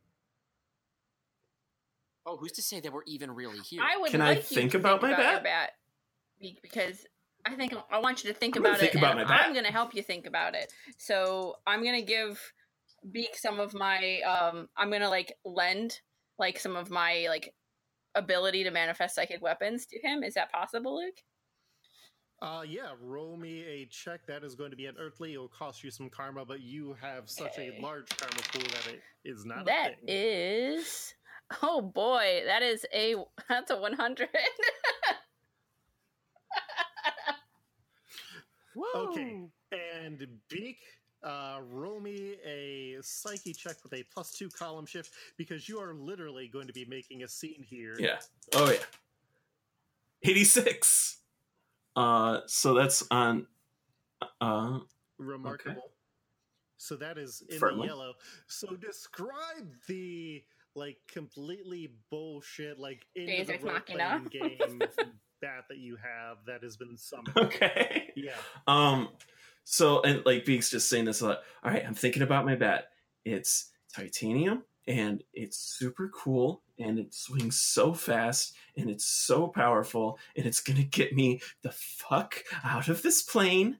oh, 2.26 2.36
who's 2.36 2.52
to 2.52 2.62
say 2.62 2.80
that 2.80 2.92
we're 2.92 3.02
even 3.06 3.30
really 3.30 3.58
here? 3.60 3.82
I 3.82 3.98
would 4.00 4.10
Can 4.10 4.20
I 4.20 4.30
like 4.30 4.50
you 4.50 4.56
think 4.56 4.72
to 4.72 4.78
about 4.78 5.00
think 5.00 5.12
my 5.12 5.22
about 5.22 5.32
your 5.32 5.42
bat? 5.42 5.70
bat 6.40 6.56
because 6.62 7.06
I 7.46 7.54
think 7.54 7.74
I 7.90 7.98
want 8.00 8.24
you 8.24 8.32
to 8.32 8.38
think 8.38 8.56
I'm 8.56 8.62
gonna 8.62 8.72
about 8.74 8.80
think 8.80 8.94
it. 8.94 8.98
about 8.98 9.18
and 9.18 9.28
my 9.28 9.36
bat. 9.36 9.46
I'm 9.46 9.52
going 9.52 9.64
to 9.66 9.72
help 9.72 9.94
you 9.94 10.02
think 10.02 10.26
about 10.26 10.54
it. 10.54 10.72
So 10.98 11.56
I'm 11.66 11.82
going 11.82 11.98
to 12.00 12.04
give 12.06 12.40
Beak 13.10 13.36
some 13.36 13.60
of 13.60 13.74
my. 13.74 14.20
Um, 14.20 14.68
I'm 14.76 14.88
going 14.88 15.02
to 15.02 15.08
like 15.08 15.34
lend 15.44 16.00
like 16.38 16.58
some 16.58 16.76
of 16.76 16.90
my 16.90 17.26
like 17.28 17.54
ability 18.14 18.64
to 18.64 18.70
manifest 18.70 19.14
psychic 19.14 19.42
weapons 19.42 19.86
to 19.86 20.00
him. 20.00 20.22
Is 20.22 20.34
that 20.34 20.52
possible, 20.52 20.96
Luke? 20.96 21.14
Uh, 22.42 22.62
yeah, 22.66 22.92
roll 23.00 23.36
me 23.36 23.62
a 23.64 23.86
check. 23.86 24.26
That 24.26 24.44
is 24.44 24.54
going 24.54 24.70
to 24.70 24.76
be 24.76 24.86
an 24.86 24.96
earthly. 24.98 25.34
It 25.34 25.38
will 25.38 25.48
cost 25.48 25.82
you 25.82 25.90
some 25.90 26.10
karma, 26.10 26.44
but 26.44 26.60
you 26.60 26.94
have 27.00 27.30
such 27.30 27.58
Okay. 27.58 27.78
a 27.78 27.82
large 27.82 28.08
karma 28.18 28.42
pool 28.52 28.62
that 28.62 28.92
it 28.94 29.02
is 29.24 29.44
not 29.46 29.64
That 29.66 29.92
a 29.92 30.06
thing. 30.06 30.22
is. 30.78 31.14
Oh 31.62 31.80
boy, 31.80 32.42
that 32.46 32.62
is 32.62 32.84
a 32.92 33.14
that's 33.48 33.70
a 33.70 33.76
100. 33.80 34.28
Okay. 38.96 39.48
And 39.72 40.26
Beak, 40.48 40.78
uh, 41.24 41.58
roll 41.70 42.00
me 42.00 42.36
a 42.46 42.96
psyche 43.00 43.52
check 43.54 43.76
with 43.82 43.92
a 43.94 44.04
plus 44.12 44.32
two 44.32 44.48
column 44.50 44.86
shift 44.86 45.10
because 45.36 45.68
you 45.68 45.78
are 45.80 45.94
literally 45.94 46.48
going 46.48 46.66
to 46.66 46.72
be 46.72 46.84
making 46.84 47.22
a 47.22 47.28
scene 47.28 47.64
here. 47.68 47.96
Yeah. 47.98 48.18
Oh 48.54 48.70
yeah. 48.70 48.78
86. 50.22 51.18
Uh 51.96 52.40
so 52.46 52.74
that's 52.74 53.04
on 53.10 53.46
uh 54.40 54.78
Remarkable. 55.18 55.90
So 56.76 56.96
that 56.96 57.18
is 57.18 57.42
in 57.48 57.58
Firmly. 57.58 57.88
the 57.88 57.94
yellow. 57.94 58.12
So 58.46 58.74
describe 58.76 59.72
the 59.88 60.42
like 60.74 60.98
completely 61.10 61.90
bullshit 62.10 62.78
like 62.78 63.06
into 63.14 63.44
Deus 63.44 63.60
the 63.60 63.66
role 63.66 63.80
playing 63.80 64.24
game 64.24 64.78
bat 65.40 65.64
that 65.68 65.78
you 65.78 65.96
have 65.96 66.38
that 66.46 66.62
has 66.62 66.76
been 66.76 66.96
summoned. 66.96 67.36
okay. 67.36 68.12
Yeah. 68.16 68.32
Um 68.66 69.08
so 69.64 70.02
and 70.02 70.24
like 70.24 70.44
Beak's 70.44 70.70
just 70.70 70.88
saying 70.88 71.06
this 71.06 71.20
a 71.20 71.28
lot. 71.28 71.38
All 71.64 71.70
right, 71.70 71.84
I'm 71.84 71.94
thinking 71.94 72.22
about 72.22 72.46
my 72.46 72.54
bat. 72.54 72.90
It's 73.24 73.70
titanium 73.92 74.62
and 74.86 75.22
it's 75.32 75.56
super 75.56 76.10
cool 76.14 76.62
and 76.78 76.98
it 76.98 77.14
swings 77.14 77.58
so 77.60 77.94
fast 77.94 78.54
and 78.76 78.90
it's 78.90 79.04
so 79.04 79.46
powerful 79.46 80.18
and 80.36 80.46
it's 80.46 80.60
gonna 80.60 80.82
get 80.82 81.14
me 81.14 81.40
the 81.62 81.70
fuck 81.70 82.42
out 82.64 82.88
of 82.88 83.02
this 83.02 83.22
plane 83.22 83.78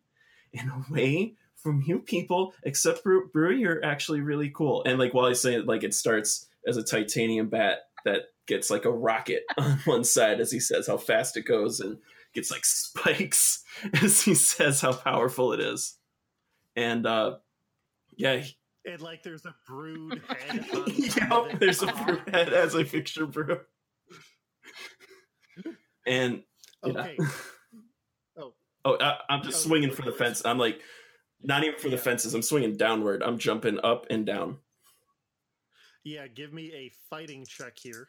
and 0.55 0.71
away 0.89 1.35
from 1.57 1.83
you 1.87 1.99
people 1.99 2.55
except 2.63 3.05
Broo, 3.05 3.29
Broo 3.33 3.55
you're 3.55 3.85
actually 3.85 4.21
really 4.21 4.51
cool 4.51 4.83
and 4.85 4.99
like 4.99 5.13
while 5.13 5.27
I 5.27 5.33
say 5.33 5.55
it 5.55 5.67
like 5.67 5.83
it 5.83 5.95
starts 5.95 6.47
as 6.67 6.77
a 6.77 6.83
titanium 6.83 7.49
bat 7.49 7.81
that 8.05 8.31
gets 8.47 8.71
like 8.71 8.85
a 8.85 8.91
rocket 8.91 9.45
on 9.59 9.79
one 9.85 10.05
side 10.05 10.41
as 10.41 10.51
he 10.51 10.61
says 10.61 10.87
how 10.87 10.97
fast 10.97 11.37
it 11.37 11.43
goes 11.43 11.81
and 11.81 11.99
gets 12.35 12.51
like 12.51 12.65
spikes 12.65 13.63
as 14.03 14.23
he 14.23 14.35
says 14.35 14.81
how 14.81 14.93
powerful 14.93 15.53
it 15.53 15.61
is 15.61 15.97
and 16.77 17.07
uh 17.07 17.37
yeah 18.17 18.43
And 18.85 19.01
like 19.01 19.23
there's 19.23 19.47
a 19.47 19.55
brood 19.67 20.21
head. 20.29 20.67
yep, 20.89 21.59
there's 21.59 21.83
a 21.83 21.87
broo 21.87 22.21
head 22.33 22.53
as 22.53 22.75
I 22.77 22.85
picture 22.85 23.27
Broo. 23.27 23.61
And 26.07 26.43
yeah. 26.85 26.93
Okay. 26.93 27.17
Oh. 28.37 28.53
oh, 28.85 28.97
I, 29.01 29.17
I'm 29.31 29.43
just 29.43 29.65
Oh, 29.65 29.69
swinging 29.69 29.91
for 29.91 30.03
the 30.03 30.13
fence. 30.13 30.43
I'm 30.45 30.59
like, 30.59 30.81
not 31.43 31.65
even 31.65 31.79
for 31.79 31.89
the 31.89 31.97
fences. 31.97 32.35
I'm 32.35 32.43
swinging 32.43 32.77
downward. 32.77 33.23
I'm 33.23 33.39
jumping 33.39 33.79
up 33.83 34.07
and 34.11 34.27
down. 34.27 34.59
Yeah, 36.05 36.27
give 36.29 36.53
me 36.53 36.71
a 36.75 36.93
fighting 37.09 37.47
check 37.49 37.79
here. 37.79 38.07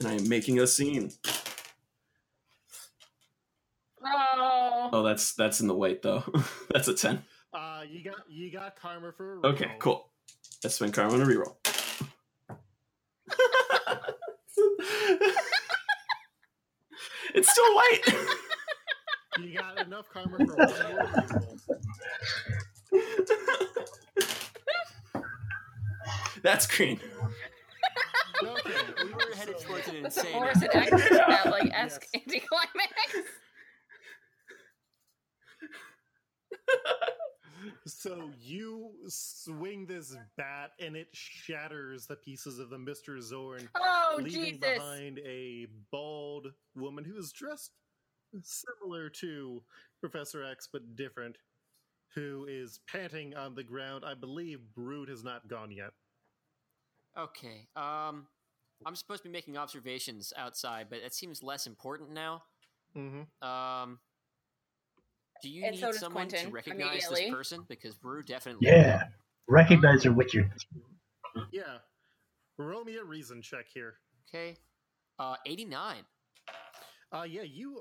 And 0.00 0.08
I 0.08 0.12
am 0.14 0.28
making 0.28 0.60
a 0.60 0.66
scene. 0.66 1.10
Oh. 4.06 4.90
Oh, 4.92 5.02
that's 5.02 5.34
that's 5.34 5.60
in 5.60 5.68
the 5.68 5.74
white 5.74 6.02
though. 6.02 6.22
that's 6.70 6.88
a 6.88 6.94
ten. 6.94 7.22
Uh 7.52 7.82
you 7.88 8.02
got 8.04 8.16
you 8.28 8.50
got 8.52 8.76
karma 8.76 9.12
for 9.12 9.40
a 9.40 9.46
Okay, 9.48 9.64
reroll. 9.66 9.78
cool. 9.78 10.10
I 10.64 10.68
spend 10.68 10.92
karma 10.94 11.14
on 11.14 11.22
a 11.22 11.26
reroll. 11.26 11.56
it's 17.34 17.50
still 17.50 17.74
white. 17.74 18.00
You 19.40 19.58
got 19.58 19.84
enough 19.84 20.08
karma 20.10 20.36
for 20.38 20.44
one 20.54 20.68
reroll. 20.68 21.58
That's 26.42 26.66
green. 26.66 27.00
Okay. 28.42 28.70
We 29.04 29.10
were 29.12 29.34
headed 29.36 29.58
so- 29.60 29.66
towards 29.66 29.88
an 29.88 30.06
It's 30.06 30.16
a 30.18 30.20
insane. 30.20 30.32
Morrison 30.34 30.68
episode. 30.72 31.00
X 31.02 31.08
that 31.18 31.46
like 31.50 31.64
Yes. 31.64 31.92
esque 31.94 32.06
anticlimax. 32.14 33.14
So 37.86 38.30
you 38.40 38.90
swing 39.08 39.86
this 39.86 40.16
bat 40.36 40.72
and 40.80 40.96
it 40.96 41.08
shatters 41.12 42.06
the 42.06 42.16
pieces 42.16 42.58
of 42.58 42.70
the 42.70 42.76
Mr. 42.76 43.18
Xorn, 43.18 43.68
Oh 43.76 44.18
leaving 44.18 44.54
Jesus! 44.54 44.78
behind 44.78 45.18
a 45.20 45.66
bald 45.90 46.48
woman 46.74 47.04
who 47.04 47.16
is 47.18 47.32
dressed 47.32 47.72
similar 48.42 49.08
to 49.10 49.62
Professor 50.00 50.44
X 50.44 50.68
but 50.72 50.96
different, 50.96 51.36
who 52.14 52.46
is 52.48 52.80
panting 52.90 53.34
on 53.34 53.54
the 53.54 53.62
ground. 53.62 54.04
I 54.06 54.14
believe 54.14 54.60
Brood 54.74 55.08
has 55.08 55.22
not 55.22 55.48
gone 55.48 55.70
yet. 55.70 55.90
Okay. 57.16 57.68
Um, 57.76 58.26
I'm 58.86 58.96
supposed 58.96 59.22
to 59.22 59.28
be 59.28 59.32
making 59.32 59.56
observations 59.56 60.32
outside, 60.36 60.86
but 60.90 60.98
it 60.98 61.14
seems 61.14 61.42
less 61.42 61.66
important 61.66 62.12
now. 62.12 62.42
Mm-hmm. 62.96 63.46
Um, 63.46 63.98
do 65.44 65.50
you 65.50 65.64
And 65.64 65.76
so 65.76 65.86
need 65.86 65.92
does 65.92 66.00
someone 66.00 66.26
to 66.28 66.36
Quentin, 66.36 66.52
recognize 66.52 66.94
this 66.94 67.06
immediately. 67.10 67.34
person? 67.34 67.64
Because 67.68 67.94
Broo 67.94 68.22
definitely. 68.22 68.66
Yeah. 68.66 69.04
Recognize 69.48 70.02
her 70.04 70.12
with 70.12 70.32
your. 70.32 70.50
Yeah. 71.52 71.78
Roll 72.58 72.84
me 72.84 72.96
a 72.96 73.04
reason 73.04 73.42
check 73.42 73.66
here. 73.72 73.94
Okay. 74.28 74.56
Uh, 75.18 75.36
89. 75.46 75.96
Uh, 77.12 77.22
yeah, 77.22 77.42
you 77.42 77.80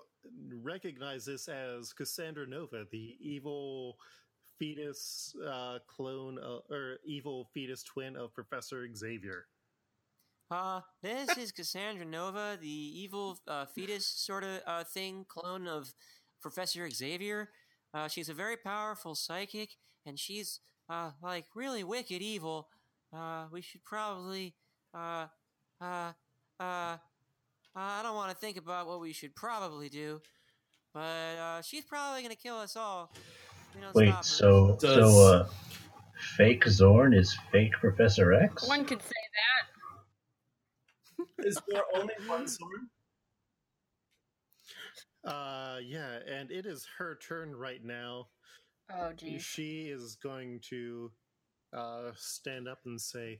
recognize 0.61 1.25
this 1.25 1.47
as 1.47 1.93
Cassandra 1.93 2.45
Nova, 2.45 2.85
the 2.91 3.15
evil 3.19 3.97
fetus 4.59 5.33
uh, 5.47 5.79
clone 5.87 6.37
uh, 6.37 6.59
or 6.73 6.97
evil 7.05 7.47
fetus 7.53 7.81
twin 7.81 8.15
of 8.15 8.33
Professor 8.33 8.87
Xavier. 8.95 9.45
Uh, 10.51 10.81
this 11.01 11.35
is 11.37 11.51
Cassandra 11.51 12.05
Nova, 12.05 12.57
the 12.61 12.67
evil 12.67 13.39
uh, 13.47 13.65
fetus 13.65 14.05
sort 14.05 14.43
of 14.43 14.59
uh, 14.67 14.83
thing, 14.83 15.25
clone 15.27 15.67
of 15.67 15.93
Professor 16.43 16.87
Xavier. 16.89 17.49
Uh, 17.93 18.07
she's 18.07 18.29
a 18.29 18.33
very 18.33 18.57
powerful 18.57 19.15
psychic, 19.15 19.69
and 20.05 20.19
she's 20.19 20.59
uh, 20.89 21.11
like 21.23 21.45
really 21.55 21.83
wicked 21.83 22.21
evil. 22.21 22.67
Uh, 23.15 23.45
we 23.51 23.61
should 23.61 23.83
probably, 23.83 24.53
uh, 24.93 25.27
uh, 25.79 26.11
uh, 26.59 26.97
I 27.75 28.01
don't 28.03 28.15
want 28.15 28.31
to 28.31 28.37
think 28.37 28.57
about 28.57 28.87
what 28.87 28.99
we 28.99 29.13
should 29.13 29.33
probably 29.35 29.89
do, 29.89 30.21
but 30.93 30.99
uh, 30.99 31.61
she's 31.61 31.85
probably 31.85 32.21
gonna 32.21 32.35
kill 32.35 32.57
us 32.57 32.75
all. 32.75 33.11
if 33.15 33.75
We 33.75 33.81
don't 33.81 33.95
Wait, 33.95 34.13
so 34.23 34.77
Does- 34.81 34.95
so 34.95 35.21
uh, 35.21 35.47
fake 36.35 36.65
Xorn 36.65 37.15
is 37.17 37.35
fake 37.51 37.73
Professor 37.73 38.33
X? 38.33 38.67
One 38.67 38.83
could 38.85 39.01
say 39.01 39.23
that. 41.17 41.45
Is 41.45 41.57
there 41.69 41.83
only 41.95 42.13
one 42.27 42.45
Xorn? 42.45 42.87
Uh, 45.25 45.77
yeah, 45.83 46.19
and 46.29 46.51
it 46.51 46.65
is 46.65 46.85
her 46.97 47.17
turn 47.25 47.55
right 47.55 47.83
now. 47.83 48.27
Oh 48.93 49.13
geez. 49.13 49.41
She 49.41 49.83
is 49.89 50.15
going 50.21 50.59
to 50.69 51.11
uh, 51.75 52.11
stand 52.15 52.67
up 52.67 52.79
and 52.85 52.99
say, 52.99 53.39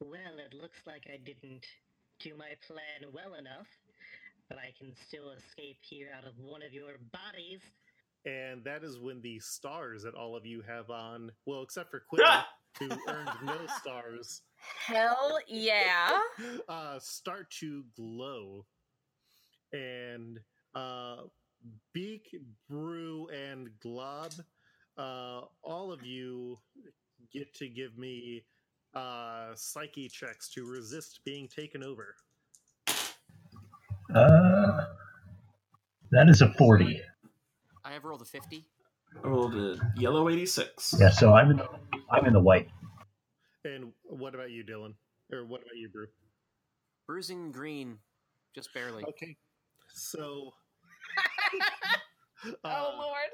Well, 0.00 0.38
it 0.38 0.54
looks 0.54 0.80
like 0.86 1.04
I 1.12 1.18
didn't 1.18 1.66
do 2.20 2.34
my 2.36 2.52
plan 2.66 3.12
well 3.12 3.34
enough, 3.34 3.66
but 4.48 4.58
I 4.58 4.72
can 4.78 4.94
still 5.06 5.30
escape 5.32 5.78
here 5.82 6.08
out 6.16 6.24
of 6.26 6.32
one 6.38 6.62
of 6.62 6.72
your 6.72 6.94
bodies. 7.12 7.60
and 8.24 8.64
that 8.64 8.82
is 8.84 8.98
when 8.98 9.20
the 9.20 9.38
stars 9.40 10.02
that 10.04 10.14
all 10.14 10.36
of 10.36 10.46
you 10.46 10.62
have 10.66 10.90
on, 10.90 11.30
well, 11.46 11.62
except 11.62 11.90
for 11.90 12.00
Quinn, 12.08 12.24
who 12.78 12.88
earned 13.08 13.30
no 13.44 13.58
stars, 13.80 14.40
Hell 14.86 15.38
yeah. 15.48 16.18
uh, 16.68 16.98
start 17.00 17.50
to 17.60 17.84
glow. 17.96 18.64
And 19.72 20.38
uh, 20.74 21.16
Beak, 21.92 22.34
Broo, 22.68 23.28
and 23.28 23.70
Glob, 23.80 24.32
uh, 24.98 25.42
all 25.62 25.92
of 25.92 26.04
you 26.04 26.58
get 27.32 27.54
to 27.54 27.68
give 27.68 27.96
me 27.98 28.44
uh, 28.94 29.52
psyche 29.54 30.08
checks 30.08 30.48
to 30.50 30.66
resist 30.66 31.20
being 31.24 31.48
taken 31.48 31.82
over. 31.82 32.14
Uh, 34.14 34.84
that 36.10 36.28
is 36.28 36.42
a 36.42 36.52
forty. 36.54 37.00
I 37.84 37.92
have 37.92 38.04
rolled 38.04 38.22
a 38.22 38.26
50. 38.26 38.64
I 39.24 39.26
rolled 39.28 39.54
a 39.54 39.76
yellow 39.96 40.28
86. 40.28 40.94
Yeah, 40.98 41.10
so 41.10 41.34
I'm 41.34 41.50
in 41.50 41.56
the, 41.58 41.68
I'm 42.10 42.26
in 42.26 42.32
the 42.32 42.40
white. 42.40 42.68
And 43.64 43.92
what 44.04 44.34
about 44.34 44.50
you, 44.50 44.64
Dylan? 44.64 44.94
Or 45.32 45.44
what 45.44 45.62
about 45.62 45.76
you, 45.76 45.88
Broo? 45.88 46.06
Bruising 47.06 47.50
green, 47.50 47.98
just 48.54 48.72
barely. 48.72 49.04
Okay. 49.04 49.36
So. 49.94 50.52
oh 52.64 52.68
uh, 52.68 52.92
lord. 52.98 53.30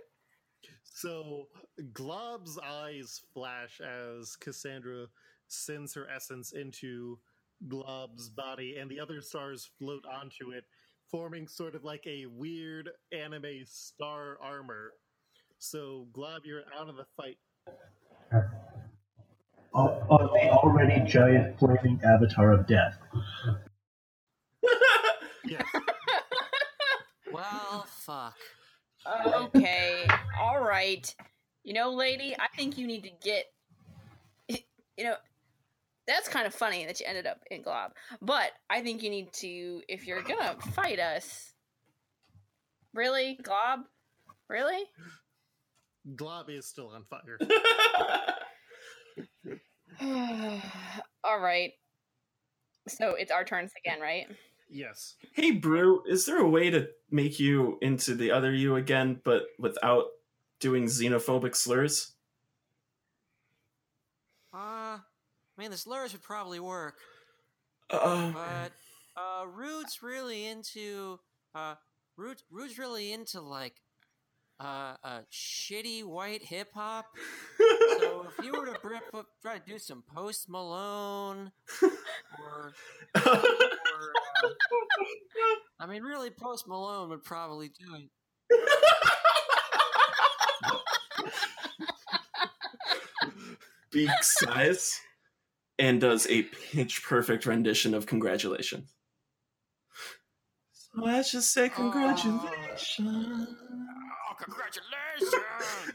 So 0.84 1.46
Glob's 1.92 2.58
eyes 2.58 3.20
flash 3.32 3.80
as 3.80 4.36
Cassandra 4.36 5.06
sends 5.46 5.94
her 5.94 6.08
essence 6.14 6.52
into 6.52 7.18
Glob's 7.68 8.28
body, 8.30 8.76
and 8.78 8.90
the 8.90 9.00
other 9.00 9.20
stars 9.20 9.70
float 9.78 10.04
onto 10.12 10.50
it, 10.50 10.64
forming 11.10 11.48
sort 11.48 11.74
of 11.74 11.84
like 11.84 12.04
a 12.06 12.26
weird 12.26 12.90
anime 13.12 13.64
star 13.64 14.38
armor. 14.42 14.92
So 15.58 16.06
Glob, 16.12 16.42
you're 16.44 16.62
out 16.78 16.88
of 16.88 16.96
the 16.96 17.06
fight. 17.16 17.38
Oh, 19.74 20.02
oh, 20.10 20.18
the 20.34 20.50
already 20.50 21.00
giant 21.06 21.58
flaming 21.58 22.00
avatar 22.04 22.52
of 22.52 22.66
death. 22.66 22.98
Yes. 25.44 25.64
Well, 27.38 27.86
fuck. 27.88 28.36
Uh, 29.06 29.46
okay. 29.54 30.04
All 30.40 30.60
right. 30.60 31.14
You 31.62 31.72
know, 31.72 31.92
lady, 31.92 32.34
I 32.36 32.48
think 32.56 32.76
you 32.76 32.86
need 32.86 33.04
to 33.04 33.10
get. 33.22 33.44
You 34.48 35.04
know, 35.04 35.14
that's 36.08 36.28
kind 36.28 36.48
of 36.48 36.54
funny 36.54 36.84
that 36.86 36.98
you 36.98 37.06
ended 37.06 37.28
up 37.28 37.38
in 37.52 37.62
Glob. 37.62 37.92
But 38.20 38.50
I 38.68 38.82
think 38.82 39.04
you 39.04 39.10
need 39.10 39.32
to, 39.34 39.82
if 39.88 40.08
you're 40.08 40.22
gonna 40.22 40.56
fight 40.72 40.98
us. 40.98 41.52
Really? 42.92 43.38
Glob? 43.40 43.82
Really? 44.48 44.82
Glob 46.16 46.50
is 46.50 46.66
still 46.66 46.88
on 46.88 47.04
fire. 47.04 47.38
All 51.22 51.38
right. 51.38 51.70
So 52.88 53.14
it's 53.14 53.30
our 53.30 53.44
turns 53.44 53.70
again, 53.84 54.00
right? 54.00 54.26
Yes. 54.70 55.14
hey, 55.32 55.52
Broo, 55.52 56.02
is 56.06 56.26
there 56.26 56.38
a 56.38 56.48
way 56.48 56.70
to 56.70 56.88
make 57.10 57.40
you 57.40 57.78
into 57.80 58.14
the 58.14 58.30
other 58.30 58.52
you 58.52 58.76
again, 58.76 59.20
but 59.24 59.44
without 59.58 60.06
doing 60.60 60.84
xenophobic 60.84 61.56
slurs? 61.56 62.12
Uh, 64.52 64.98
I 64.98 65.00
mean, 65.56 65.70
the 65.70 65.76
slurs 65.76 66.12
would 66.12 66.22
probably 66.22 66.60
work, 66.60 66.96
Uh, 67.90 68.32
but 68.32 68.72
uh, 69.16 69.46
Rude's 69.46 70.02
really 70.02 70.46
into 70.46 71.18
uh, 71.54 71.74
Rude, 72.16 72.42
Rude's 72.50 72.78
really 72.78 73.12
into 73.12 73.40
like 73.40 73.74
uh, 74.60 74.96
uh 75.04 75.20
shitty 75.32 76.04
white 76.04 76.42
hip 76.42 76.68
hop. 76.74 77.06
So 78.00 78.26
if 78.38 78.44
you 78.44 78.52
were 78.52 78.66
to 78.66 78.78
br- 78.80 78.94
put, 79.12 79.26
try 79.40 79.58
to 79.58 79.64
do 79.64 79.78
some 79.78 80.02
Post 80.14 80.48
Malone, 80.48 81.52
or, 81.82 82.72
or 83.14 83.42
I 85.80 85.86
mean, 85.86 86.02
really, 86.02 86.30
Post 86.30 86.66
Malone 86.66 87.08
would 87.10 87.22
probably 87.22 87.68
do 87.68 87.94
it. 87.94 88.10
Beak 93.90 94.10
sighs 94.22 95.00
and 95.78 96.00
does 96.00 96.26
a 96.28 96.42
pitch 96.42 97.04
perfect 97.04 97.46
rendition 97.46 97.94
of 97.94 98.06
congratulations. 98.06 98.92
So 100.72 101.06
I 101.06 101.22
just 101.22 101.52
say 101.52 101.68
congratulations. 101.68 102.42
Oh, 103.00 104.34
congratulations! 104.42 105.34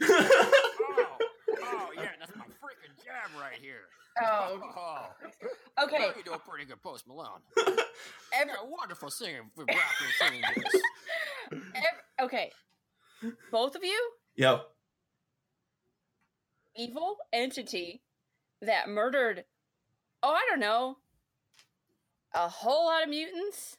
oh, 0.02 1.18
oh, 1.62 1.90
yeah, 1.94 2.08
that's 2.18 2.34
my 2.36 2.44
freaking 2.44 2.96
jam 3.04 3.38
right 3.38 3.60
here. 3.60 3.82
Oh, 4.22 4.60
Oh, 4.76 5.06
okay. 5.82 6.10
you 6.16 6.24
do 6.24 6.32
a 6.32 6.38
pretty 6.38 6.64
good 6.64 6.82
Post 6.82 7.06
Malone. 7.06 7.40
Every, 8.32 8.52
You're 8.52 8.64
a 8.64 8.68
wonderful 8.70 9.10
singer, 9.10 9.42
rapper, 9.56 9.72
singing 10.18 10.42
this. 10.56 10.82
ev- 11.74 12.24
okay. 12.24 12.50
Both 13.50 13.74
of 13.76 13.84
you, 13.84 14.10
Yo, 14.36 14.62
evil 16.76 17.16
entity 17.32 18.02
that 18.60 18.88
murdered, 18.88 19.44
oh, 20.22 20.32
I 20.32 20.44
don't 20.50 20.60
know, 20.60 20.98
a 22.34 22.48
whole 22.48 22.86
lot 22.86 23.02
of 23.04 23.08
mutants 23.08 23.76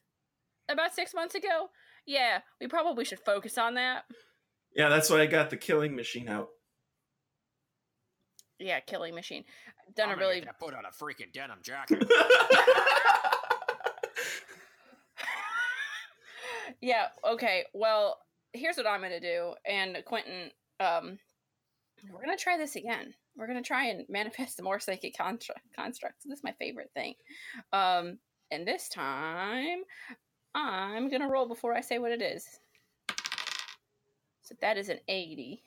about 0.70 0.96
six 0.96 1.14
months 1.14 1.36
ago. 1.36 1.70
Yeah, 2.06 2.40
we 2.62 2.68
probably 2.68 3.04
should 3.06 3.20
focus 3.20 3.58
on 3.58 3.74
that. 3.76 4.06
yeah, 4.76 4.90
that's 4.90 5.10
why 5.10 5.22
I 5.22 5.26
got 5.26 5.50
the 5.50 5.58
killing 5.58 5.96
machine 5.96 6.30
out. 6.30 6.50
Yeah, 8.60 8.80
killing 8.80 9.14
machine. 9.16 9.44
Done 9.96 10.10
I'm 10.10 10.18
a 10.18 10.20
really 10.20 10.44
put 10.60 10.74
on 10.74 10.86
a 10.86 10.90
freaking 10.90 11.32
denim 11.34 11.60
jacket. 11.64 12.04
yeah 16.82 17.06
okay 17.24 17.64
well 17.74 18.20
here's 18.54 18.76
what 18.76 18.88
i'm 18.88 19.02
gonna 19.02 19.20
do 19.20 19.54
and 19.66 19.98
quentin 20.06 20.50
um 20.80 21.18
we're 22.12 22.22
gonna 22.22 22.38
try 22.38 22.56
this 22.58 22.76
again. 22.76 23.14
We're 23.36 23.48
gonna 23.48 23.64
try 23.64 23.86
and 23.86 24.06
manifest 24.10 24.62
more 24.62 24.80
psychic 24.80 25.16
constru- 25.16 25.52
constructs. 25.76 26.24
This 26.26 26.38
is 26.38 26.44
my 26.44 26.54
favorite 26.60 26.92
thing. 26.94 27.16
Um 27.74 28.20
and 28.52 28.68
this 28.68 28.90
time 28.90 29.80
i'm 30.54 31.10
gonna 31.10 31.28
roll 31.30 31.48
before 31.48 31.74
i 31.74 31.82
say 31.82 31.98
what 31.98 32.12
it 32.12 32.22
is. 32.22 32.46
So 34.44 34.56
that 34.62 34.78
is 34.78 34.90
an 34.90 35.00
80 35.08 35.64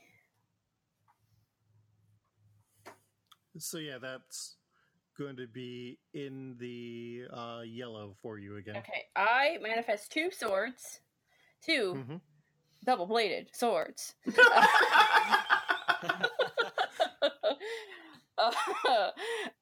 So 3.57 3.79
yeah, 3.79 3.99
that's 3.99 4.57
going 5.17 5.37
to 5.37 5.47
be 5.47 5.99
in 6.15 6.57
the 6.59 7.25
uh, 7.33 7.63
yellow 7.65 8.15
for 8.23 8.39
you 8.39 8.57
again. 8.57 8.77
okay 8.77 9.05
i 9.17 9.59
manifest 9.61 10.13
two 10.13 10.31
swords 10.31 11.01
2 11.63 11.95
Mhm. 11.95 12.21
double 12.85 13.07
bladed 13.07 13.49
swords 13.53 14.15
Uh, 18.39 19.11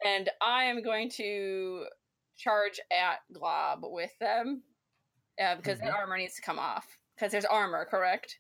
and 0.05 0.29
I 0.43 0.65
am 0.65 0.83
going 0.83 1.09
to 1.13 1.87
charge 2.37 2.79
at 2.93 3.21
Glob 3.33 3.81
with 3.85 4.11
them 4.19 4.63
uh, 5.41 5.55
because 5.57 5.79
that 5.79 5.89
Mhm. 5.89 5.95
armor 5.95 6.19
needs 6.19 6.35
to 6.35 6.43
come 6.43 6.59
off. 6.59 6.87
Because 7.15 7.33
there's 7.33 7.47
armor, 7.47 7.87
correct? 7.87 8.39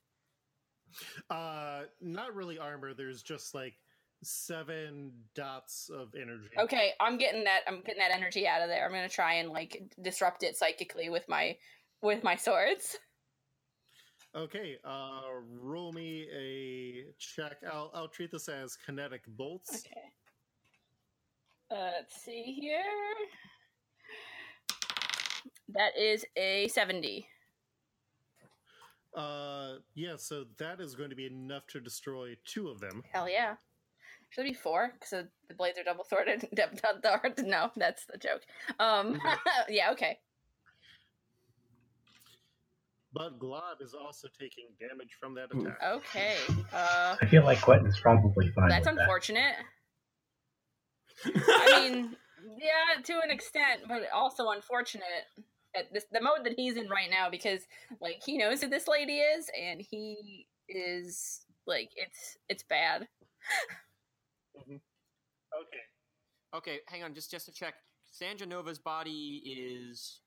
Uh, 1.31 1.85
not 2.03 2.35
really 2.35 2.59
armor. 2.59 2.93
There's 2.93 3.23
just 3.23 3.55
like 3.55 3.81
seven 4.23 5.13
dots 5.35 5.91
of 5.93 6.15
energy. 6.15 6.49
Okay, 6.59 6.93
I'm 7.01 7.19
getting 7.19 7.45
that. 7.45 7.61
I'm 7.67 7.83
getting 7.83 8.01
that 8.01 8.13
energy 8.13 8.47
out 8.47 8.63
of 8.63 8.69
there. 8.69 8.85
I'm 8.85 8.93
gonna 8.93 9.09
try 9.09 9.35
and 9.35 9.51
like 9.51 9.83
disrupt 10.03 10.43
it 10.43 10.57
psychically 10.57 11.09
with 11.09 11.29
my 11.29 11.57
with 12.03 12.25
my 12.25 12.37
swords. 12.37 12.99
Okay. 14.35 14.77
Uh, 14.85 15.23
roll 15.61 15.93
me 15.93 16.29
a 16.37 17.07
check. 17.19 17.57
I'll 17.73 17.91
I'll 17.95 18.09
treat 18.09 18.31
this 18.31 18.49
as 18.49 18.77
kinetic 18.77 19.23
bolts. 19.27 19.87
Okay. 19.87 20.01
Uh, 21.71 21.91
let's 21.97 22.23
see 22.23 22.43
here. 22.61 22.83
That 25.71 25.97
is 25.99 26.25
a 26.37 26.69
seventy. 26.69 27.27
Uh, 29.15 29.77
yeah. 29.95 30.17
So 30.17 30.45
that 30.59 30.81
is 30.81 30.95
going 30.95 31.11
to 31.11 31.17
be 31.17 31.27
enough 31.27 31.67
to 31.69 31.81
destroy 31.81 32.37
two 32.45 32.69
of 32.69 32.79
them. 32.81 33.03
Hell 33.11 33.29
yeah. 33.29 33.55
Should 34.37 34.45
it 34.45 34.51
be 34.51 34.55
four? 34.55 34.91
Because 34.93 35.25
the 35.49 35.55
blades 35.55 35.79
are 35.79 35.83
double 35.83 36.05
thwarted. 36.05 36.47
no, 37.47 37.71
that's 37.75 38.05
the 38.05 38.19
joke. 38.19 38.43
Um, 38.79 39.19
yeah, 39.71 39.93
okay. 39.93 40.19
But 43.15 43.39
Glob 43.39 43.81
is 43.81 43.95
also 43.95 44.29
taking 44.39 44.67
damage 44.79 45.17
from 45.19 45.35
that 45.37 45.47
attack. 45.51 45.79
Okay. 45.83 46.37
Uh, 46.71 47.17
I 47.19 47.25
feel 47.25 47.45
like 47.45 47.63
Quentin's 47.63 47.99
probably 47.99 48.51
fine. 48.51 48.69
that's 48.69 48.87
with 48.87 48.97
that. 48.97 49.01
unfortunate. 49.01 49.55
I 51.25 51.81
mean, 51.81 52.15
yeah, 52.59 53.03
to 53.03 53.15
an 53.25 53.31
extent, 53.31 53.85
but 53.89 54.03
also 54.15 54.51
unfortunate 54.51 55.03
at 55.75 55.91
this 55.95 56.05
the 56.13 56.21
mode 56.21 56.45
that 56.45 56.53
he's 56.57 56.77
in 56.77 56.91
right 56.91 57.09
now 57.11 57.31
because 57.31 57.63
like 58.03 58.23
he 58.23 58.37
knows 58.37 58.61
who 58.61 58.69
this 58.69 58.87
lady 58.87 59.17
is 59.17 59.51
and 59.59 59.81
he 59.81 60.47
is 60.69 61.47
like 61.67 61.89
it's 61.97 62.37
it's 62.51 62.65
bad. 62.65 63.09
Okay. 64.59 64.81
Okay, 66.55 66.79
hang 66.87 67.03
on, 67.03 67.15
just 67.15 67.31
just 67.31 67.47
to 67.47 67.53
check. 67.53 67.75
Sandra 68.11 68.47
Nova's 68.47 68.79
body 68.79 69.43
is 69.45 70.21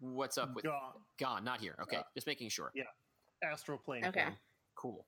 what's 0.00 0.38
up 0.38 0.54
with 0.54 0.64
Gone. 0.64 0.92
gone, 1.18 1.44
not 1.44 1.60
here. 1.60 1.76
Okay, 1.82 1.98
Uh, 1.98 2.02
just 2.14 2.26
making 2.26 2.48
sure. 2.48 2.72
yeah. 2.74 2.84
Astral 3.42 3.78
plane. 3.78 4.04
Okay. 4.06 4.22
form. 4.24 4.36
Cool. 4.76 5.06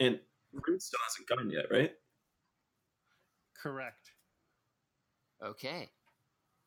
and 0.00 0.20
Root 0.52 0.82
still 0.82 1.00
hasn't 1.08 1.26
gone 1.28 1.50
yet, 1.50 1.66
right? 1.70 1.92
Correct. 3.60 4.10
Okay. 5.42 5.90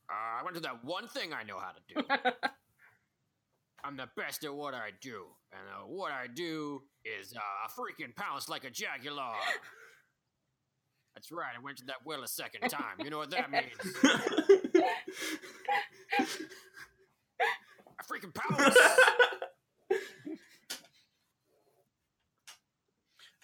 Uh, 0.10 0.40
I 0.40 0.44
went 0.44 0.56
to 0.56 0.62
do 0.62 0.68
that 0.68 0.84
one 0.84 1.08
thing 1.08 1.32
I 1.34 1.44
know 1.44 1.60
how 1.60 1.72
to 1.72 1.82
do. 1.94 2.02
I'm 3.84 3.98
the 3.98 4.08
best 4.16 4.44
at 4.44 4.54
what 4.54 4.74
I 4.74 4.92
do, 5.02 5.26
and 5.52 5.62
uh, 5.74 5.88
what 5.88 6.12
I 6.12 6.28
do 6.28 6.82
is 7.06 7.34
uh, 7.34 7.40
freaking 7.70 8.16
pounce 8.16 8.50
like 8.50 8.64
a 8.64 8.70
jaguar. 8.70 9.36
That's 11.16 11.32
right. 11.32 11.54
I 11.58 11.62
went 11.62 11.78
to 11.80 11.86
that 11.86 11.98
well 12.06 12.24
a 12.24 12.28
second 12.28 12.70
time. 12.70 13.00
You 13.04 13.10
know 13.10 13.18
what 13.18 13.32
that 13.32 13.52
means? 13.52 13.66
I 18.00 18.04
freaking 18.04 18.34
pounce. 18.34 18.78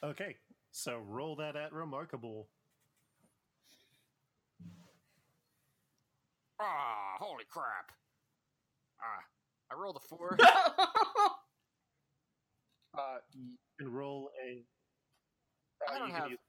Okay. 0.04 0.36
So 0.72 1.00
roll 1.08 1.36
that 1.38 1.56
at 1.56 1.74
remarkable. 1.74 2.48
Ah, 6.60 7.16
holy 7.20 7.46
crap! 7.50 7.92
Ah, 9.02 9.24
I 9.76 9.80
rolled 9.80 9.98
a 9.98 10.08
four. 10.08 10.38
Uh, 12.98 13.18
you 13.34 13.58
can 13.78 13.92
roll 13.92 14.30
a. 14.42 14.64
I 15.92 15.96
uh, 15.98 16.00
don't 16.00 16.12
have 16.12 16.30
use- 16.30 16.40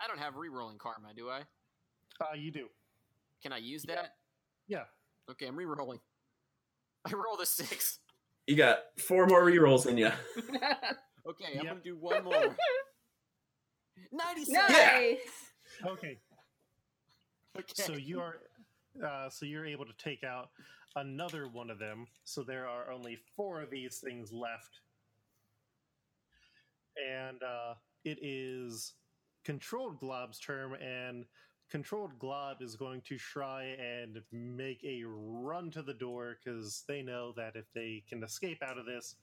I 0.00 0.06
don't 0.06 0.20
have 0.20 0.36
re-rolling 0.36 0.78
karma, 0.78 1.08
do 1.16 1.28
I? 1.28 1.40
Uh, 2.20 2.34
you 2.36 2.52
do. 2.52 2.68
Can 3.42 3.52
I 3.52 3.56
use 3.56 3.84
Yeah. 3.88 3.96
that? 3.96 4.10
Yeah. 4.68 4.84
Okay, 5.28 5.46
I'm 5.48 5.56
re-rolling. 5.56 5.98
I 7.04 7.10
rolled 7.12 7.40
a 7.42 7.46
six. 7.46 7.98
You 8.46 8.54
got 8.54 8.78
four 9.08 9.26
more 9.26 9.42
rerolls 9.44 9.86
in 9.86 9.98
you. 9.98 10.10
Okay, 11.28 11.58
I'm 11.58 11.64
Yep. 11.64 11.64
gonna 11.66 11.80
do 11.82 11.96
one 11.96 12.22
more. 12.22 12.56
Ninety-six. 14.12 14.56
nice. 14.68 15.18
Okay, 15.84 16.20
Okay. 17.58 17.82
so 17.82 17.94
you 17.94 18.20
are, 18.20 18.36
uh, 19.04 19.28
so 19.28 19.44
you're 19.44 19.66
able 19.66 19.86
to 19.86 19.92
take 19.98 20.22
out 20.22 20.50
another 20.96 21.48
one 21.48 21.70
of 21.70 21.78
them. 21.78 22.06
So 22.24 22.42
there 22.42 22.66
are 22.66 22.90
only 22.90 23.18
four 23.36 23.62
of 23.62 23.70
these 23.70 23.98
things 23.98 24.32
left, 24.32 24.80
and 26.96 27.42
uh, 27.42 27.74
it 28.04 28.18
is 28.22 28.94
controlled 29.44 30.00
Glob's 30.00 30.40
term, 30.40 30.74
and 30.74 31.24
controlled 31.70 32.18
Glob 32.18 32.62
is 32.62 32.76
going 32.76 33.02
to 33.02 33.16
try 33.16 33.76
and 33.78 34.20
make 34.32 34.82
a 34.84 35.02
run 35.04 35.70
to 35.72 35.82
the 35.82 35.94
door 35.94 36.38
because 36.42 36.84
they 36.88 37.02
know 37.02 37.32
that 37.36 37.56
if 37.56 37.64
they 37.74 38.02
can 38.08 38.22
escape 38.22 38.62
out 38.62 38.78
of 38.78 38.86
this, 38.86 39.16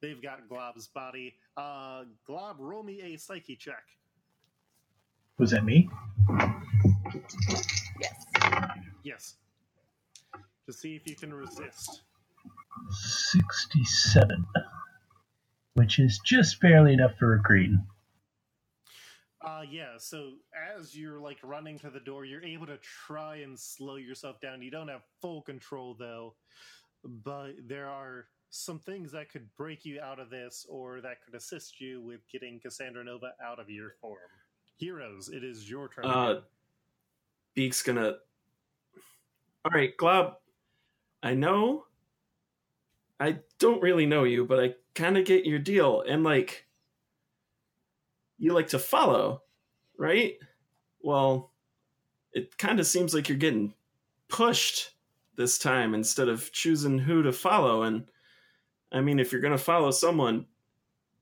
they've 0.00 0.22
got 0.22 0.48
Glob's 0.48 0.88
body. 0.88 1.34
Uh, 1.56 2.04
Glob, 2.26 2.56
roll 2.58 2.82
me 2.82 3.00
a 3.02 3.16
psyche 3.16 3.56
check. 3.56 3.84
Was 5.38 5.50
that 5.52 5.64
me? 5.64 5.88
Yes. 8.00 8.26
Yes. 9.02 9.34
To 10.68 10.74
see 10.74 10.94
if 10.94 11.08
you 11.08 11.16
can 11.16 11.32
resist. 11.32 12.02
67. 12.90 14.44
Which 15.72 15.98
is 15.98 16.20
just 16.22 16.60
barely 16.60 16.92
enough 16.92 17.12
for 17.18 17.36
a 17.36 17.40
green. 17.40 17.86
Uh 19.40 19.62
yeah, 19.66 19.92
so 19.96 20.32
as 20.76 20.94
you're 20.94 21.20
like 21.20 21.38
running 21.42 21.78
to 21.78 21.88
the 21.88 22.00
door, 22.00 22.26
you're 22.26 22.44
able 22.44 22.66
to 22.66 22.76
try 23.06 23.36
and 23.36 23.58
slow 23.58 23.96
yourself 23.96 24.42
down. 24.42 24.60
You 24.60 24.70
don't 24.70 24.88
have 24.88 25.00
full 25.22 25.40
control 25.40 25.96
though, 25.98 26.34
but 27.02 27.52
there 27.66 27.88
are 27.88 28.26
some 28.50 28.78
things 28.78 29.10
that 29.12 29.30
could 29.32 29.48
break 29.56 29.86
you 29.86 30.02
out 30.02 30.20
of 30.20 30.28
this 30.28 30.66
or 30.68 31.00
that 31.00 31.24
could 31.24 31.34
assist 31.34 31.80
you 31.80 32.02
with 32.02 32.20
getting 32.30 32.60
Cassandra 32.60 33.02
Nova 33.02 33.32
out 33.42 33.58
of 33.58 33.70
your 33.70 33.94
form. 34.02 34.18
Heroes, 34.76 35.30
it 35.30 35.42
is 35.42 35.70
your 35.70 35.88
turn. 35.88 36.04
Uh, 36.04 36.30
again. 36.30 36.42
Beak's 37.54 37.80
gonna. 37.80 38.16
All 39.64 39.72
right, 39.72 39.96
Glob. 39.96 40.34
I 41.22 41.34
know. 41.34 41.84
I 43.20 43.38
don't 43.58 43.82
really 43.82 44.06
know 44.06 44.24
you, 44.24 44.44
but 44.44 44.60
I 44.60 44.74
kind 44.94 45.16
of 45.18 45.24
get 45.24 45.44
your 45.46 45.58
deal. 45.58 46.02
And 46.08 46.22
like, 46.22 46.66
you 48.38 48.52
like 48.52 48.68
to 48.68 48.78
follow, 48.78 49.42
right? 49.96 50.34
Well, 51.02 51.52
it 52.32 52.56
kind 52.58 52.78
of 52.78 52.86
seems 52.86 53.14
like 53.14 53.28
you're 53.28 53.38
getting 53.38 53.74
pushed 54.28 54.92
this 55.36 55.58
time 55.58 55.94
instead 55.94 56.28
of 56.28 56.52
choosing 56.52 56.98
who 56.98 57.22
to 57.22 57.32
follow. 57.32 57.82
And 57.82 58.08
I 58.92 59.00
mean, 59.00 59.18
if 59.18 59.32
you're 59.32 59.40
gonna 59.40 59.58
follow 59.58 59.90
someone, 59.90 60.46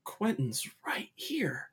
Quentin's 0.03 0.67
right 0.85 1.09
here. 1.15 1.69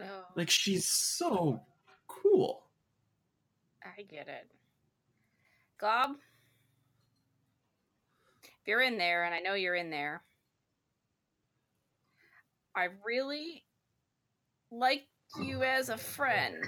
Oh, 0.00 0.24
Like, 0.34 0.50
she's 0.50 0.86
so 0.86 1.60
cool. 2.06 2.64
I 3.84 4.02
get 4.02 4.28
it. 4.28 4.50
Glob, 5.78 6.16
if 8.64 8.68
you're 8.68 8.80
in 8.80 8.96
there, 8.96 9.24
and 9.24 9.34
I 9.34 9.40
know 9.40 9.52
you're 9.52 9.74
in 9.74 9.90
there, 9.90 10.22
I 12.74 12.88
really 13.04 13.62
like 14.70 15.02
you 15.38 15.62
as 15.62 15.90
a 15.90 15.98
friend, 15.98 16.64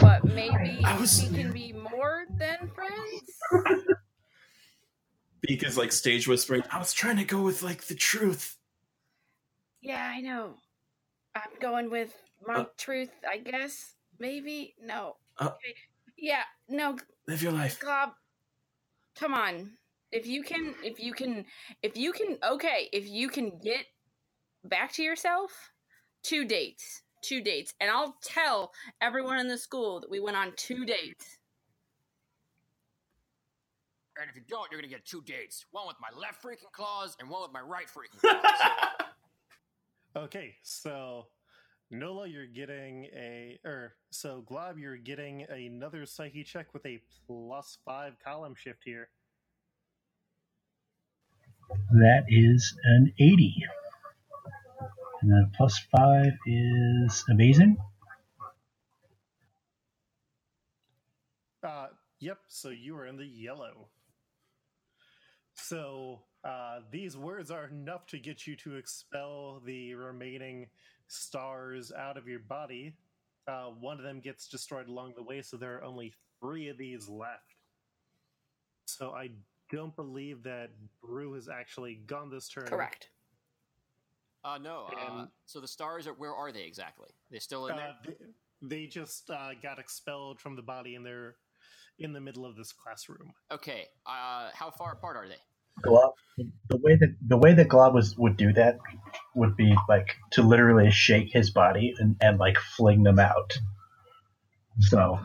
but 0.00 0.24
maybe 0.24 0.80
was- 0.98 1.28
we 1.30 1.36
can 1.36 1.52
be 1.52 1.74
more 1.74 2.24
than 2.38 2.70
friends. 2.74 3.66
Beak 5.42 5.64
is 5.66 5.76
like 5.76 5.92
stage 5.92 6.26
whispering. 6.26 6.62
I 6.70 6.78
was 6.78 6.94
trying 6.94 7.18
to 7.18 7.24
go 7.24 7.42
with 7.42 7.62
like 7.62 7.82
the 7.84 7.94
truth. 7.94 8.56
Yeah, 9.82 10.02
I 10.02 10.20
know. 10.22 10.54
I'm 11.34 11.50
going 11.60 11.90
with 11.90 12.14
my 12.46 12.54
Uh, 12.60 12.64
truth, 12.78 13.10
I 13.28 13.36
guess. 13.38 13.96
Maybe 14.18 14.74
no. 14.82 15.16
Uh, 15.38 15.46
okay. 15.48 15.74
Yeah, 16.16 16.44
no, 16.70 16.96
Live 17.28 17.42
your 17.42 17.52
life. 17.52 17.78
Glob, 17.80 18.12
come 19.18 19.34
on. 19.34 19.72
If 20.12 20.26
you 20.26 20.42
can, 20.42 20.74
if 20.84 21.00
you 21.00 21.14
can, 21.14 21.44
if 21.82 21.96
you 21.96 22.12
can, 22.12 22.38
okay, 22.44 22.88
if 22.92 23.08
you 23.08 23.28
can 23.28 23.58
get 23.62 23.86
back 24.64 24.92
to 24.94 25.02
yourself, 25.02 25.72
two 26.22 26.44
dates, 26.44 27.02
two 27.22 27.40
dates, 27.40 27.72
and 27.80 27.90
I'll 27.90 28.16
tell 28.22 28.72
everyone 29.00 29.38
in 29.38 29.48
the 29.48 29.56
school 29.56 30.00
that 30.00 30.10
we 30.10 30.20
went 30.20 30.36
on 30.36 30.52
two 30.56 30.84
dates. 30.84 31.38
And 34.20 34.28
if 34.28 34.36
you 34.36 34.42
don't, 34.46 34.70
you're 34.70 34.80
gonna 34.80 34.92
get 34.92 35.06
two 35.06 35.22
dates. 35.22 35.64
One 35.70 35.86
with 35.86 35.96
my 36.00 36.10
left 36.20 36.42
freaking 36.44 36.70
claws 36.72 37.16
and 37.18 37.30
one 37.30 37.42
with 37.42 37.52
my 37.52 37.62
right 37.62 37.86
freaking 37.86 38.20
claws. 38.20 39.08
Okay, 40.14 40.54
so 40.62 41.28
Nola, 41.90 42.26
you're 42.26 42.46
getting 42.46 43.06
a 43.16 43.58
or 43.64 43.94
so 44.10 44.42
Glob, 44.42 44.78
you're 44.78 44.98
getting 44.98 45.46
another 45.48 46.04
psyche 46.04 46.44
check 46.44 46.74
with 46.74 46.84
a 46.84 47.00
plus 47.26 47.78
five 47.86 48.14
column 48.22 48.54
shift 48.54 48.82
here. 48.84 49.08
That 51.92 52.24
is 52.28 52.74
an 52.84 53.12
80. 53.18 53.54
And 55.22 55.32
then 55.32 55.50
plus 55.56 55.78
5 55.96 56.32
is 56.46 57.24
amazing. 57.30 57.76
Uh, 61.62 61.88
yep. 62.20 62.38
So 62.48 62.70
you 62.70 62.96
are 62.96 63.06
in 63.06 63.16
the 63.16 63.26
yellow. 63.26 63.88
So 65.54 66.22
uh, 66.44 66.80
these 66.90 67.16
words 67.16 67.50
are 67.50 67.66
enough 67.66 68.06
to 68.08 68.18
get 68.18 68.46
you 68.46 68.56
to 68.56 68.76
expel 68.76 69.62
the 69.64 69.94
remaining 69.94 70.68
stars 71.06 71.92
out 71.92 72.16
of 72.16 72.26
your 72.26 72.40
body. 72.40 72.94
Uh, 73.46 73.66
one 73.80 73.98
of 73.98 74.04
them 74.04 74.20
gets 74.20 74.48
destroyed 74.48 74.88
along 74.88 75.14
the 75.16 75.22
way, 75.22 75.42
so 75.42 75.56
there 75.56 75.76
are 75.76 75.84
only 75.84 76.12
three 76.40 76.68
of 76.68 76.78
these 76.78 77.08
left. 77.08 77.54
So 78.86 79.10
I 79.10 79.30
don't 79.72 79.94
believe 79.96 80.44
that 80.44 80.70
Broo 81.02 81.34
has 81.34 81.48
actually 81.48 81.96
gone 82.06 82.30
this 82.30 82.48
turn. 82.48 82.66
Correct. 82.66 83.08
Uh, 84.44 84.58
no. 84.62 84.88
Uh, 84.96 85.26
so 85.46 85.60
the 85.60 85.68
stars 85.68 86.06
are 86.06 86.14
where 86.14 86.34
are 86.34 86.52
they 86.52 86.64
exactly? 86.64 87.08
They're 87.30 87.40
still 87.40 87.66
in 87.68 87.74
Uh, 87.74 87.92
there. 88.04 88.14
they, 88.62 88.76
they 88.82 88.86
just 88.86 89.30
uh, 89.30 89.50
got 89.62 89.78
expelled 89.78 90.40
from 90.40 90.56
the 90.56 90.62
body, 90.62 90.94
and 90.96 91.04
they're 91.06 91.36
in 91.98 92.12
the 92.12 92.20
middle 92.20 92.44
of 92.44 92.56
this 92.56 92.72
classroom. 92.72 93.32
Okay. 93.50 93.86
Uh, 94.06 94.50
how 94.54 94.70
far 94.70 94.92
apart 94.92 95.16
are 95.16 95.28
they? 95.28 95.36
Glob, 95.82 96.12
the 96.68 96.76
way 96.76 96.96
that 96.96 97.16
the 97.26 97.36
way 97.38 97.54
that 97.54 97.68
Glob 97.68 97.94
was 97.94 98.16
would 98.18 98.36
do 98.36 98.52
that 98.52 98.76
would 99.34 99.56
be 99.56 99.74
like 99.88 100.16
to 100.32 100.42
literally 100.42 100.90
shake 100.90 101.32
his 101.32 101.50
body 101.50 101.94
and, 101.98 102.16
and 102.20 102.38
like 102.38 102.58
fling 102.58 103.02
them 103.04 103.18
out. 103.18 103.58
So 104.80 105.18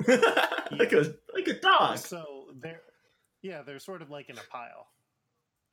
like 0.08 0.92
a 0.92 1.14
like 1.34 1.48
a 1.48 1.60
dog. 1.60 1.98
So 1.98 2.46
they're 2.60 2.80
yeah, 3.42 3.62
they're 3.62 3.78
sort 3.78 4.02
of 4.02 4.10
like 4.10 4.28
in 4.30 4.38
a 4.38 4.42
pile. 4.50 4.88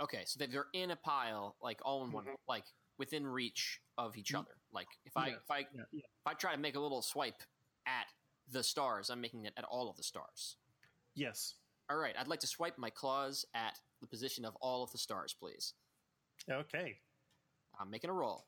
Okay, 0.01 0.25
so 0.25 0.37
they- 0.39 0.47
they're 0.47 0.67
in 0.73 0.91
a 0.91 0.95
pile, 0.95 1.55
like 1.61 1.79
all 1.83 2.03
in 2.03 2.11
one, 2.11 2.25
Mhm. 2.25 2.35
like 2.47 2.65
within 2.97 3.25
reach 3.25 3.81
of 3.97 4.17
each 4.17 4.33
other. 4.33 4.57
Like 4.71 4.87
if 5.05 5.15
I 5.17 5.27
Yeah, 5.29 5.35
if 5.37 5.51
I 5.51 5.59
Yeah, 5.59 5.85
yeah. 5.91 6.05
if 6.05 6.27
I 6.27 6.33
try 6.33 6.51
to 6.53 6.57
make 6.57 6.75
a 6.75 6.79
little 6.79 7.01
swipe 7.01 7.41
at 7.85 8.07
the 8.47 8.63
stars, 8.63 9.09
I'm 9.09 9.21
making 9.21 9.45
it 9.45 9.53
at 9.57 9.63
all 9.65 9.89
of 9.89 9.95
the 9.97 10.03
stars. 10.03 10.57
Yes. 11.13 11.55
All 11.89 11.97
right, 11.97 12.15
I'd 12.17 12.27
like 12.27 12.39
to 12.41 12.47
swipe 12.47 12.77
my 12.77 12.89
claws 12.89 13.45
at 13.53 13.79
the 14.01 14.07
position 14.07 14.43
of 14.45 14.55
all 14.57 14.83
of 14.83 14.91
the 14.91 14.97
stars, 14.97 15.33
please. 15.33 15.73
Okay. 16.49 17.01
I'm 17.79 17.89
making 17.89 18.09
a 18.09 18.13
roll. 18.13 18.47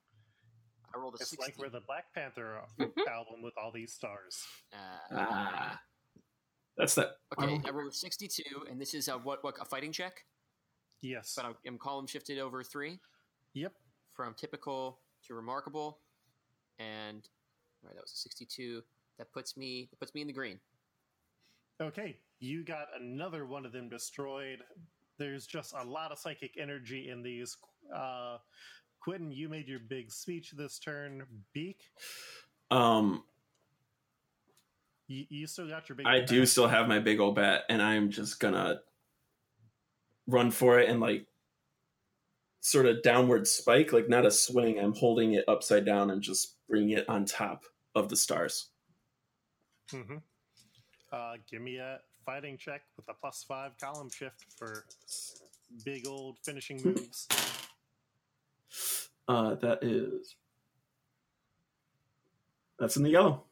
I 0.94 0.98
rolled 0.98 1.15
a 1.15 1.18
It's 1.18 1.30
16. 1.31 1.45
like 1.45 1.57
we're 1.57 1.69
the 1.69 1.81
Black 1.85 2.11
Panther 2.14 2.65
album 3.10 3.41
with 3.41 3.57
all 3.57 3.72
these 3.72 3.94
stars. 3.94 4.45
uh, 4.73 4.99
Ah. 5.11 5.84
That's 6.78 6.95
that. 6.95 7.18
okay, 7.40 7.60
I 7.66 7.70
rolled 7.72 7.91
a 7.91 7.95
62, 7.95 8.44
and 8.70 8.80
this 8.80 8.94
is 8.94 9.08
a, 9.08 9.14
what, 9.14 9.44
what, 9.44 9.56
a 9.60 9.66
fighting 9.66 9.91
check? 9.91 10.24
Yes. 11.02 11.34
But 11.36 11.45
I'm, 11.45 11.56
I'm 11.66 11.78
column 11.78 12.08
shifted 12.08 12.40
over 12.40 12.64
three 12.64 12.99
Yep. 13.54 13.74
from 14.14 14.34
typical 14.36 14.99
to 15.28 15.34
remarkable. 15.34 15.99
And, 16.80 17.28
all 17.84 17.88
right, 17.90 17.95
that 17.95 18.04
was 18.04 18.12
a 18.14 18.18
62. 18.18 18.84
That 19.18 19.32
puts 19.32 19.58
me, 19.58 19.88
that 19.90 19.99
puts 19.99 20.14
me 20.14 20.22
in 20.22 20.28
the 20.28 20.34
green. 20.34 20.60
Okay. 21.82 22.18
You 22.40 22.64
got 22.64 22.88
another 22.99 23.45
one 23.45 23.66
of 23.66 23.72
them 23.72 23.90
destroyed. 23.90 24.60
There's 25.18 25.48
just 25.48 25.74
a 25.74 25.84
lot 25.84 26.12
of 26.12 26.20
psychic 26.20 26.56
energy 26.60 27.10
in 27.10 27.24
these. 27.24 27.58
Uh, 27.95 28.38
Quentin, 28.99 29.32
you 29.32 29.49
made 29.49 29.68
your 29.68 29.80
big 29.80 30.12
speech 30.12 30.52
this 30.52 30.78
turn. 30.78 31.24
Beak, 31.54 31.80
Um, 32.70 33.24
you, 35.07 35.25
you 35.29 35.47
still 35.47 35.67
got 35.67 35.88
your 35.89 35.95
big. 35.95 36.05
I 36.05 36.19
do 36.21 36.38
attack. 36.38 36.47
still 36.49 36.67
have 36.67 36.88
my 36.88 36.99
big 36.99 37.19
old 37.19 37.35
bat, 37.35 37.63
and 37.69 37.81
I'm 37.81 38.09
just 38.11 38.39
gonna 38.39 38.81
run 40.27 40.51
for 40.51 40.79
it 40.79 40.89
and 40.89 40.99
like 40.99 41.27
sort 42.59 42.85
of 42.85 43.01
downward 43.01 43.47
spike, 43.47 43.93
like 43.93 44.09
not 44.09 44.25
a 44.25 44.31
swing. 44.31 44.79
I'm 44.79 44.93
holding 44.93 45.34
it 45.34 45.45
upside 45.47 45.85
down 45.85 46.09
and 46.11 46.21
just 46.21 46.55
bringing 46.67 46.91
it 46.97 47.07
on 47.07 47.25
top 47.25 47.63
of 47.95 48.09
the 48.09 48.15
stars. 48.15 48.69
Mhm. 49.89 50.21
Uh, 51.11 51.38
give 51.49 51.61
me 51.61 51.77
a 51.77 52.01
fighting 52.25 52.57
check 52.57 52.81
with 52.97 53.07
a 53.07 53.13
plus 53.13 53.43
five 53.43 53.77
column 53.77 54.09
shift 54.09 54.45
for 54.57 54.84
big 55.85 56.05
old 56.05 56.38
finishing 56.39 56.81
moves. 56.84 57.27
Uh, 59.29 59.55
that 59.55 59.81
is. 59.81 60.35
That's 62.79 62.97
in 62.97 63.03
the 63.03 63.09
yellow. 63.09 63.43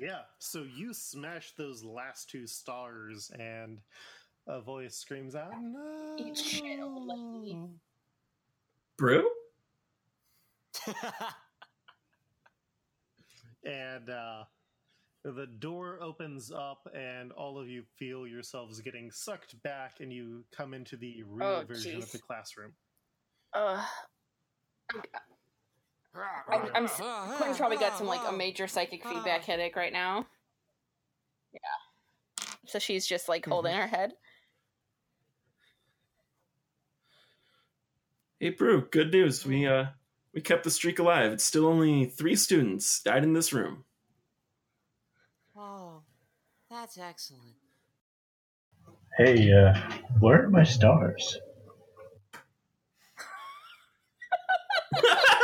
Yeah, 0.00 0.20
so 0.38 0.64
you 0.76 0.94
smash 0.94 1.52
those 1.58 1.84
last 1.84 2.30
two 2.30 2.46
stars, 2.46 3.30
and 3.38 3.80
a 4.46 4.60
voice 4.60 4.96
screams 4.96 5.34
out, 5.34 5.52
"No!" 5.60 6.16
Eat 6.18 6.38
shit, 6.38 6.80
old. 6.80 7.70
Broo? 8.96 9.28
and 13.64 14.08
uh, 14.08 14.44
the 15.24 15.46
door 15.58 15.98
opens 16.00 16.50
up, 16.50 16.88
and 16.94 17.30
all 17.32 17.58
of 17.58 17.68
you 17.68 17.82
feel 17.98 18.26
yourselves 18.26 18.80
getting 18.80 19.10
sucked 19.10 19.62
back, 19.62 20.00
and 20.00 20.10
you 20.10 20.44
come 20.50 20.72
into 20.72 20.96
the 20.96 21.22
real 21.26 21.46
Oh, 21.46 21.64
version 21.66 21.98
of 21.98 22.10
the 22.10 22.18
classroom. 22.18 22.72
Uh, 23.52 23.84
I'm, 26.48 26.68
I'm, 26.74 26.84
s- 26.84 27.00
Quinn's 27.36 27.58
probably 27.58 27.76
got 27.76 27.96
some 27.96 28.06
like 28.06 28.26
a 28.28 28.32
major 28.32 28.66
psychic 28.66 29.06
feedback 29.06 29.42
headache 29.46 29.76
right 29.76 29.92
now. 29.92 30.26
Yeah. 31.52 31.60
So 32.66 32.78
she's 32.78 33.06
just 33.06 33.28
like 33.28 33.46
holding 33.46 33.74
her 33.74 33.86
head. 33.86 34.12
Hey, 38.38 38.50
Broo. 38.50 38.86
Good 38.90 39.12
news. 39.12 39.44
We 39.44 39.66
uh 39.66 39.86
we 40.32 40.40
kept 40.40 40.64
the 40.64 40.70
streak 40.70 40.98
alive. 40.98 41.32
It's 41.32 41.44
still 41.44 41.66
only 41.66 42.06
three 42.06 42.36
students 42.36 43.00
died 43.02 43.22
in 43.24 43.32
this 43.34 43.52
room. 43.52 43.84
Oh, 45.56 46.02
that's 46.70 46.96
excellent. 46.96 47.54
Hey, 49.18 49.52
uh, 49.52 49.74
where 50.20 50.44
are 50.44 50.50
my 50.50 50.62
stars? 50.64 51.36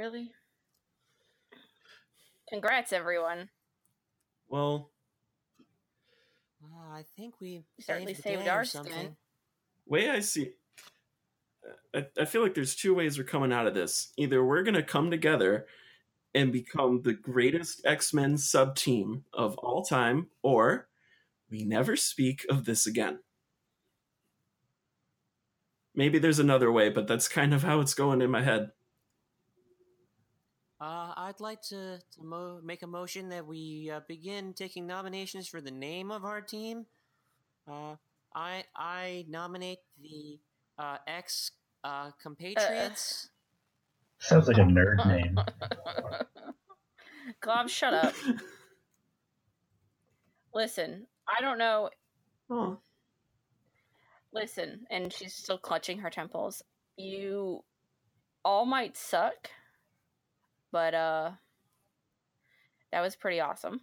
really? 0.00 0.32
Congrats, 2.48 2.92
everyone. 2.92 3.50
well, 4.48 4.90
Uh, 6.64 6.94
I 6.94 7.04
think 7.16 7.34
we 7.40 7.62
Certainly 7.80 8.14
saved, 8.14 8.18
the 8.18 8.22
saved 8.30 8.44
day 8.44 8.48
our 8.48 8.64
something. 8.64 8.92
stint. 8.92 9.14
way 9.86 10.08
I 10.10 10.20
see, 10.20 10.52
I, 11.94 12.06
I 12.18 12.24
feel 12.24 12.42
like 12.42 12.54
there's 12.54 12.74
two 12.74 12.94
ways 12.94 13.18
we're 13.18 13.24
coming 13.24 13.52
out 13.52 13.66
of 13.66 13.74
this. 13.74 14.12
Either 14.16 14.44
we're 14.44 14.62
gonna 14.62 14.82
come 14.82 15.10
together 15.10 15.66
and 16.34 16.52
become 16.52 17.02
the 17.02 17.12
greatest 17.12 17.84
X 17.84 18.14
Men 18.14 18.38
sub 18.38 18.74
team 18.76 19.24
of 19.34 19.56
all 19.58 19.82
time, 19.84 20.28
or 20.42 20.88
we 21.50 21.64
never 21.64 21.94
speak 21.96 22.46
of 22.48 22.64
this 22.64 22.86
again. 22.86 23.20
Maybe 25.94 26.18
there's 26.18 26.38
another 26.38 26.70
way, 26.72 26.88
but 26.88 27.06
that's 27.06 27.28
kind 27.28 27.52
of 27.52 27.62
how 27.64 27.80
it's 27.80 27.94
going 27.94 28.22
in 28.22 28.30
my 28.30 28.42
head. 28.42 28.70
Uh, 30.80 31.12
I'd 31.16 31.40
like 31.40 31.60
to, 31.62 31.98
to 31.98 32.22
mo- 32.22 32.60
make 32.64 32.82
a 32.82 32.86
motion 32.86 33.28
that 33.28 33.46
we 33.46 33.90
uh, 33.90 34.00
begin 34.08 34.54
taking 34.54 34.86
nominations 34.86 35.46
for 35.46 35.60
the 35.60 35.70
name 35.70 36.10
of 36.10 36.24
our 36.24 36.40
team. 36.40 36.86
Uh, 37.70 37.96
I 38.34 38.64
I 38.74 39.26
nominate 39.28 39.80
the 40.02 40.38
uh, 40.78 40.96
ex 41.06 41.50
uh, 41.84 42.10
compatriots. 42.22 43.28
Sounds 44.18 44.48
like 44.48 44.58
a 44.58 44.62
nerd 44.62 45.06
name. 45.06 45.38
Glob, 47.40 47.68
shut 47.68 47.94
up. 47.94 48.14
Listen, 50.54 51.06
I 51.28 51.40
don't 51.40 51.58
know. 51.58 51.90
Oh. 52.50 52.78
Listen, 54.32 54.86
and 54.90 55.12
she's 55.12 55.34
still 55.34 55.58
clutching 55.58 55.98
her 55.98 56.10
temples. 56.10 56.62
You 56.96 57.64
all 58.44 58.66
might 58.66 58.96
suck, 58.96 59.50
but 60.72 60.94
uh, 60.94 61.30
that 62.92 63.00
was 63.00 63.16
pretty 63.16 63.40
awesome. 63.40 63.80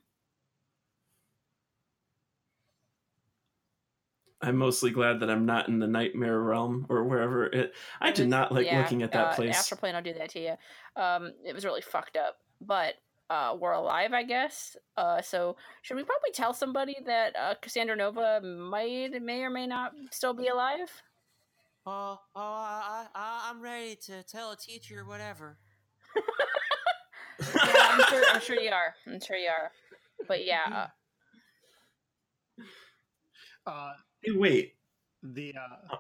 I'm 4.42 4.58
mostly 4.58 4.92
glad 4.92 5.22
that 5.22 5.32
I'm 5.32 5.46
not 5.46 5.68
in 5.68 5.80
the 5.80 5.88
nightmare 5.88 6.40
realm 6.40 6.86
or 6.90 7.04
wherever 7.06 7.48
it. 7.48 7.74
I 8.00 8.12
did 8.12 8.30
not 8.30 8.52
like 8.52 8.68
yeah, 8.68 8.80
looking 8.80 9.02
at 9.02 9.12
that 9.14 9.28
uh, 9.28 9.34
place. 9.34 9.56
Astral 9.56 9.96
I'll 9.96 10.02
do 10.02 10.14
that 10.14 10.30
to 10.32 10.40
you. 10.40 10.54
Um, 10.96 11.34
it 11.44 11.56
was 11.56 11.66
really 11.66 11.82
fucked 11.82 12.18
up, 12.18 12.38
but 12.62 12.96
uh, 13.30 13.56
we're 13.60 13.72
alive, 13.72 14.14
I 14.14 14.24
guess. 14.24 14.78
Uh, 14.96 15.22
so 15.22 15.56
should 15.82 15.98
we 15.98 16.04
probably 16.04 16.32
tell 16.34 16.54
somebody 16.54 16.98
that 17.06 17.36
uh, 17.36 17.56
Cassandra 17.62 17.96
Nova 17.96 18.42
might, 18.42 19.22
may 19.22 19.42
or 19.42 19.50
may 19.50 19.66
not 19.66 19.94
still 20.12 20.34
be 20.34 20.48
alive? 20.48 21.02
Oh, 21.86 22.20
oh, 22.36 22.42
I, 22.42 23.08
I, 23.16 23.50
I'm 23.50 23.62
ready 23.62 23.96
to 24.06 24.22
tell 24.24 24.52
a 24.52 24.58
teacher 24.58 25.04
whatever. 25.06 25.58
Yeah, 27.40 27.74
I'm 27.92 28.02
sure. 28.10 28.24
I'm 28.34 28.42
sure 28.42 28.56
you 28.60 28.70
are. 28.72 28.96
I'm 29.08 29.20
sure 29.20 29.36
you 29.38 29.50
are. 29.50 29.72
But 30.28 30.46
yeah, 30.46 30.88
uh, 33.66 33.70
Uh, 33.70 33.94
Hey, 34.24 34.32
wait. 34.32 34.74
the 35.22 35.54
uh, 35.56 35.98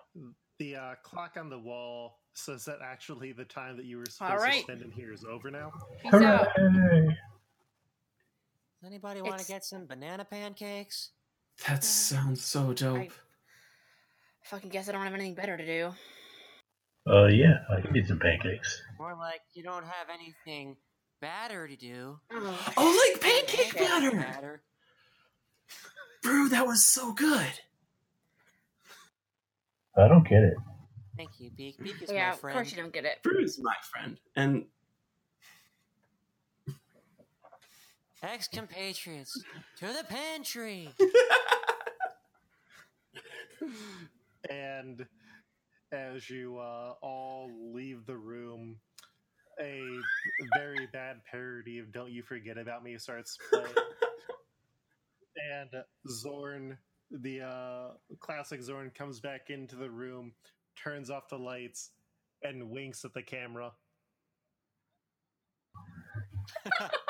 the 0.57 0.75
uh, 0.75 0.95
clock 1.03 1.37
on 1.37 1.49
the 1.49 1.59
wall 1.59 2.19
says 2.33 2.65
that 2.65 2.79
actually 2.83 3.31
the 3.31 3.45
time 3.45 3.77
that 3.77 3.85
you 3.85 3.97
were 3.97 4.05
supposed 4.05 4.31
All 4.31 4.37
right. 4.39 4.55
to 4.55 4.61
spend 4.61 4.81
in 4.81 4.91
here 4.91 5.13
is 5.13 5.23
over 5.23 5.51
now. 5.51 5.71
peace 6.01 6.13
out. 6.13 6.47
Does 6.55 7.13
anybody 8.85 9.21
want 9.21 9.39
to 9.39 9.45
get 9.47 9.65
some 9.65 9.85
banana 9.85 10.23
pancakes? 10.25 11.11
That 11.67 11.83
sounds 11.83 12.43
so 12.43 12.73
dope. 12.73 12.97
I 12.97 13.09
fucking 14.43 14.69
guess 14.69 14.87
I 14.87 14.91
don't 14.91 15.03
have 15.03 15.13
anything 15.15 15.33
better 15.33 15.57
to 15.57 15.65
do. 15.65 15.93
Uh, 17.11 17.25
yeah, 17.27 17.59
I 17.75 17.81
can 17.81 17.95
eat 17.95 18.07
some 18.07 18.19
pancakes. 18.19 18.81
More 18.99 19.15
like 19.15 19.41
you 19.53 19.63
don't 19.63 19.83
have 19.85 20.07
anything 20.13 20.75
badder 21.19 21.67
to 21.67 21.75
do. 21.75 22.19
Oh, 22.31 23.09
like 23.13 23.21
pancake 23.21 23.73
Okay. 23.75 23.85
batter! 23.85 24.11
Batter. 24.11 24.61
Broo, 26.23 26.49
that 26.49 26.65
was 26.67 26.85
so 26.85 27.13
good. 27.13 27.59
I 29.97 30.07
don't 30.07 30.27
get 30.27 30.43
it. 30.43 30.55
Thank 31.15 31.39
you, 31.39 31.49
Beak. 31.49 31.81
Beak 31.81 32.01
is 32.01 32.11
yeah, 32.11 32.29
my 32.29 32.33
of 32.33 32.41
course 32.41 32.71
you 32.71 32.77
don't 32.77 32.93
get 32.93 33.05
it. 33.05 33.23
Broo 33.23 33.43
is 33.43 33.59
my 33.61 33.73
friend. 33.91 34.17
And 34.35 34.65
Ex 38.21 38.47
compatriots 38.47 39.43
to 39.77 39.87
the 39.87 40.03
pantry. 40.07 40.89
And 44.49 45.05
as 45.91 46.29
you 46.29 46.57
uh, 46.57 46.93
all 47.01 47.49
leave 47.73 48.05
the 48.05 48.15
room, 48.15 48.77
a 49.59 49.81
very 50.55 50.87
bad 50.91 51.17
parody 51.29 51.79
of 51.79 51.91
"Don't 51.91 52.11
You 52.11 52.23
Forget 52.23 52.57
About 52.57 52.83
Me" 52.83 52.97
starts 52.97 53.37
playing, 53.49 53.67
and 55.53 55.69
Xorn, 56.09 56.77
the 57.11 57.41
uh, 57.41 57.89
classic 58.19 58.61
Xorn, 58.61 58.93
comes 58.93 59.19
back 59.19 59.49
into 59.49 59.75
the 59.75 59.89
room, 59.89 60.33
turns 60.81 61.09
off 61.09 61.29
the 61.29 61.37
lights, 61.37 61.91
and 62.43 62.69
winks 62.69 63.03
at 63.05 63.13
the 63.13 63.23
camera. 63.23 63.71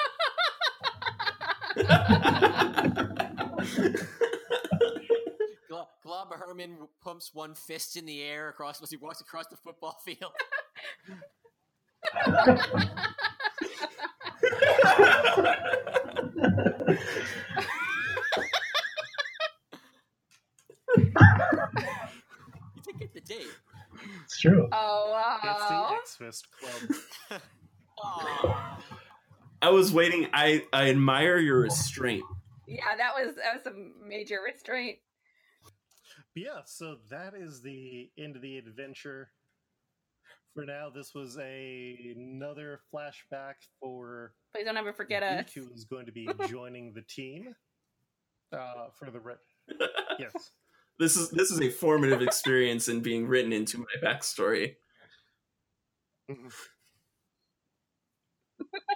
Glo- 5.67 5.87
Glob 6.03 6.33
Herman 6.33 6.77
pumps 7.03 7.33
one 7.33 7.53
fist 7.53 7.97
in 7.97 8.05
the 8.05 8.21
air 8.23 8.49
across 8.49 8.81
as 8.81 8.89
he 8.89 8.97
walks 8.97 9.21
across 9.21 9.47
the 9.47 9.57
football 9.57 9.97
field. 10.03 10.31
You 22.75 22.81
did 22.83 22.99
get 22.99 23.13
the 23.13 23.21
date. 23.21 23.47
It's 24.23 24.39
true. 24.39 24.67
Oh 24.71 25.09
wow! 25.11 25.39
It's 25.43 25.67
the! 25.69 25.95
X 25.95 26.15
Fist 26.15 26.47
Club. 26.59 27.41
Aw. 28.03 28.79
I 29.61 29.69
was 29.69 29.91
waiting. 29.91 30.27
I, 30.33 30.65
I 30.71 30.89
admire 30.89 31.37
your 31.39 31.61
restraint. 31.61 32.23
Yeah, 32.67 32.95
that 32.97 33.13
was 33.15 33.35
that 33.35 33.55
was 33.55 33.65
a 33.65 33.75
major 34.05 34.39
restraint. 34.45 34.99
But 35.63 36.43
yeah, 36.43 36.61
so 36.65 36.97
that 37.09 37.33
is 37.33 37.61
the 37.61 38.11
end 38.17 38.35
of 38.35 38.41
the 38.41 38.57
adventure. 38.57 39.29
For 40.57 40.65
now, 40.65 40.89
this 40.89 41.13
was 41.13 41.37
a 41.37 42.15
another 42.17 42.79
flashback 42.91 43.53
for 43.79 44.33
Please 44.55 44.65
don't 44.65 44.75
ever 44.75 44.91
forget 44.91 45.21
us. 45.21 45.53
Who 45.53 45.69
is 45.71 45.85
going 45.85 46.07
to 46.07 46.11
be 46.11 46.27
joining 46.49 46.93
the 46.93 47.03
team 47.03 47.53
uh, 48.51 48.87
for 48.97 49.11
the 49.11 49.19
re- 49.19 49.35
yes. 50.19 50.33
This 50.97 51.15
is 51.15 51.29
this 51.29 51.51
is 51.51 51.61
a 51.61 51.69
formative 51.69 52.23
experience 52.23 52.87
in 52.87 53.01
being 53.01 53.27
written 53.27 53.53
into 53.53 53.77
my 53.77 53.85
backstory. 54.03 54.77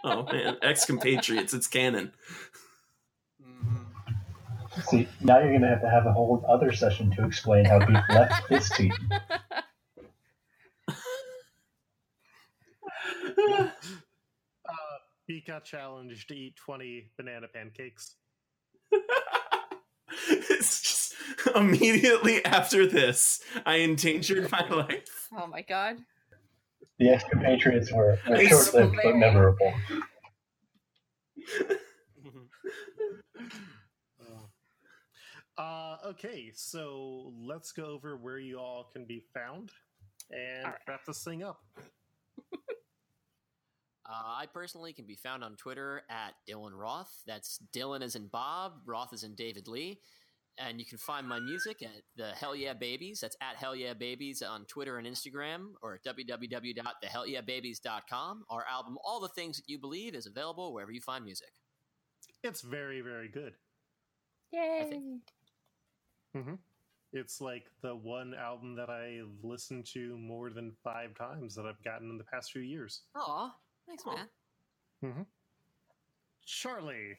Oh 0.04 0.24
man, 0.32 0.58
ex 0.64 0.86
compatriots, 0.86 1.54
it's 1.54 1.68
canon. 1.68 2.12
See, 4.90 5.08
now 5.20 5.38
you're 5.38 5.50
going 5.50 5.62
to 5.62 5.68
have 5.68 5.82
to 5.82 5.90
have 5.92 6.08
a 6.08 6.12
whole 6.12 6.44
other 6.50 6.72
session 6.72 7.12
to 7.12 7.24
explain 7.24 7.66
how 7.66 7.86
Beak 7.86 8.10
left 8.10 8.50
his 8.50 8.68
team. 8.72 8.94
Uh, 13.48 13.70
Beak 15.28 15.50
got 15.62 15.66
challenged 15.66 16.28
to 16.30 16.36
eat 16.36 16.56
20 16.56 17.12
banana 17.18 17.48
pancakes. 17.54 18.16
it's 20.30 20.82
just 20.82 21.16
immediately 21.56 22.44
after 22.46 22.88
this, 22.88 23.42
I 23.66 23.76
endangered 23.78 24.52
my 24.52 24.68
life. 24.70 25.28
oh 25.36 25.48
my 25.48 25.62
god. 25.62 25.98
The 27.00 27.14
expatriates 27.14 27.92
were, 27.92 28.20
were 28.28 28.46
short 28.46 28.74
lived 28.74 28.96
but 29.04 29.16
memorable. 29.16 29.74
Uh, 35.58 35.98
okay, 36.08 36.52
so 36.56 37.34
let's 37.38 37.72
go 37.72 37.86
over 37.86 38.18
where 38.18 38.40
you 38.40 38.58
all 38.58 38.90
can 38.92 39.06
be 39.06 39.22
found 39.32 39.70
and 40.32 40.66
All 40.66 40.72
right. 40.72 40.80
wrap 40.88 41.06
this 41.06 41.24
thing 41.24 41.44
up. 41.44 41.60
Uh, 44.06 44.24
I 44.42 44.46
personally 44.52 44.94
can 44.94 45.06
be 45.06 45.16
found 45.16 45.44
on 45.44 45.56
Twitter 45.58 46.02
at 46.10 46.34
Dylan 46.50 46.72
Roth. 46.74 47.22
That's 47.28 47.60
Dylan 47.74 48.02
as 48.02 48.16
in 48.16 48.28
Bob, 48.28 48.74
Roth 48.86 49.14
as 49.14 49.24
in 49.24 49.36
David 49.36 49.68
Lee. 49.68 50.00
And 50.58 50.80
you 50.80 50.86
can 50.86 50.98
find 50.98 51.28
my 51.28 51.40
music 51.40 51.82
at 51.82 52.02
the 52.18 52.32
Hell 52.32 52.56
Yeah 52.56 52.74
Babies. 52.74 53.22
That's 53.22 53.38
at 53.42 53.56
Hell 53.56 53.76
Yeah 53.76 53.94
Babies 53.94 54.42
on 54.42 54.66
Twitter 54.66 54.98
and 54.98 55.08
Instagram 55.08 55.74
or 55.82 55.96
at 55.96 56.04
www.thehellyahbabies.com. 56.04 58.46
Our 58.50 58.66
album, 58.70 58.98
All 59.04 59.20
the 59.22 59.30
Things 59.30 59.58
That 59.58 59.70
You 59.70 59.80
Believe, 59.80 60.14
is 60.16 60.26
available 60.26 60.74
wherever 60.74 60.92
you 60.92 61.02
find 61.02 61.24
music. 61.24 61.54
It's 62.44 62.62
very, 62.62 63.02
very 63.02 63.30
good. 63.30 63.54
Yay. 64.52 64.90
think- 66.34 66.60
It's 67.14 67.42
like 67.42 67.66
the 67.82 67.96
one 67.96 68.34
album 68.34 68.76
that 68.76 68.90
I've 68.90 69.32
listened 69.44 69.86
to 69.94 70.18
more 70.18 70.50
than 70.50 70.72
five 70.84 71.16
times 71.18 71.56
that 71.56 71.66
I've 71.66 71.82
gotten 71.84 72.10
in 72.10 72.18
the 72.18 72.24
past 72.24 72.52
few 72.52 72.62
years. 72.62 73.02
Aw, 73.16 73.54
thanks, 73.92 74.06
man. 74.06 75.26
Charlie, 76.46 77.18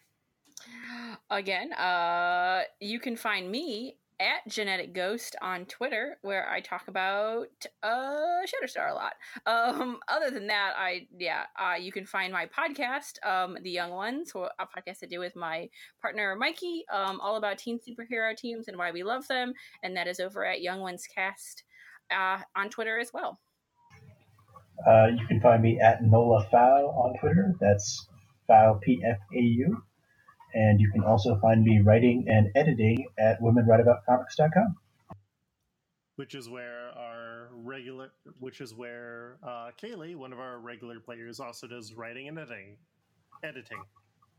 Again, 1.31 1.73
uh, 1.73 2.63
you 2.81 3.01
can 3.01 3.17
find 3.17 3.51
me 3.51 3.97
at 4.21 4.47
Genetic 4.47 4.93
Ghost 4.95 5.35
on 5.43 5.65
Twitter, 5.65 6.19
where 6.23 6.49
I 6.49 6.61
talk 6.61 6.87
about 6.87 7.49
uh, 7.83 8.43
Shatterstar 8.47 8.91
a 8.91 8.95
lot. 8.95 9.15
Um, 9.47 9.99
other 10.07 10.31
than 10.31 10.47
that, 10.47 10.75
I 10.77 11.09
yeah, 11.19 11.47
uh, 11.59 11.75
you 11.75 11.91
can 11.91 12.07
find 12.07 12.33
my 12.33 12.47
podcast, 12.47 13.25
um, 13.27 13.57
The 13.63 13.71
Young 13.71 13.91
Ones, 13.91 14.31
who- 14.31 14.45
a 14.45 14.67
podcast 14.67 14.99
I 15.03 15.07
do 15.07 15.19
with 15.19 15.35
my 15.35 15.69
partner 16.01 16.37
Mikey, 16.37 16.85
um, 16.93 17.21
all 17.21 17.37
about 17.37 17.59
teen 17.59 17.81
superhero 17.81 18.37
teams 18.37 18.69
and 18.69 18.77
why 18.79 18.93
we 18.93 19.03
love 19.03 19.27
them, 19.27 19.55
and 19.83 19.97
that 19.97 20.07
is 20.07 20.21
over 20.21 20.45
at 20.45 20.63
Young 20.63 20.81
Ones 20.81 21.07
Cast 21.13 21.65
uh, 22.11 22.39
on 22.55 22.71
Twitter 22.71 22.99
as 23.01 23.13
well. 23.13 23.41
Uh, 24.87 25.07
you 25.19 25.27
can 25.27 25.41
find 25.41 25.63
me 25.63 25.79
at 25.81 26.03
Nola 26.03 26.47
Pfau 26.53 26.89
on 26.97 27.19
Twitter. 27.21 27.55
That's 27.61 28.07
Pfau 28.49 28.81
P 28.81 29.03
F 29.05 29.19
A 29.35 29.41
U. 29.41 29.83
And 30.55 30.81
you 30.81 30.91
can 30.91 31.03
also 31.03 31.39
find 31.41 31.65
me 31.65 31.81
writing 31.81 32.27
and 32.29 32.51
editing 32.55 33.07
at 33.19 33.41
womenwriteaboutcomics.com. 33.41 34.77
which 36.17 36.35
is 36.35 36.49
where 36.49 36.91
our 36.97 37.49
regular, 37.55 38.11
which 38.39 38.61
is 38.61 38.75
where 38.75 39.39
uh, 39.43 39.71
Kaylee, 39.83 40.15
one 40.15 40.33
of 40.33 40.39
our 40.41 40.59
regular 40.59 41.01
players, 41.01 41.41
also 41.41 41.67
does 41.67 41.95
writing 41.95 42.29
and 42.29 42.39
editing. 42.39 42.77
Editing. 43.43 43.83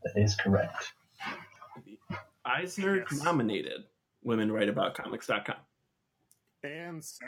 That 0.04 0.22
is 0.22 0.36
correct. 0.36 0.94
Eisner 2.46 3.06
Yes. 3.10 3.24
nominated 3.24 3.86
womenwriteaboutcomics.com. 4.26 5.56
And 6.64 7.04
Sam. 7.04 7.28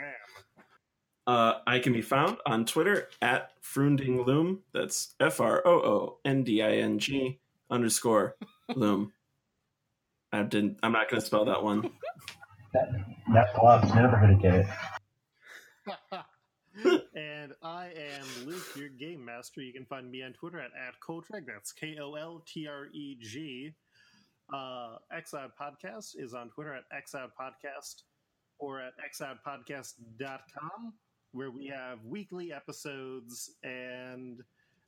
Uh, 1.26 1.54
I 1.66 1.80
can 1.80 1.92
be 1.92 2.02
found 2.02 2.38
on 2.46 2.64
Twitter 2.64 3.08
at 3.20 3.52
Froondingloom. 3.62 4.58
That's 4.72 5.14
F 5.18 5.40
R 5.40 5.62
O 5.66 5.70
O 5.70 6.18
N 6.24 6.44
D 6.44 6.62
I 6.62 6.76
N 6.76 6.98
G 6.98 7.40
underscore 7.70 8.36
loom. 8.74 9.12
I 10.32 10.42
didn't. 10.42 10.78
I'm 10.82 10.92
not 10.92 11.10
going 11.10 11.20
to 11.20 11.26
spell 11.26 11.44
that 11.46 11.62
one. 11.62 11.90
That, 12.72 12.90
that 13.32 13.54
glob's 13.58 13.92
never 13.94 14.16
going 14.18 14.36
to 14.36 14.42
get 14.42 14.54
it. 14.54 14.66
and 17.14 17.52
I 17.62 17.86
am 17.86 18.46
Luke, 18.46 18.76
your 18.76 18.88
game 18.88 19.24
master. 19.24 19.62
You 19.62 19.72
can 19.72 19.86
find 19.86 20.10
me 20.10 20.22
on 20.22 20.32
Twitter 20.32 20.60
at, 20.60 20.70
at 20.86 20.94
Koltreg. 21.06 21.46
That's 21.46 21.72
K 21.72 21.96
O 22.00 22.14
L 22.14 22.44
T 22.46 22.68
R 22.68 22.86
E 22.92 23.16
G. 23.20 23.72
Uh, 24.52 24.98
Xoud 25.12 25.50
Podcast 25.60 26.14
is 26.16 26.34
on 26.34 26.50
Twitter 26.50 26.74
at 26.74 26.84
Xoud 27.08 27.30
Podcast 27.40 28.02
or 28.58 28.80
at 28.80 28.94
xoudpodcast.com, 29.18 30.92
where 31.36 31.50
we 31.50 31.66
have 31.66 31.98
weekly 32.04 32.52
episodes. 32.52 33.52
And 33.62 34.42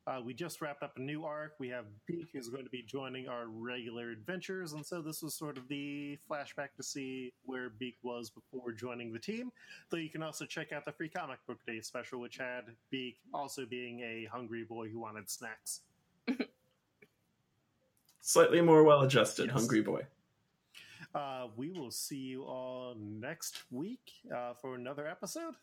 uh, 0.07 0.21
we 0.25 0.33
just 0.33 0.63
wrapped 0.63 0.83
up 0.83 0.97
a 0.97 1.01
new 1.01 1.25
arc. 1.25 1.53
We 1.59 1.69
have 1.69 1.85
Beak 2.07 2.29
who's 2.33 2.49
going 2.49 2.65
to 2.65 2.71
be 2.71 2.83
joining 2.83 3.29
our 3.29 3.47
regular 3.49 4.11
adventures. 4.11 4.73
And 4.73 4.85
so 4.85 5.03
this 5.03 5.23
was 5.23 5.35
sort 5.35 5.59
of 5.59 5.69
the 5.69 6.19
flashback 6.31 6.69
to 6.79 6.83
see 6.83 7.35
where 7.45 7.69
Beak 7.69 7.97
was 8.03 8.31
before 8.31 8.73
joining 8.73 9.13
the 9.13 9.19
team. 9.19 9.53
Though 9.91 9.99
you 9.99 10.09
can 10.09 10.23
also 10.23 10.47
check 10.47 10.73
out 10.73 10.87
the 10.87 10.93
free 10.93 11.11
comic 11.11 11.39
book 11.47 11.59
day 11.67 11.81
special, 11.83 12.21
which 12.21 12.39
had 12.39 12.65
Beak 12.91 13.19
also 13.35 13.67
being 13.67 14.01
a 14.01 14.27
hungry 14.33 14.65
boy 14.65 14.89
who 14.89 14.99
wanted 14.99 15.29
snacks. 15.29 15.83
Slightly 18.21 18.61
more 18.61 18.85
well 18.85 19.03
adjusted, 19.03 19.47
Yes. 19.47 19.55
hungry 19.55 19.81
boy. 19.83 20.07
Uh, 21.15 21.49
we 21.57 21.71
will 21.71 21.91
see 21.91 22.17
you 22.19 22.45
all 22.45 22.95
next 22.99 23.63
week 23.71 24.11
uh, 24.35 24.53
for 24.55 24.75
another 24.75 25.07
episode. 25.07 25.55